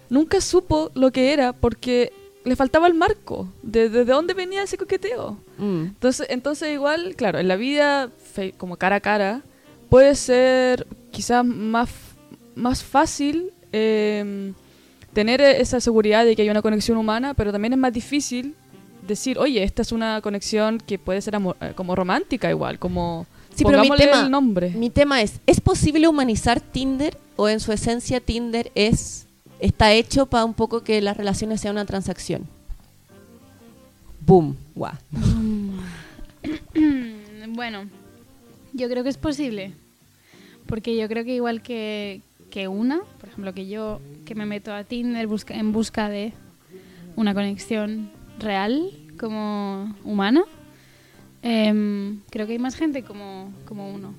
nunca 0.09 0.41
supo 0.41 0.91
lo 0.95 1.11
que 1.11 1.33
era 1.33 1.53
porque 1.53 2.13
le 2.49 2.57
faltaba 2.57 2.87
el 2.87 2.95
marco 2.95 3.49
de, 3.63 3.89
de, 3.89 4.05
de 4.05 4.13
dónde 4.13 4.35
venía 4.35 4.63
ese 4.63 4.77
coqueteo. 4.77 5.39
Mm. 5.59 5.83
Entonces, 5.85 6.27
entonces 6.31 6.73
igual, 6.73 7.15
claro, 7.17 7.39
en 7.39 7.49
la 7.49 7.57
vida 7.57 8.11
como 8.57 8.77
cara 8.77 8.97
a 8.97 9.01
cara 9.01 9.43
puede 9.89 10.15
ser 10.15 10.87
quizás 11.11 11.45
más, 11.45 11.89
más 12.55 12.83
fácil 12.83 13.53
eh, 13.73 14.53
tener 15.13 15.41
esa 15.41 15.81
seguridad 15.81 16.25
de 16.25 16.37
que 16.37 16.43
hay 16.43 16.51
una 16.51 16.63
conexión 16.63 16.99
humana, 16.99 17.35
pero 17.35 17.53
también 17.53 17.73
es 17.73 17.79
más 17.79 17.93
difícil 17.93 18.55
decir, 19.07 19.39
oye, 19.39 19.63
esta 19.63 19.83
es 19.83 19.93
una 19.93 20.21
conexión 20.21 20.79
que 20.79 20.99
puede 20.99 21.21
ser 21.23 21.35
eh, 21.35 21.73
como 21.75 21.95
romántica 21.95 22.51
igual, 22.51 22.79
como 22.79 23.27
Sí, 23.55 23.65
pero 23.65 23.81
mi 23.81 23.89
pongámosle 23.89 24.05
tema, 24.07 24.25
el 24.25 24.31
nombre. 24.31 24.71
mi 24.71 24.91
tema 24.91 25.21
es, 25.23 25.41
¿es 25.47 25.61
posible 25.61 26.07
humanizar 26.07 26.61
Tinder 26.61 27.19
o 27.37 27.49
en 27.49 27.59
su 27.59 27.73
esencia 27.73 28.21
Tinder 28.21 28.71
es 28.77 29.27
está 29.61 29.93
hecho 29.93 30.27
para 30.27 30.45
un 30.45 30.55
poco 30.55 30.83
que 30.83 31.01
las 31.01 31.17
relaciones 31.17 31.61
sean 31.61 31.75
una 31.77 31.85
transacción? 31.85 32.47
Boom, 34.27 34.57
guau. 34.75 34.93
bueno, 37.49 37.85
yo 38.73 38.89
creo 38.89 39.03
que 39.03 39.09
es 39.11 39.19
posible. 39.19 39.73
Porque 40.67 40.97
yo 40.97 41.09
creo 41.09 41.25
que 41.25 41.35
igual 41.35 41.63
que, 41.63 42.21
que 42.51 42.69
una, 42.69 43.01
por 43.21 43.31
ejemplo, 43.31 43.55
que 43.55 43.67
yo 43.69 44.01
que 44.27 44.35
me 44.35 44.45
meto 44.45 44.73
a 44.73 44.85
Tinder 44.85 45.27
busca, 45.27 45.55
en 45.55 45.73
busca 45.73 46.09
de 46.11 46.35
una 47.17 47.33
conexión 47.33 48.11
real, 48.39 48.91
como 49.19 49.95
humana, 50.05 50.45
em, 51.43 52.21
creo 52.31 52.47
que 52.47 52.53
hay 52.53 52.59
más 52.59 52.77
gente 52.77 53.03
como, 53.03 53.51
como 53.67 53.91
uno. 53.93 54.15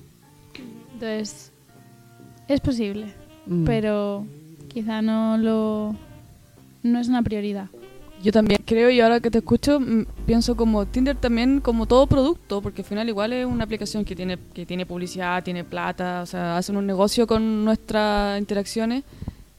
Entonces, 0.94 1.52
es 2.48 2.60
posible, 2.60 3.14
Mm. 3.46 3.64
pero 3.64 4.26
quizá 4.72 5.02
no 5.02 5.36
lo 5.36 5.94
no 6.82 6.98
es 6.98 7.08
una 7.08 7.22
prioridad. 7.22 7.68
Yo 8.22 8.32
también 8.32 8.60
creo 8.66 8.90
y 8.90 9.00
ahora 9.00 9.20
que 9.20 9.30
te 9.30 9.38
escucho 9.38 9.80
mm, 9.80 10.04
pienso 10.26 10.54
como 10.56 10.86
Tinder 10.86 11.16
también 11.16 11.60
como 11.60 11.86
todo 11.86 12.06
producto, 12.06 12.60
porque 12.60 12.82
al 12.82 12.88
final 12.88 13.08
igual 13.08 13.32
es 13.32 13.46
una 13.46 13.64
aplicación 13.64 14.04
que 14.04 14.14
tiene 14.14 14.38
que 14.54 14.66
tiene 14.66 14.86
publicidad, 14.86 15.42
tiene 15.42 15.64
plata, 15.64 16.22
o 16.22 16.26
sea, 16.26 16.56
hacen 16.56 16.76
un 16.76 16.86
negocio 16.86 17.26
con 17.26 17.64
nuestras 17.64 18.38
interacciones. 18.38 19.04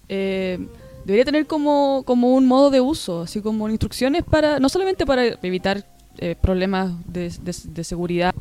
Eh, 0.10 0.60
debería 1.06 1.26
tener 1.26 1.48
como, 1.48 2.04
como 2.06 2.36
un 2.36 2.46
modo 2.46 2.70
de 2.70 2.82
uso, 2.82 3.22
así 3.22 3.42
como 3.42 3.68
instrucciones 3.70 4.24
para, 4.24 4.60
no 4.60 4.70
solamente 4.70 5.06
para 5.06 5.26
evitar 5.26 5.86
eh, 6.18 6.36
problemas 6.40 6.92
de, 7.08 7.30
de, 7.30 7.56
de 7.66 7.84
seguridad. 7.84 8.34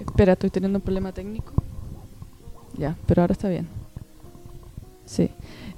Espera, 0.00 0.32
estoy 0.34 0.50
teniendo 0.50 0.78
un 0.78 0.82
problema 0.82 1.12
técnico. 1.12 1.52
Ya, 2.78 2.96
pero 3.06 3.22
ahora 3.22 3.32
está 3.32 3.48
bien. 3.48 3.83
Sí. 5.14 5.28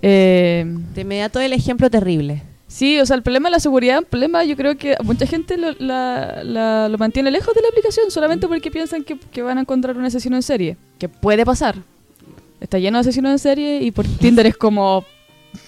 Eh, 0.03 0.65
De 0.95 1.01
inmediato 1.03 1.41
el 1.41 1.53
ejemplo 1.53 1.91
terrible. 1.91 2.43
Sí, 2.69 2.99
o 2.99 3.07
sea, 3.07 3.17
el 3.17 3.23
problema 3.23 3.49
de 3.49 3.53
la 3.53 3.61
seguridad, 3.61 3.99
el 3.99 4.07
problema 4.07 4.45
yo 4.45 4.57
creo 4.57 4.77
que 4.77 4.97
mucha 5.05 5.27
gente 5.27 5.57
lo, 5.57 5.73
la- 5.79 6.43
la- 6.45 6.89
lo 6.89 6.99
mantiene 6.99 7.31
lejos 7.31 7.55
de 7.55 7.63
la 7.63 7.69
aplicación 7.69 8.11
solamente 8.11 8.49
porque 8.49 8.71
piensan 8.71 9.05
que, 9.05 9.17
que 9.19 9.43
van 9.43 9.59
a 9.59 9.61
encontrar 9.63 9.97
un 9.97 10.05
asesino 10.05 10.37
en 10.37 10.43
serie, 10.43 10.77
que 10.99 11.09
puede 11.09 11.45
pasar. 11.45 11.77
Está 12.61 12.79
lleno 12.79 12.99
de 12.99 13.01
asesinos 13.03 13.31
en 13.33 13.39
serie 13.39 13.83
y 13.83 13.91
por 13.93 14.05
Tinder 14.21 14.47
es 14.47 14.57
como 14.57 15.05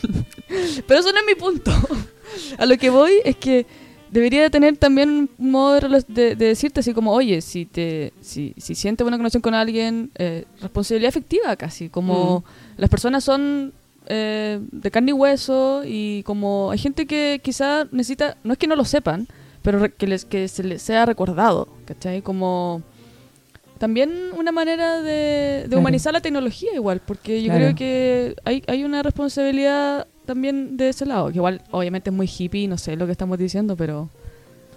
Pero 0.87 1.01
eso 1.01 1.13
no 1.13 1.19
es 1.21 1.27
mi 1.27 1.35
punto. 1.35 1.71
A 2.59 2.67
lo 2.67 2.77
que 2.77 2.91
voy 2.91 3.13
es 3.25 3.37
que 3.37 3.65
debería 4.11 4.43
de 4.43 4.51
tener 4.51 4.77
también 4.77 5.29
un 5.39 5.51
modo 5.51 5.81
de, 5.81 6.05
de- 6.09 6.37
de 6.37 6.47
decirte 6.47 6.81
así 6.81 6.93
como, 6.95 7.13
oye, 7.13 7.41
si 7.41 7.67
te 7.67 8.13
si, 8.21 8.55
si 8.57 8.75
sientes 8.75 9.07
una 9.07 9.17
conexión 9.17 9.41
con 9.43 9.55
alguien, 9.55 10.11
eh, 10.17 10.45
responsabilidad 10.61 11.09
afectiva 11.11 11.57
casi, 11.57 11.89
como 11.89 12.45
las 12.77 12.89
personas 12.91 13.25
son 13.25 13.73
eh, 14.07 14.59
de 14.73 14.91
carne 14.91 15.11
y 15.11 15.13
hueso 15.15 15.83
y 15.85 16.23
como 16.25 16.71
hay 16.71 16.79
gente 16.79 17.07
que 17.07 17.41
quizá 17.43 17.87
necesita, 17.91 18.37
no 18.45 18.53
es 18.53 18.59
que 18.59 18.67
no 18.67 18.77
lo 18.77 18.85
sepan, 18.85 19.27
pero 19.63 19.95
que, 19.95 20.07
les, 20.07 20.25
que 20.25 20.49
se 20.49 20.63
les 20.65 20.81
sea 20.81 21.05
recordado, 21.05 21.69
¿cachai? 21.85 22.23
Como 22.23 22.83
también 23.79 24.11
una 24.37 24.51
manera 24.51 25.03
de, 25.03 25.11
de 25.11 25.65
Claro. 25.67 25.81
humanizar 25.81 26.13
la 26.13 26.21
tecnología 26.21 26.75
igual, 26.75 27.01
porque 27.07 27.43
yo 27.43 27.49
Claro. 27.49 27.65
creo 27.67 27.75
que 27.77 28.37
hay, 28.45 28.63
hay 28.67 28.83
una 28.85 29.03
responsabilidad 29.03 30.07
también 30.29 30.77
de 30.77 30.91
ese 30.91 31.05
lado, 31.07 31.29
que 31.31 31.37
igual 31.39 31.61
obviamente 31.73 32.11
es 32.11 32.17
muy 32.17 32.27
hippie, 32.29 32.69
no 32.69 32.79
sé 32.79 32.95
lo 32.97 33.07
que 33.07 33.13
estamos 33.13 33.37
diciendo, 33.39 33.77
pero... 33.77 34.09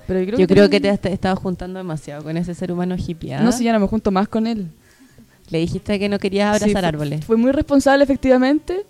pero 0.08 0.20
yo 0.22 0.26
creo 0.26 0.40
Yo 0.40 0.48
creo 0.48 0.70
que 0.70 0.80
te 0.80 0.90
has 0.90 1.00
estabas 1.06 1.38
juntando 1.38 1.78
demasiado 1.78 2.24
con 2.24 2.36
ese 2.38 2.56
ser 2.56 2.72
humano 2.72 2.96
hippie. 2.98 3.36
¿ah? 3.36 3.42
No 3.44 3.52
sé, 3.52 3.64
ya 3.64 3.72
no 3.74 3.80
me 3.80 3.88
junto 3.88 4.10
más 4.12 4.28
con 4.28 4.48
él. 4.48 4.68
Le 5.50 5.60
dijiste 5.60 6.00
que 6.00 6.08
no 6.10 6.18
querías 6.18 6.58
Sí, 6.58 6.64
abrazar 6.64 6.82
fue- 6.84 6.88
árboles. 6.88 7.26
Fue 7.26 7.38
muy 7.38 7.52
responsable 7.52 8.04
efectivamente 8.04 8.86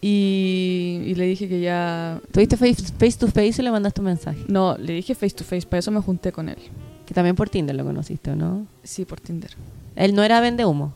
y, 0.00 1.02
y 1.06 1.14
le 1.14 1.24
dije 1.26 1.48
que 1.48 1.60
ya... 1.60 2.20
Tuviste 2.30 2.56
face, 2.56 2.82
face 2.98 3.18
to 3.18 3.26
face 3.28 3.54
y 3.58 3.62
le 3.62 3.70
mandaste 3.70 4.00
un 4.00 4.06
mensaje. 4.06 4.38
No, 4.48 4.76
le 4.76 4.92
dije 4.92 5.14
face 5.14 5.34
to 5.34 5.44
face, 5.44 5.66
para 5.66 5.78
eso 5.80 5.90
me 5.90 6.00
junté 6.00 6.32
con 6.32 6.48
él. 6.48 6.58
Que 7.06 7.14
también 7.14 7.34
por 7.36 7.48
Tinder 7.48 7.74
lo 7.74 7.84
conociste, 7.84 8.30
¿o 8.32 8.36
no? 8.36 8.66
Sí, 8.84 9.04
por 9.04 9.20
Tinder. 9.20 9.50
Él 9.94 10.14
no 10.14 10.22
era 10.22 10.40
vende 10.40 10.64
humo. 10.64 10.92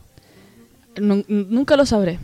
Nun- 0.97 1.25
nunca 1.27 1.75
lo 1.77 1.85
sabré, 1.85 2.19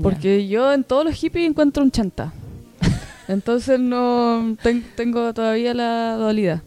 porque 0.00 0.46
yo 0.48 0.72
en 0.72 0.84
todos 0.84 1.04
los 1.04 1.14
hippies 1.14 1.48
encuentro 1.48 1.82
un 1.82 1.90
chanta. 1.90 2.32
Entonces 3.28 3.78
no 3.80 4.56
ten- 4.62 4.84
tengo 4.96 5.32
todavía 5.34 5.74
la 5.74 6.16
dualidad. 6.16 6.62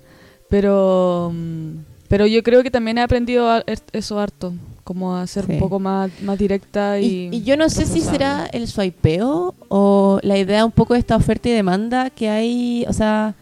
Pero 0.50 1.32
mm, 1.34 1.70
pero 2.08 2.28
yo 2.28 2.44
creo 2.44 2.62
que 2.64 2.70
también 2.72 2.98
he 2.98 3.02
aprendido 3.02 3.50
a- 3.50 3.64
es- 3.66 3.84
eso 3.92 4.20
harto, 4.20 4.54
como 4.84 5.16
a 5.18 5.26
ser 5.26 5.46
Sí. 5.48 5.54
un 5.54 5.60
poco 5.60 5.80
más, 5.80 6.12
más 6.22 6.38
directa 6.38 7.00
y, 7.00 7.30
Y, 7.32 7.38
y 7.38 7.44
yo 7.44 7.58
no 7.58 7.68
sé 7.70 7.86
si 7.88 8.00
será 8.02 8.46
el 8.54 8.68
swipeo 8.68 9.56
o 9.70 10.20
la 10.22 10.38
idea 10.38 10.64
un 10.64 10.72
poco 10.72 10.94
de 10.94 11.00
esta 11.00 11.16
oferta 11.16 11.50
y 11.50 11.54
demanda 11.54 12.12
que 12.12 12.30
hay, 12.30 12.86
o 12.88 12.94
sea, 12.94 13.34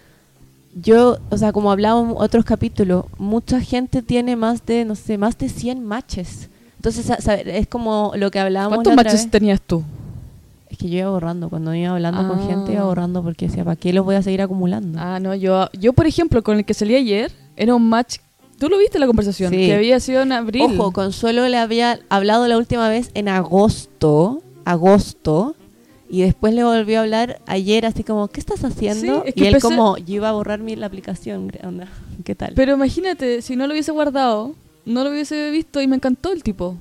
yo, 0.81 1.17
o 1.29 1.37
sea, 1.37 1.51
como 1.51 1.71
hablábamos 1.71 2.15
en 2.15 2.23
otros 2.23 2.45
capítulos, 2.45 3.05
mucha 3.17 3.59
gente 3.59 4.01
tiene 4.01 4.35
más 4.37 4.65
de, 4.65 4.85
no 4.85 4.95
sé, 4.95 5.17
más 5.17 5.37
de 5.37 5.49
100 5.49 5.83
matches. 5.83 6.49
Entonces, 6.83 7.09
es 7.47 7.67
como 7.67 8.11
lo 8.17 8.29
que 8.29 8.39
hablábamos 8.39 8.75
¿Cuántos 8.75 8.91
la 8.91 8.95
otra 9.01 9.09
matches 9.11 9.23
vez. 9.23 9.31
tenías 9.31 9.61
tú? 9.61 9.83
Es 10.69 10.77
que 10.77 10.89
yo 10.89 10.97
iba 10.99 11.09
borrando, 11.11 11.49
cuando 11.49 11.73
iba 11.73 11.93
hablando 11.93 12.27
con 12.27 12.39
Ah. 12.39 12.45
gente 12.45 12.73
iba 12.73 12.83
borrando 12.83 13.23
porque 13.23 13.47
decía, 13.47 13.63
¿para 13.63 13.77
qué 13.77 13.93
los 13.93 14.03
voy 14.03 14.15
a 14.15 14.21
seguir 14.21 14.41
acumulando? 14.41 14.99
Ah, 15.01 15.17
no, 15.21 15.33
yo, 15.33 15.69
yo 15.79 15.93
por 15.93 16.07
ejemplo, 16.07 16.43
con 16.43 16.57
el 16.57 16.65
que 16.65 16.73
salí 16.73 16.95
ayer, 16.95 17.31
era 17.55 17.73
un 17.73 17.87
match. 17.87 18.17
¿Tú 18.59 18.67
lo 18.67 18.77
viste 18.77 18.99
la 18.99 19.07
conversación? 19.07 19.51
Sí. 19.51 19.57
Que 19.67 19.75
había 19.75 19.97
sido 20.01 20.23
en 20.23 20.33
abril. 20.33 20.77
Ojo, 20.77 20.91
Consuelo 20.91 21.47
le 21.47 21.57
había 21.57 21.99
hablado 22.09 22.47
la 22.49 22.57
última 22.57 22.89
vez 22.89 23.11
en 23.13 23.29
agosto, 23.29 24.41
agosto, 24.65 25.55
y 26.09 26.23
después 26.23 26.53
le 26.53 26.65
volvió 26.65 26.99
a 26.99 27.03
hablar 27.03 27.39
ayer, 27.45 27.85
así 27.85 28.03
como, 28.03 28.27
¿qué 28.27 28.41
estás 28.41 28.61
haciendo? 28.65 29.23
Sí, 29.23 29.29
es 29.29 29.37
y 29.37 29.45
él 29.45 29.61
como, 29.61 29.95
yo 29.97 30.15
iba 30.15 30.27
a 30.27 30.33
borrar 30.33 30.59
mi, 30.59 30.75
la 30.75 30.87
aplicación, 30.87 31.49
¿qué 32.25 32.35
tal? 32.35 32.51
Pero 32.57 32.73
imagínate, 32.73 33.41
si 33.41 33.55
no 33.55 33.67
lo 33.67 33.73
hubiese 33.73 33.93
guardado, 33.93 34.53
no 34.85 35.03
lo 35.03 35.09
hubiese 35.11 35.51
visto 35.51 35.81
y 35.81 35.87
me 35.87 35.95
encantó 35.95 36.31
el 36.31 36.43
tipo. 36.43 36.75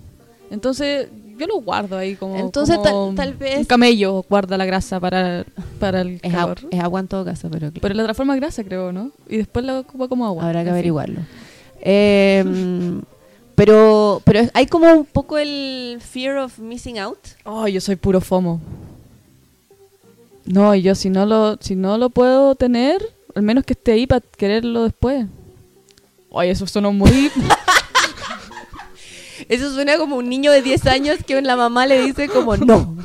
Entonces, 0.51 1.09
yo 1.39 1.47
lo 1.47 1.61
guardo 1.61 1.97
ahí 1.97 2.15
como. 2.15 2.37
Entonces, 2.37 2.77
como 2.77 3.15
tal- 3.15 3.15
tal 3.17 3.35
vez- 3.35 3.59
Un 3.59 3.65
camello 3.65 4.25
guarda 4.29 4.57
la 4.59 4.65
grasa 4.67 5.01
para, 5.01 5.45
para 5.81 6.03
el 6.03 6.21
es, 6.23 6.35
agua, 6.35 6.55
calor. 6.55 6.69
es 6.71 6.81
agua 6.81 7.01
en 7.01 7.09
todo 7.09 7.25
caso, 7.25 7.49
pero 7.51 7.69
claro, 7.71 7.81
Pero 7.81 7.95
la 7.95 8.03
transforma 8.05 8.35
en 8.35 8.41
grasa, 8.41 8.63
creo, 8.65 8.93
¿no? 8.93 9.11
Y 9.29 9.39
después 9.39 9.65
la 9.65 9.81
ocupa 9.81 10.09
como 10.09 10.27
agua. 10.27 10.45
habrá 10.47 10.63
que 10.63 10.69
En 10.69 10.75
averiguarlo. 10.75 11.21
Eh, 11.81 12.45
pero 13.55 14.21
pero 14.25 14.41
hay 14.55 14.67
como 14.67 14.93
un 14.93 15.05
poco 15.05 15.39
el 15.39 15.99
fear 16.01 16.37
of 16.39 16.59
missing 16.59 16.99
out. 16.99 17.19
Oh, 17.45 17.67
yo 17.67 17.81
soy 17.81 17.97
puro 17.97 18.21
FOMO. 18.21 18.61
No, 20.45 20.75
yo 20.75 20.95
si 20.95 21.09
no 21.09 21.25
lo, 21.25 21.57
si 21.61 21.77
no 21.77 21.99
lo 21.99 22.11
puedo 22.11 22.55
tener, 22.57 23.01
al 23.35 23.43
menos 23.43 23.65
que 23.65 23.75
esté 23.75 23.93
ahí 23.93 24.07
para 24.07 24.21
quererlo 24.21 24.83
después. 24.85 25.27
Oye, 26.31 26.51
eso 26.51 26.67
sonó 26.67 26.93
muy... 26.93 27.31
Eso 29.49 29.72
suena 29.72 29.97
como 29.99 30.16
un 30.16 30.28
niño 30.28 30.53
de 30.53 30.62
10 30.62 30.86
años 30.86 31.18
que 31.26 31.40
la 31.43 31.57
mamá 31.57 31.86
le 31.86 32.03
dice 32.03 32.28
como, 32.28 32.57
no. 32.57 32.97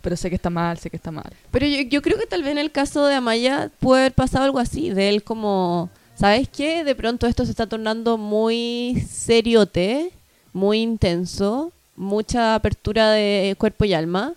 Pero 0.00 0.16
sé 0.16 0.28
que 0.30 0.36
está 0.36 0.50
mal, 0.50 0.78
sé 0.78 0.90
que 0.90 0.96
está 0.96 1.10
mal. 1.10 1.32
Pero 1.50 1.66
yo, 1.66 1.82
yo 1.82 2.02
creo 2.02 2.18
que 2.18 2.26
tal 2.26 2.42
vez 2.42 2.52
en 2.52 2.58
el 2.58 2.72
caso 2.72 3.06
de 3.06 3.14
Amaya 3.14 3.70
puede 3.78 4.02
haber 4.02 4.12
pasado 4.12 4.44
algo 4.44 4.58
así, 4.58 4.90
de 4.90 5.08
él 5.08 5.22
como, 5.22 5.90
¿sabes 6.16 6.48
qué? 6.48 6.84
De 6.84 6.94
pronto 6.94 7.26
esto 7.26 7.44
se 7.44 7.52
está 7.52 7.66
tornando 7.66 8.18
muy 8.18 9.04
seriote, 9.08 10.10
muy 10.52 10.80
intenso, 10.80 11.72
mucha 11.96 12.54
apertura 12.54 13.10
de 13.12 13.54
cuerpo 13.58 13.84
y 13.84 13.94
alma. 13.94 14.34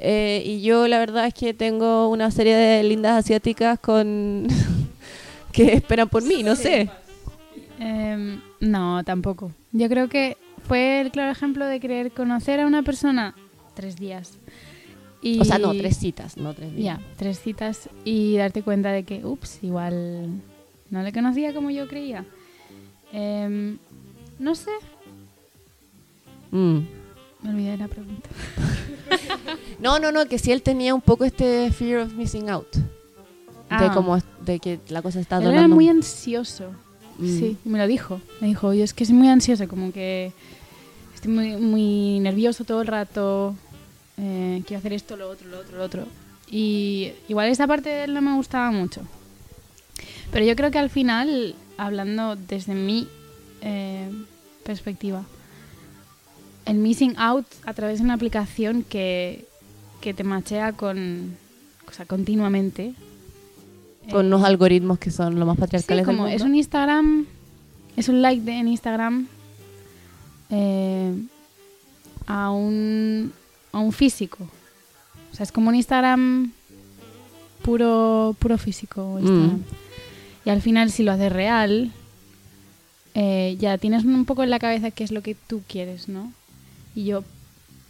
Eh, 0.00 0.42
y 0.46 0.62
yo 0.62 0.86
la 0.86 1.00
verdad 1.00 1.26
es 1.26 1.34
que 1.34 1.52
tengo 1.52 2.08
una 2.08 2.30
serie 2.30 2.54
de 2.54 2.84
lindas 2.84 3.18
asiáticas 3.18 3.80
con 3.80 4.46
que 5.52 5.72
esperan 5.74 6.08
por 6.08 6.22
mí, 6.22 6.44
no 6.44 6.54
sé. 6.54 6.88
Em, 7.80 8.40
no, 8.60 9.02
tampoco. 9.04 9.52
Yo 9.72 9.88
creo 9.88 10.08
que 10.08 10.36
fue 10.66 11.00
el 11.00 11.10
claro 11.10 11.30
ejemplo 11.32 11.66
de 11.66 11.80
querer 11.80 12.10
conocer 12.12 12.60
a 12.60 12.66
una 12.66 12.82
persona 12.82 13.34
tres 13.74 13.96
días. 13.96 14.32
Y, 15.20 15.40
O 15.40 15.44
sea, 15.44 15.58
no, 15.58 15.72
tres 15.74 15.98
citas, 15.98 16.36
no 16.36 16.54
tres 16.54 16.74
días. 16.74 16.98
Ya, 16.98 17.06
tres 17.16 17.40
citas 17.40 17.88
y 18.04 18.36
darte 18.36 18.62
cuenta 18.62 18.92
de 18.92 19.02
que, 19.04 19.24
ups, 19.24 19.58
igual 19.62 20.28
no 20.90 21.02
le 21.02 21.12
conocía 21.12 21.52
como 21.52 21.70
yo 21.70 21.88
creía. 21.88 22.24
Em, 23.12 23.78
no 24.38 24.54
sé, 24.54 24.70
Mm. 26.50 26.78
me 27.42 27.50
olvidé 27.50 27.70
de 27.72 27.76
la 27.78 27.88
pregunta. 27.88 28.28
No, 29.80 29.98
no, 29.98 30.10
no, 30.12 30.26
que 30.26 30.38
si 30.38 30.50
él 30.52 30.62
tenía 30.62 30.94
un 30.94 31.00
poco 31.00 31.24
este 31.24 31.70
fear 31.72 32.00
of 32.02 32.12
missing 32.14 32.50
out. 32.50 32.66
De 32.74 32.80
Ah. 33.70 33.92
como 33.94 34.18
de 34.44 34.58
que 34.58 34.80
la 34.88 35.02
cosa 35.02 35.20
está 35.20 35.38
Él 35.38 35.48
era 35.52 35.68
muy 35.68 35.88
ansioso. 35.88 36.70
Mm. 37.18 37.38
Sí, 37.38 37.56
me 37.64 37.78
lo 37.78 37.86
dijo. 37.86 38.20
Me 38.40 38.46
dijo, 38.46 38.72
yo 38.72 38.84
es 38.84 38.94
que 38.94 39.04
soy 39.04 39.14
muy 39.14 39.28
ansiosa, 39.28 39.66
como 39.66 39.92
que 39.92 40.32
estoy 41.14 41.32
muy, 41.32 41.56
muy 41.56 42.20
nervioso 42.20 42.64
todo 42.64 42.80
el 42.80 42.86
rato. 42.86 43.54
eh, 44.16 44.62
quiero 44.66 44.78
hacer 44.78 44.92
esto, 44.92 45.16
lo 45.16 45.28
otro, 45.30 45.48
lo 45.48 45.58
otro, 45.60 45.78
lo 45.78 45.84
otro. 45.84 46.06
Y 46.50 47.12
igual 47.28 47.48
esa 47.48 47.66
parte 47.66 47.88
de 47.90 48.06
no 48.08 48.20
me 48.22 48.34
gustaba 48.34 48.70
mucho. 48.70 49.02
Pero 50.32 50.44
yo 50.44 50.56
creo 50.56 50.70
que 50.70 50.78
al 50.78 50.90
final, 50.90 51.54
hablando 51.76 52.36
desde 52.36 52.74
mi 52.74 53.08
eh, 53.62 54.10
perspectiva, 54.64 55.24
el 56.64 56.76
missing 56.76 57.14
out 57.16 57.46
a 57.64 57.72
través 57.74 57.98
de 57.98 58.04
una 58.04 58.14
aplicación 58.14 58.82
que, 58.82 59.46
que 60.00 60.14
te 60.14 60.24
machea 60.24 60.72
con, 60.72 61.36
o 61.88 61.92
sea, 61.92 62.06
continuamente. 62.06 62.94
Con 64.10 64.26
eh, 64.26 64.28
unos 64.28 64.44
algoritmos 64.44 64.98
que 64.98 65.10
son 65.10 65.38
lo 65.38 65.46
más 65.46 65.56
Sí, 65.56 65.60
patriarcales 65.60 66.06
como 66.06 66.24
del 66.26 66.34
es 66.34 66.42
un 66.42 66.54
Instagram, 66.54 67.26
es 67.96 68.08
un 68.08 68.22
like 68.22 68.42
de, 68.42 68.52
en 68.52 68.68
Instagram 68.68 69.28
eh, 70.50 71.12
a, 72.26 72.50
un, 72.50 73.32
a 73.72 73.78
un 73.78 73.92
físico. 73.92 74.48
O 75.32 75.34
sea, 75.34 75.44
es 75.44 75.52
como 75.52 75.68
un 75.68 75.74
Instagram 75.74 76.52
puro, 77.62 78.34
puro 78.38 78.58
físico. 78.58 79.18
Instagram. 79.18 79.58
Mm. 79.58 79.64
Y 80.44 80.50
al 80.50 80.62
final, 80.62 80.90
si 80.90 81.02
lo 81.02 81.12
haces 81.12 81.32
real, 81.32 81.92
eh, 83.14 83.56
ya 83.58 83.76
tienes 83.78 84.04
un 84.04 84.24
poco 84.24 84.42
en 84.42 84.50
la 84.50 84.58
cabeza 84.58 84.90
qué 84.90 85.04
es 85.04 85.12
lo 85.12 85.22
que 85.22 85.34
tú 85.34 85.62
quieres, 85.68 86.08
¿no? 86.08 86.32
Y 86.94 87.04
yo, 87.04 87.24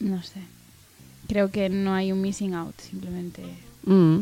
no 0.00 0.22
sé. 0.22 0.40
Creo 1.28 1.50
que 1.50 1.68
no 1.68 1.94
hay 1.94 2.10
un 2.12 2.20
missing 2.20 2.54
out, 2.54 2.74
simplemente. 2.80 3.42
Mm. 3.84 4.20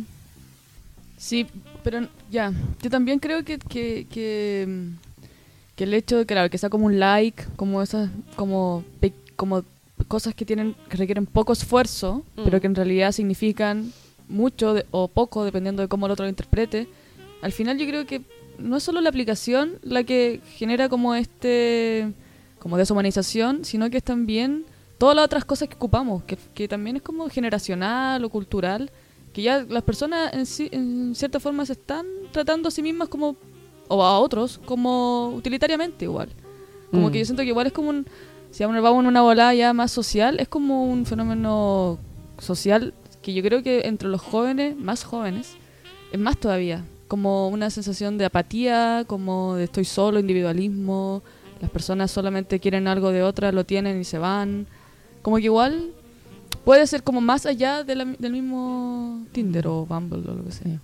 Sí, 1.17 1.47
pero 1.83 2.07
ya, 2.31 2.53
yo 2.83 2.91
también 2.91 3.19
creo 3.19 3.45
que, 3.45 3.59
que, 3.59 4.07
que, 4.11 4.89
que 5.75 5.85
el 5.85 5.95
hecho 5.95 6.19
de 6.19 6.27
claro, 6.27 6.51
que 6.51 6.59
sea 6.59 6.69
como 6.71 6.87
un 6.87 6.99
like, 6.99 7.45
como 7.57 7.81
esas, 7.83 8.11
como, 8.37 8.85
como 9.37 9.63
cosas 10.09 10.35
que 10.35 10.45
tienen, 10.45 10.75
que 10.89 10.97
requieren 10.97 11.27
poco 11.27 11.53
esfuerzo, 11.53 12.23
Mm. 12.37 12.45
pero 12.45 12.61
que 12.61 12.67
en 12.67 12.75
realidad 12.75 13.13
significan 13.13 13.93
mucho 14.29 14.75
de- 14.75 14.85
o 14.91 15.09
poco, 15.09 15.45
dependiendo 15.45 15.83
de 15.83 15.89
cómo 15.89 16.07
el 16.07 16.13
otro 16.13 16.25
lo 16.25 16.29
interprete. 16.31 16.87
Al 17.43 17.53
final 17.53 17.79
yo 17.79 17.87
creo 17.87 18.07
que 18.07 18.21
no 18.59 18.77
es 18.77 18.83
solo 18.83 19.01
la 19.01 19.09
aplicación 19.09 19.79
la 19.83 20.03
que 20.05 20.41
genera 20.57 20.89
como 20.89 21.15
este, 21.15 22.13
como 22.59 22.77
deshumanización, 22.77 23.65
sino 23.65 23.89
que 23.91 23.99
es 23.99 24.03
también 24.03 24.65
todas 24.99 25.15
las 25.17 25.25
otras 25.27 25.45
cosas 25.45 25.69
que 25.69 25.75
ocupamos, 25.77 26.25
que, 26.25 26.37
que 26.55 26.67
también 26.69 26.97
es 26.97 27.03
como 27.03 27.29
generacional 27.31 28.25
o 28.25 28.29
cultural, 28.31 28.91
que 29.37 29.43
ya 29.43 29.65
las 29.69 29.83
personas 29.83 30.33
en, 30.33 30.47
sí- 30.47 30.71
en 30.73 31.15
cierta 31.15 31.39
forma 31.41 31.67
se 31.67 31.75
están 31.75 32.07
tratando 32.33 32.69
a 32.69 32.71
sí 32.71 32.81
mismas 32.83 33.09
como, 33.11 33.37
o 33.87 34.03
a 34.03 34.19
otros, 34.19 34.59
como 34.65 35.29
utilitariamente 35.37 36.07
igual. 36.07 36.31
Como 36.91 37.09
Mm. 37.09 37.13
que 37.13 37.19
yo 37.19 37.25
siento 37.27 37.43
que 37.43 37.49
igual 37.51 37.67
es 37.67 37.75
como 37.75 37.91
un, 37.91 38.07
si 38.51 38.65
vamos 38.65 38.83
vamos 38.83 39.03
en 39.03 39.09
una 39.09 39.21
volada 39.21 39.53
ya 39.53 39.75
más 39.75 39.93
social, 39.93 40.41
es 40.41 40.49
como 40.49 40.85
un 40.91 41.05
fenómeno 41.05 41.99
social 42.39 42.95
que 43.21 43.35
yo 43.35 43.43
creo 43.43 43.63
que 43.63 43.83
entre 43.87 44.09
los 44.09 44.23
jóvenes, 44.23 44.75
más 44.75 45.05
jóvenes, 45.05 45.55
es 46.13 46.19
más 46.19 46.39
todavía. 46.39 46.85
Como 47.07 47.49
una 47.49 47.69
sensación 47.69 48.17
de 48.17 48.25
apatía, 48.25 49.05
como 49.07 49.57
de 49.57 49.65
estoy 49.65 49.85
solo, 49.85 50.19
individualismo, 50.19 51.23
las 51.61 51.71
personas 51.71 52.11
solamente 52.11 52.59
quieren 52.59 52.89
algo 52.89 53.11
de 53.13 53.23
otra, 53.23 53.53
lo 53.53 53.65
tienen 53.65 54.01
y 54.01 54.05
se 54.05 54.17
van. 54.19 54.67
Como 55.21 55.37
que 55.37 55.43
igual 55.43 55.93
puede 56.67 56.85
ser 56.89 57.05
como 57.05 57.21
más 57.21 57.47
allá 57.47 57.85
del 57.85 58.05
mismo 58.19 59.25
Tinder 59.31 59.69
o 59.69 59.87
Bumble 59.87 60.29
o 60.29 60.35
lo 60.35 60.45
que 60.45 60.51
sea. 60.51 60.81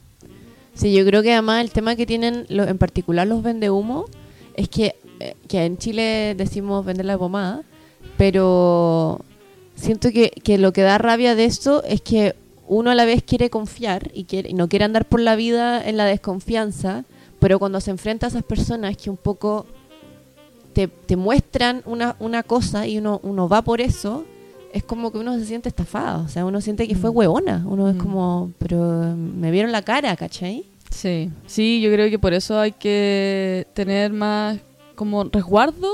Sí, 0.75 0.95
yo 0.95 1.05
creo 1.05 1.25
que 1.25 1.33
además 1.33 1.61
el 1.61 1.73
tema 1.73 1.97
que 1.97 2.07
tienen 2.07 2.47
en 2.49 2.79
particular 2.79 3.27
los 3.27 3.43
vende 3.43 3.69
humo 3.69 4.05
es 4.55 4.69
que, 4.69 4.95
eh, 5.19 5.35
que 5.49 5.65
en 5.65 5.79
Chile 5.79 6.37
decimos 6.39 6.85
vender 6.87 7.07
la 7.07 7.19
pomada, 7.19 7.63
pero 8.17 9.23
siento 9.75 10.13
que, 10.13 10.31
que 10.31 10.57
lo 10.57 10.73
que 10.73 10.83
da 10.83 10.99
rabia 10.99 11.35
de 11.35 11.47
esto 11.47 11.83
es 11.83 12.01
que 12.01 12.37
uno 12.69 12.93
a 12.93 12.95
la 12.95 13.05
vez 13.05 13.25
quiere 13.25 13.51
confiar 13.51 14.09
y, 14.15 14.23
quiere, 14.23 14.51
y 14.51 14.55
no 14.55 14.69
quiere 14.69 14.85
andar 14.85 15.07
por 15.07 15.19
la 15.19 15.35
vida 15.35 15.85
en 15.85 15.97
la 15.97 16.05
desconfianza, 16.05 17.05
pero 17.41 17.59
cuando 17.59 17.81
se 17.81 17.91
enfrenta 17.91 18.27
a 18.27 18.29
esas 18.29 18.45
personas 18.45 18.97
que 18.97 19.11
un 19.11 19.17
poco 19.17 19.67
te, 20.75 20.87
te 20.87 21.17
muestran 21.17 21.83
una, 21.87 22.15
una 22.21 22.45
cosa 22.45 22.87
y 22.87 22.99
uno, 22.99 23.19
uno 23.25 23.49
va 23.49 23.63
por 23.63 23.81
eso, 23.81 24.27
es 24.73 24.83
como 24.85 25.11
que 25.13 25.19
uno 25.19 25.39
se 25.39 25.45
siente 25.45 25.69
estafado, 25.69 26.25
o 26.25 26.29
sea, 26.29 26.45
uno 26.45 26.61
siente 26.61 26.89
que 26.89 26.95
fue 26.95 27.11
Mm. 27.11 27.17
huevona, 27.17 27.65
uno 27.67 27.89
es 27.89 27.95
Mm. 27.95 27.99
como, 27.99 28.53
pero 28.59 29.05
eh, 29.05 29.15
me 29.15 29.51
vieron 29.51 29.73
la 29.73 29.83
cara, 29.83 30.17
¿cachai? 30.17 30.65
Sí, 30.91 31.31
sí, 31.47 31.81
yo 31.81 31.91
creo 31.91 32.11
que 32.11 32.19
por 32.19 32.33
eso 32.35 32.59
hay 32.59 32.73
que 32.73 33.67
tener 33.75 34.13
más 34.13 34.59
como 34.95 35.25
resguardo, 35.25 35.89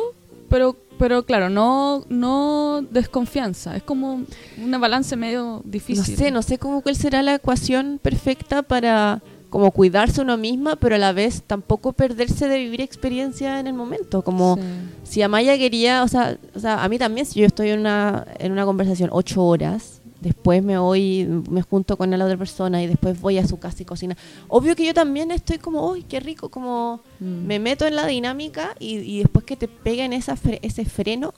pero 0.48 0.76
pero 0.98 1.22
claro, 1.24 1.48
no 1.48 2.04
no 2.08 2.82
desconfianza, 2.90 3.76
es 3.76 3.84
como 3.84 4.22
una 4.60 4.78
balance 4.78 5.14
medio 5.16 5.62
difícil. 5.64 6.12
No 6.14 6.18
sé, 6.18 6.30
no 6.32 6.42
sé 6.42 6.58
cómo 6.58 6.80
cuál 6.80 6.96
será 6.96 7.22
la 7.22 7.36
ecuación 7.36 8.00
perfecta 8.02 8.62
para 8.62 9.22
como 9.50 9.70
cuidarse 9.70 10.20
uno 10.20 10.36
misma, 10.36 10.76
pero 10.76 10.96
a 10.96 10.98
la 10.98 11.12
vez 11.12 11.42
tampoco 11.46 11.92
perderse 11.92 12.48
de 12.48 12.58
vivir 12.58 12.80
experiencia 12.80 13.60
en 13.60 13.66
el 13.66 13.74
momento. 13.74 14.22
Como 14.22 14.56
Sí. 14.56 14.62
si 15.04 15.22
Amaya 15.22 15.56
quería, 15.56 16.02
o 16.02 16.08
sea, 16.08 16.36
o 16.54 16.60
sea, 16.60 16.82
a 16.84 16.88
mí 16.88 16.98
también, 16.98 17.24
si 17.26 17.40
yo 17.40 17.46
estoy 17.46 17.70
en 17.70 17.80
una, 17.80 18.26
en 18.38 18.52
una 18.52 18.64
conversación 18.66 19.08
ocho 19.12 19.42
horas, 19.44 20.00
después 20.20 20.62
me 20.64 20.76
voy, 20.76 21.24
me 21.48 21.62
junto 21.62 21.96
con 21.96 22.10
la 22.10 22.22
otra 22.24 22.36
persona 22.36 22.82
y 22.82 22.86
después 22.88 23.20
voy 23.20 23.38
a 23.38 23.46
su 23.46 23.58
casa 23.58 23.82
y 23.82 23.86
cocina. 23.86 24.16
Obvio 24.48 24.74
que 24.76 24.84
yo 24.84 24.92
también 24.92 25.30
estoy 25.30 25.58
como, 25.58 25.88
uy, 25.88 26.02
qué 26.02 26.18
rico, 26.20 26.48
como 26.50 27.00
Mm. 27.20 27.46
me 27.46 27.58
meto 27.58 27.86
en 27.86 27.94
la 27.96 28.04
dinámica 28.06 28.74
y, 28.80 28.96
y 28.98 29.18
después 29.20 29.44
que 29.44 29.56
te 29.56 29.68
peguen 29.68 30.12
esa 30.12 30.36
fre- 30.36 30.58
ese 30.62 30.84
freno, 30.84 31.32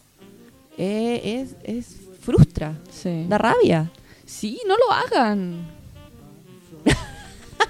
eh, 0.78 1.42
es, 1.42 1.56
es 1.62 1.96
frustra, 2.20 2.78
Sí. 2.90 3.26
da 3.28 3.38
rabia. 3.38 3.90
Sí, 4.24 4.60
no 4.66 4.74
lo 4.76 4.92
hagan. 4.92 5.78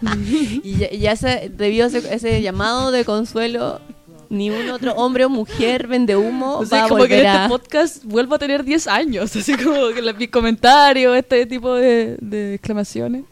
Y 0.63 0.77
ya, 0.79 0.91
ya 0.91 1.17
se, 1.17 1.51
debido 1.55 1.85
a 1.85 1.89
ese, 1.89 2.15
ese 2.15 2.43
llamado 2.43 2.91
de 2.91 3.05
consuelo, 3.05 3.81
ni 4.29 4.49
un 4.51 4.71
otro 4.71 4.93
hombre 4.95 5.25
o 5.25 5.29
mujer 5.29 5.89
vende 5.89 6.15
humo 6.17 6.59
O 6.59 6.67
sea, 6.67 6.81
va 6.81 6.85
a 6.85 6.89
como 6.89 6.99
que 7.05 7.09
volver 7.15 7.27
este 7.27 7.29
a... 7.39 7.49
podcast 7.49 8.05
vuelva 8.05 8.37
a 8.37 8.39
tener 8.39 8.65
10 8.65 8.87
años, 8.87 9.35
así 9.37 9.55
como 9.57 9.89
que 9.95 10.01
la- 10.03 10.13
mis 10.13 10.31
comentarios, 10.31 11.17
este 11.17 11.47
tipo 11.47 11.75
de, 11.75 12.17
de 12.21 12.55
exclamaciones. 12.55 13.25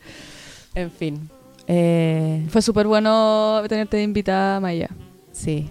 En 0.74 0.90
fin. 0.90 1.28
Eh, 1.66 2.46
Fue 2.50 2.62
súper 2.62 2.86
bueno 2.86 3.62
tenerte 3.68 3.96
de 3.98 4.02
invitada, 4.02 4.58
Maya. 4.60 4.88
sí. 5.32 5.68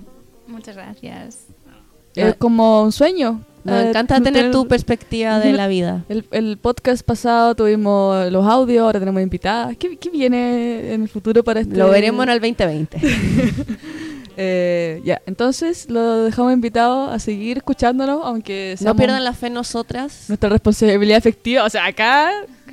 Muchas 0.47 0.75
gracias. 0.77 1.46
Es 2.17 2.35
como 2.35 2.83
un 2.83 2.91
sueño. 2.91 3.41
Nos 3.63 3.75
Eh, 3.83 3.89
encanta 3.89 4.21
tener 4.21 4.49
tu 4.51 4.65
perspectiva 4.67 5.39
de 5.39 5.51
la 5.53 5.67
vida. 5.67 6.03
El, 6.09 6.25
el 6.31 6.57
podcast 6.57 7.05
pasado 7.05 7.53
tuvimos 7.53 8.31
los 8.31 8.45
audios, 8.45 8.83
ahora 8.83 8.99
tenemos 8.99 9.21
invitadas. 9.21 9.75
¿Qué, 9.77 9.97
qué 9.97 10.09
viene 10.09 10.93
en 10.93 11.01
el 11.03 11.09
futuro 11.09 11.43
para 11.43 11.59
este? 11.59 11.75
Lo 11.75 11.89
veremos 11.89 12.23
en 12.23 12.29
el 12.31 12.39
2020. 12.39 12.97
Eh, 14.39 15.01
ya, 15.03 15.19
entonces 15.25 15.89
lo 15.89 16.25
dejamos 16.25 16.53
invitado 16.53 17.09
a 17.09 17.17
seguir 17.17 17.57
escuchándonos, 17.57 18.21
aunque 18.23 18.75
No 18.81 18.95
pierdan 18.95 19.23
la 19.23 19.33
fe 19.33 19.47
en 19.47 19.53
nosotras. 19.53 20.25
nuestra 20.27 20.47
responsabilidad 20.49 21.17
efectiva. 21.17 21.63
O 21.63 21.69
sea, 21.71 21.87
acá, 21.87 22.29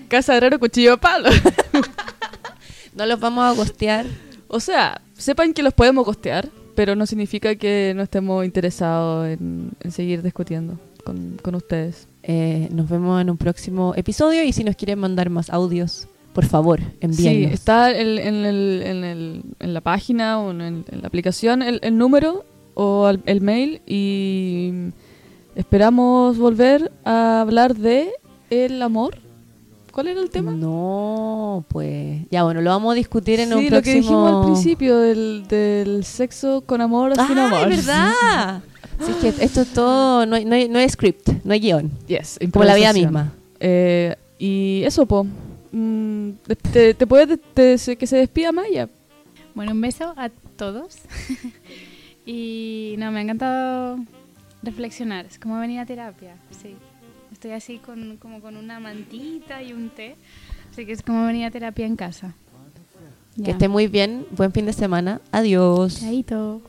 Casa 0.09 0.36
Herrero, 0.36 0.59
cuchillo 0.59 0.90
de 0.90 0.99
palo. 0.99 1.30
No 2.95 3.07
los 3.07 3.18
vamos 3.18 3.51
a 3.51 3.57
costear. 3.57 4.05
o 4.49 4.61
sea, 4.61 5.01
sepan 5.16 5.55
que 5.55 5.62
los 5.62 5.72
podemos 5.72 6.05
costear, 6.05 6.49
pero 6.75 6.95
no 6.97 7.07
significa 7.07 7.55
que 7.57 7.93
no 7.97 8.03
estemos 8.03 8.45
interesados 8.45 9.29
en, 9.29 9.70
en 9.81 9.91
seguir 9.91 10.22
discutiendo 10.22 10.79
con, 11.05 11.37
con 11.43 11.55
ustedes. 11.55 12.09
Eh, 12.22 12.68
nos 12.72 12.89
vemos 12.89 13.20
en 13.20 13.31
un 13.31 13.37
próximo 13.37 13.93
episodio 13.97 14.43
y 14.45 14.53
si 14.53 14.64
nos 14.64 14.77
quieren 14.77 14.99
mandar 14.99 15.29
más 15.31 15.51
audios, 15.51 16.09
por 16.33 16.47
favor, 16.47 16.81
Sí, 16.81 16.87
envíenlos. 17.03 17.53
está 17.53 17.91
el- 17.91 18.18
en, 18.18 18.35
el- 18.45 18.83
en 18.85 19.05
el- 19.05 19.43
en 19.61 19.75
la 19.75 19.81
página 19.81 20.41
o 20.41 20.51
en, 20.51 20.85
la 20.91 21.07
aplicación 21.07 21.62
el, 21.62 21.79
el 21.83 21.97
número 21.97 22.45
o 22.75 23.09
el, 23.09 23.20
el 23.27 23.41
mail 23.41 23.83
y 23.87 24.72
esperamos 25.55 26.39
volver 26.39 26.91
a 27.05 27.41
hablar 27.41 27.77
de 27.77 28.11
el 28.51 28.83
amor. 28.83 29.16
¿Cuál 29.95 30.09
era 30.09 30.20
el 30.20 30.28
tema? 30.28 30.51
No, 30.51 31.64
pues. 31.68 32.22
Ya, 32.28 32.42
bueno, 32.42 32.61
lo 32.61 32.70
vamos 32.70 32.90
a 32.92 32.95
discutir 32.97 33.38
en 33.38 33.51
sí, 33.51 33.55
un 33.55 33.62
lo 33.64 33.68
próximo. 33.70 33.82
que 33.84 33.95
dijimos 34.01 34.32
al 34.32 34.45
principio 34.53 34.99
del, 34.99 35.47
del 35.47 36.05
sexo 36.05 36.62
con 36.66 36.80
amor 36.80 37.12
o 37.12 37.14
sin 37.14 37.38
¡Ah, 37.38 37.47
amor. 37.47 37.70
es 37.72 37.86
verdad! 37.86 38.62
Sí, 39.01 39.12
es 39.12 39.16
que 39.36 39.45
esto 39.45 39.61
es 39.61 39.68
todo. 39.72 40.26
No 40.26 40.34
hay, 40.34 40.45
no 40.45 40.57
hay, 40.57 40.68
no 40.68 40.80
hay 40.80 40.88
script, 40.88 41.28
no 41.45 41.53
hay 41.53 41.61
guion. 41.61 41.92
Yes, 42.09 42.40
Como 42.53 42.64
la 42.64 42.74
vida 42.74 42.92
misma. 42.92 43.32
Eh, 43.61 44.16
y 44.36 44.82
eso, 44.84 45.07
po. 45.07 45.26
Mm, 45.70 46.30
te, 46.72 46.95
te 46.95 47.07
puedes 47.07 47.38
te- 47.55 47.78
se- 47.78 47.97
que 47.97 48.07
se 48.09 48.16
despida 48.16 48.51
Maya. 48.51 48.88
Bueno, 49.55 49.70
un 49.72 49.80
beso 49.80 50.12
a 50.16 50.28
todos. 50.57 50.97
y 52.26 52.97
no, 52.99 53.12
me 53.12 53.20
ha 53.20 53.22
encantado 53.22 53.99
reflexionar. 54.62 55.26
Es 55.26 55.38
como 55.38 55.59
venir 55.61 55.78
a 55.78 55.86
terapia, 55.86 56.34
sí 56.51 56.74
estoy 57.45 57.57
así 57.57 57.78
con, 57.78 58.16
como 58.16 58.40
con 58.40 58.57
una 58.57 58.80
mantita 58.80 59.62
y 59.62 59.74
un 59.74 59.90
té. 59.90 60.16
Así 60.72 60.86
que 60.86 60.92
es 60.92 61.03
como 61.03 61.26
venir 61.26 61.45
a 61.45 61.51
terapia 61.51 61.84
en 61.84 61.95
casa. 61.95 62.34
Que 63.42 63.51
esté 63.51 63.68
muy 63.68 63.86
bien, 63.86 64.26
buen 64.30 64.51
fin 64.53 64.64
de 64.64 64.72
semana. 64.72 65.20
Adiós. 65.30 66.01
Chaito. 66.01 66.62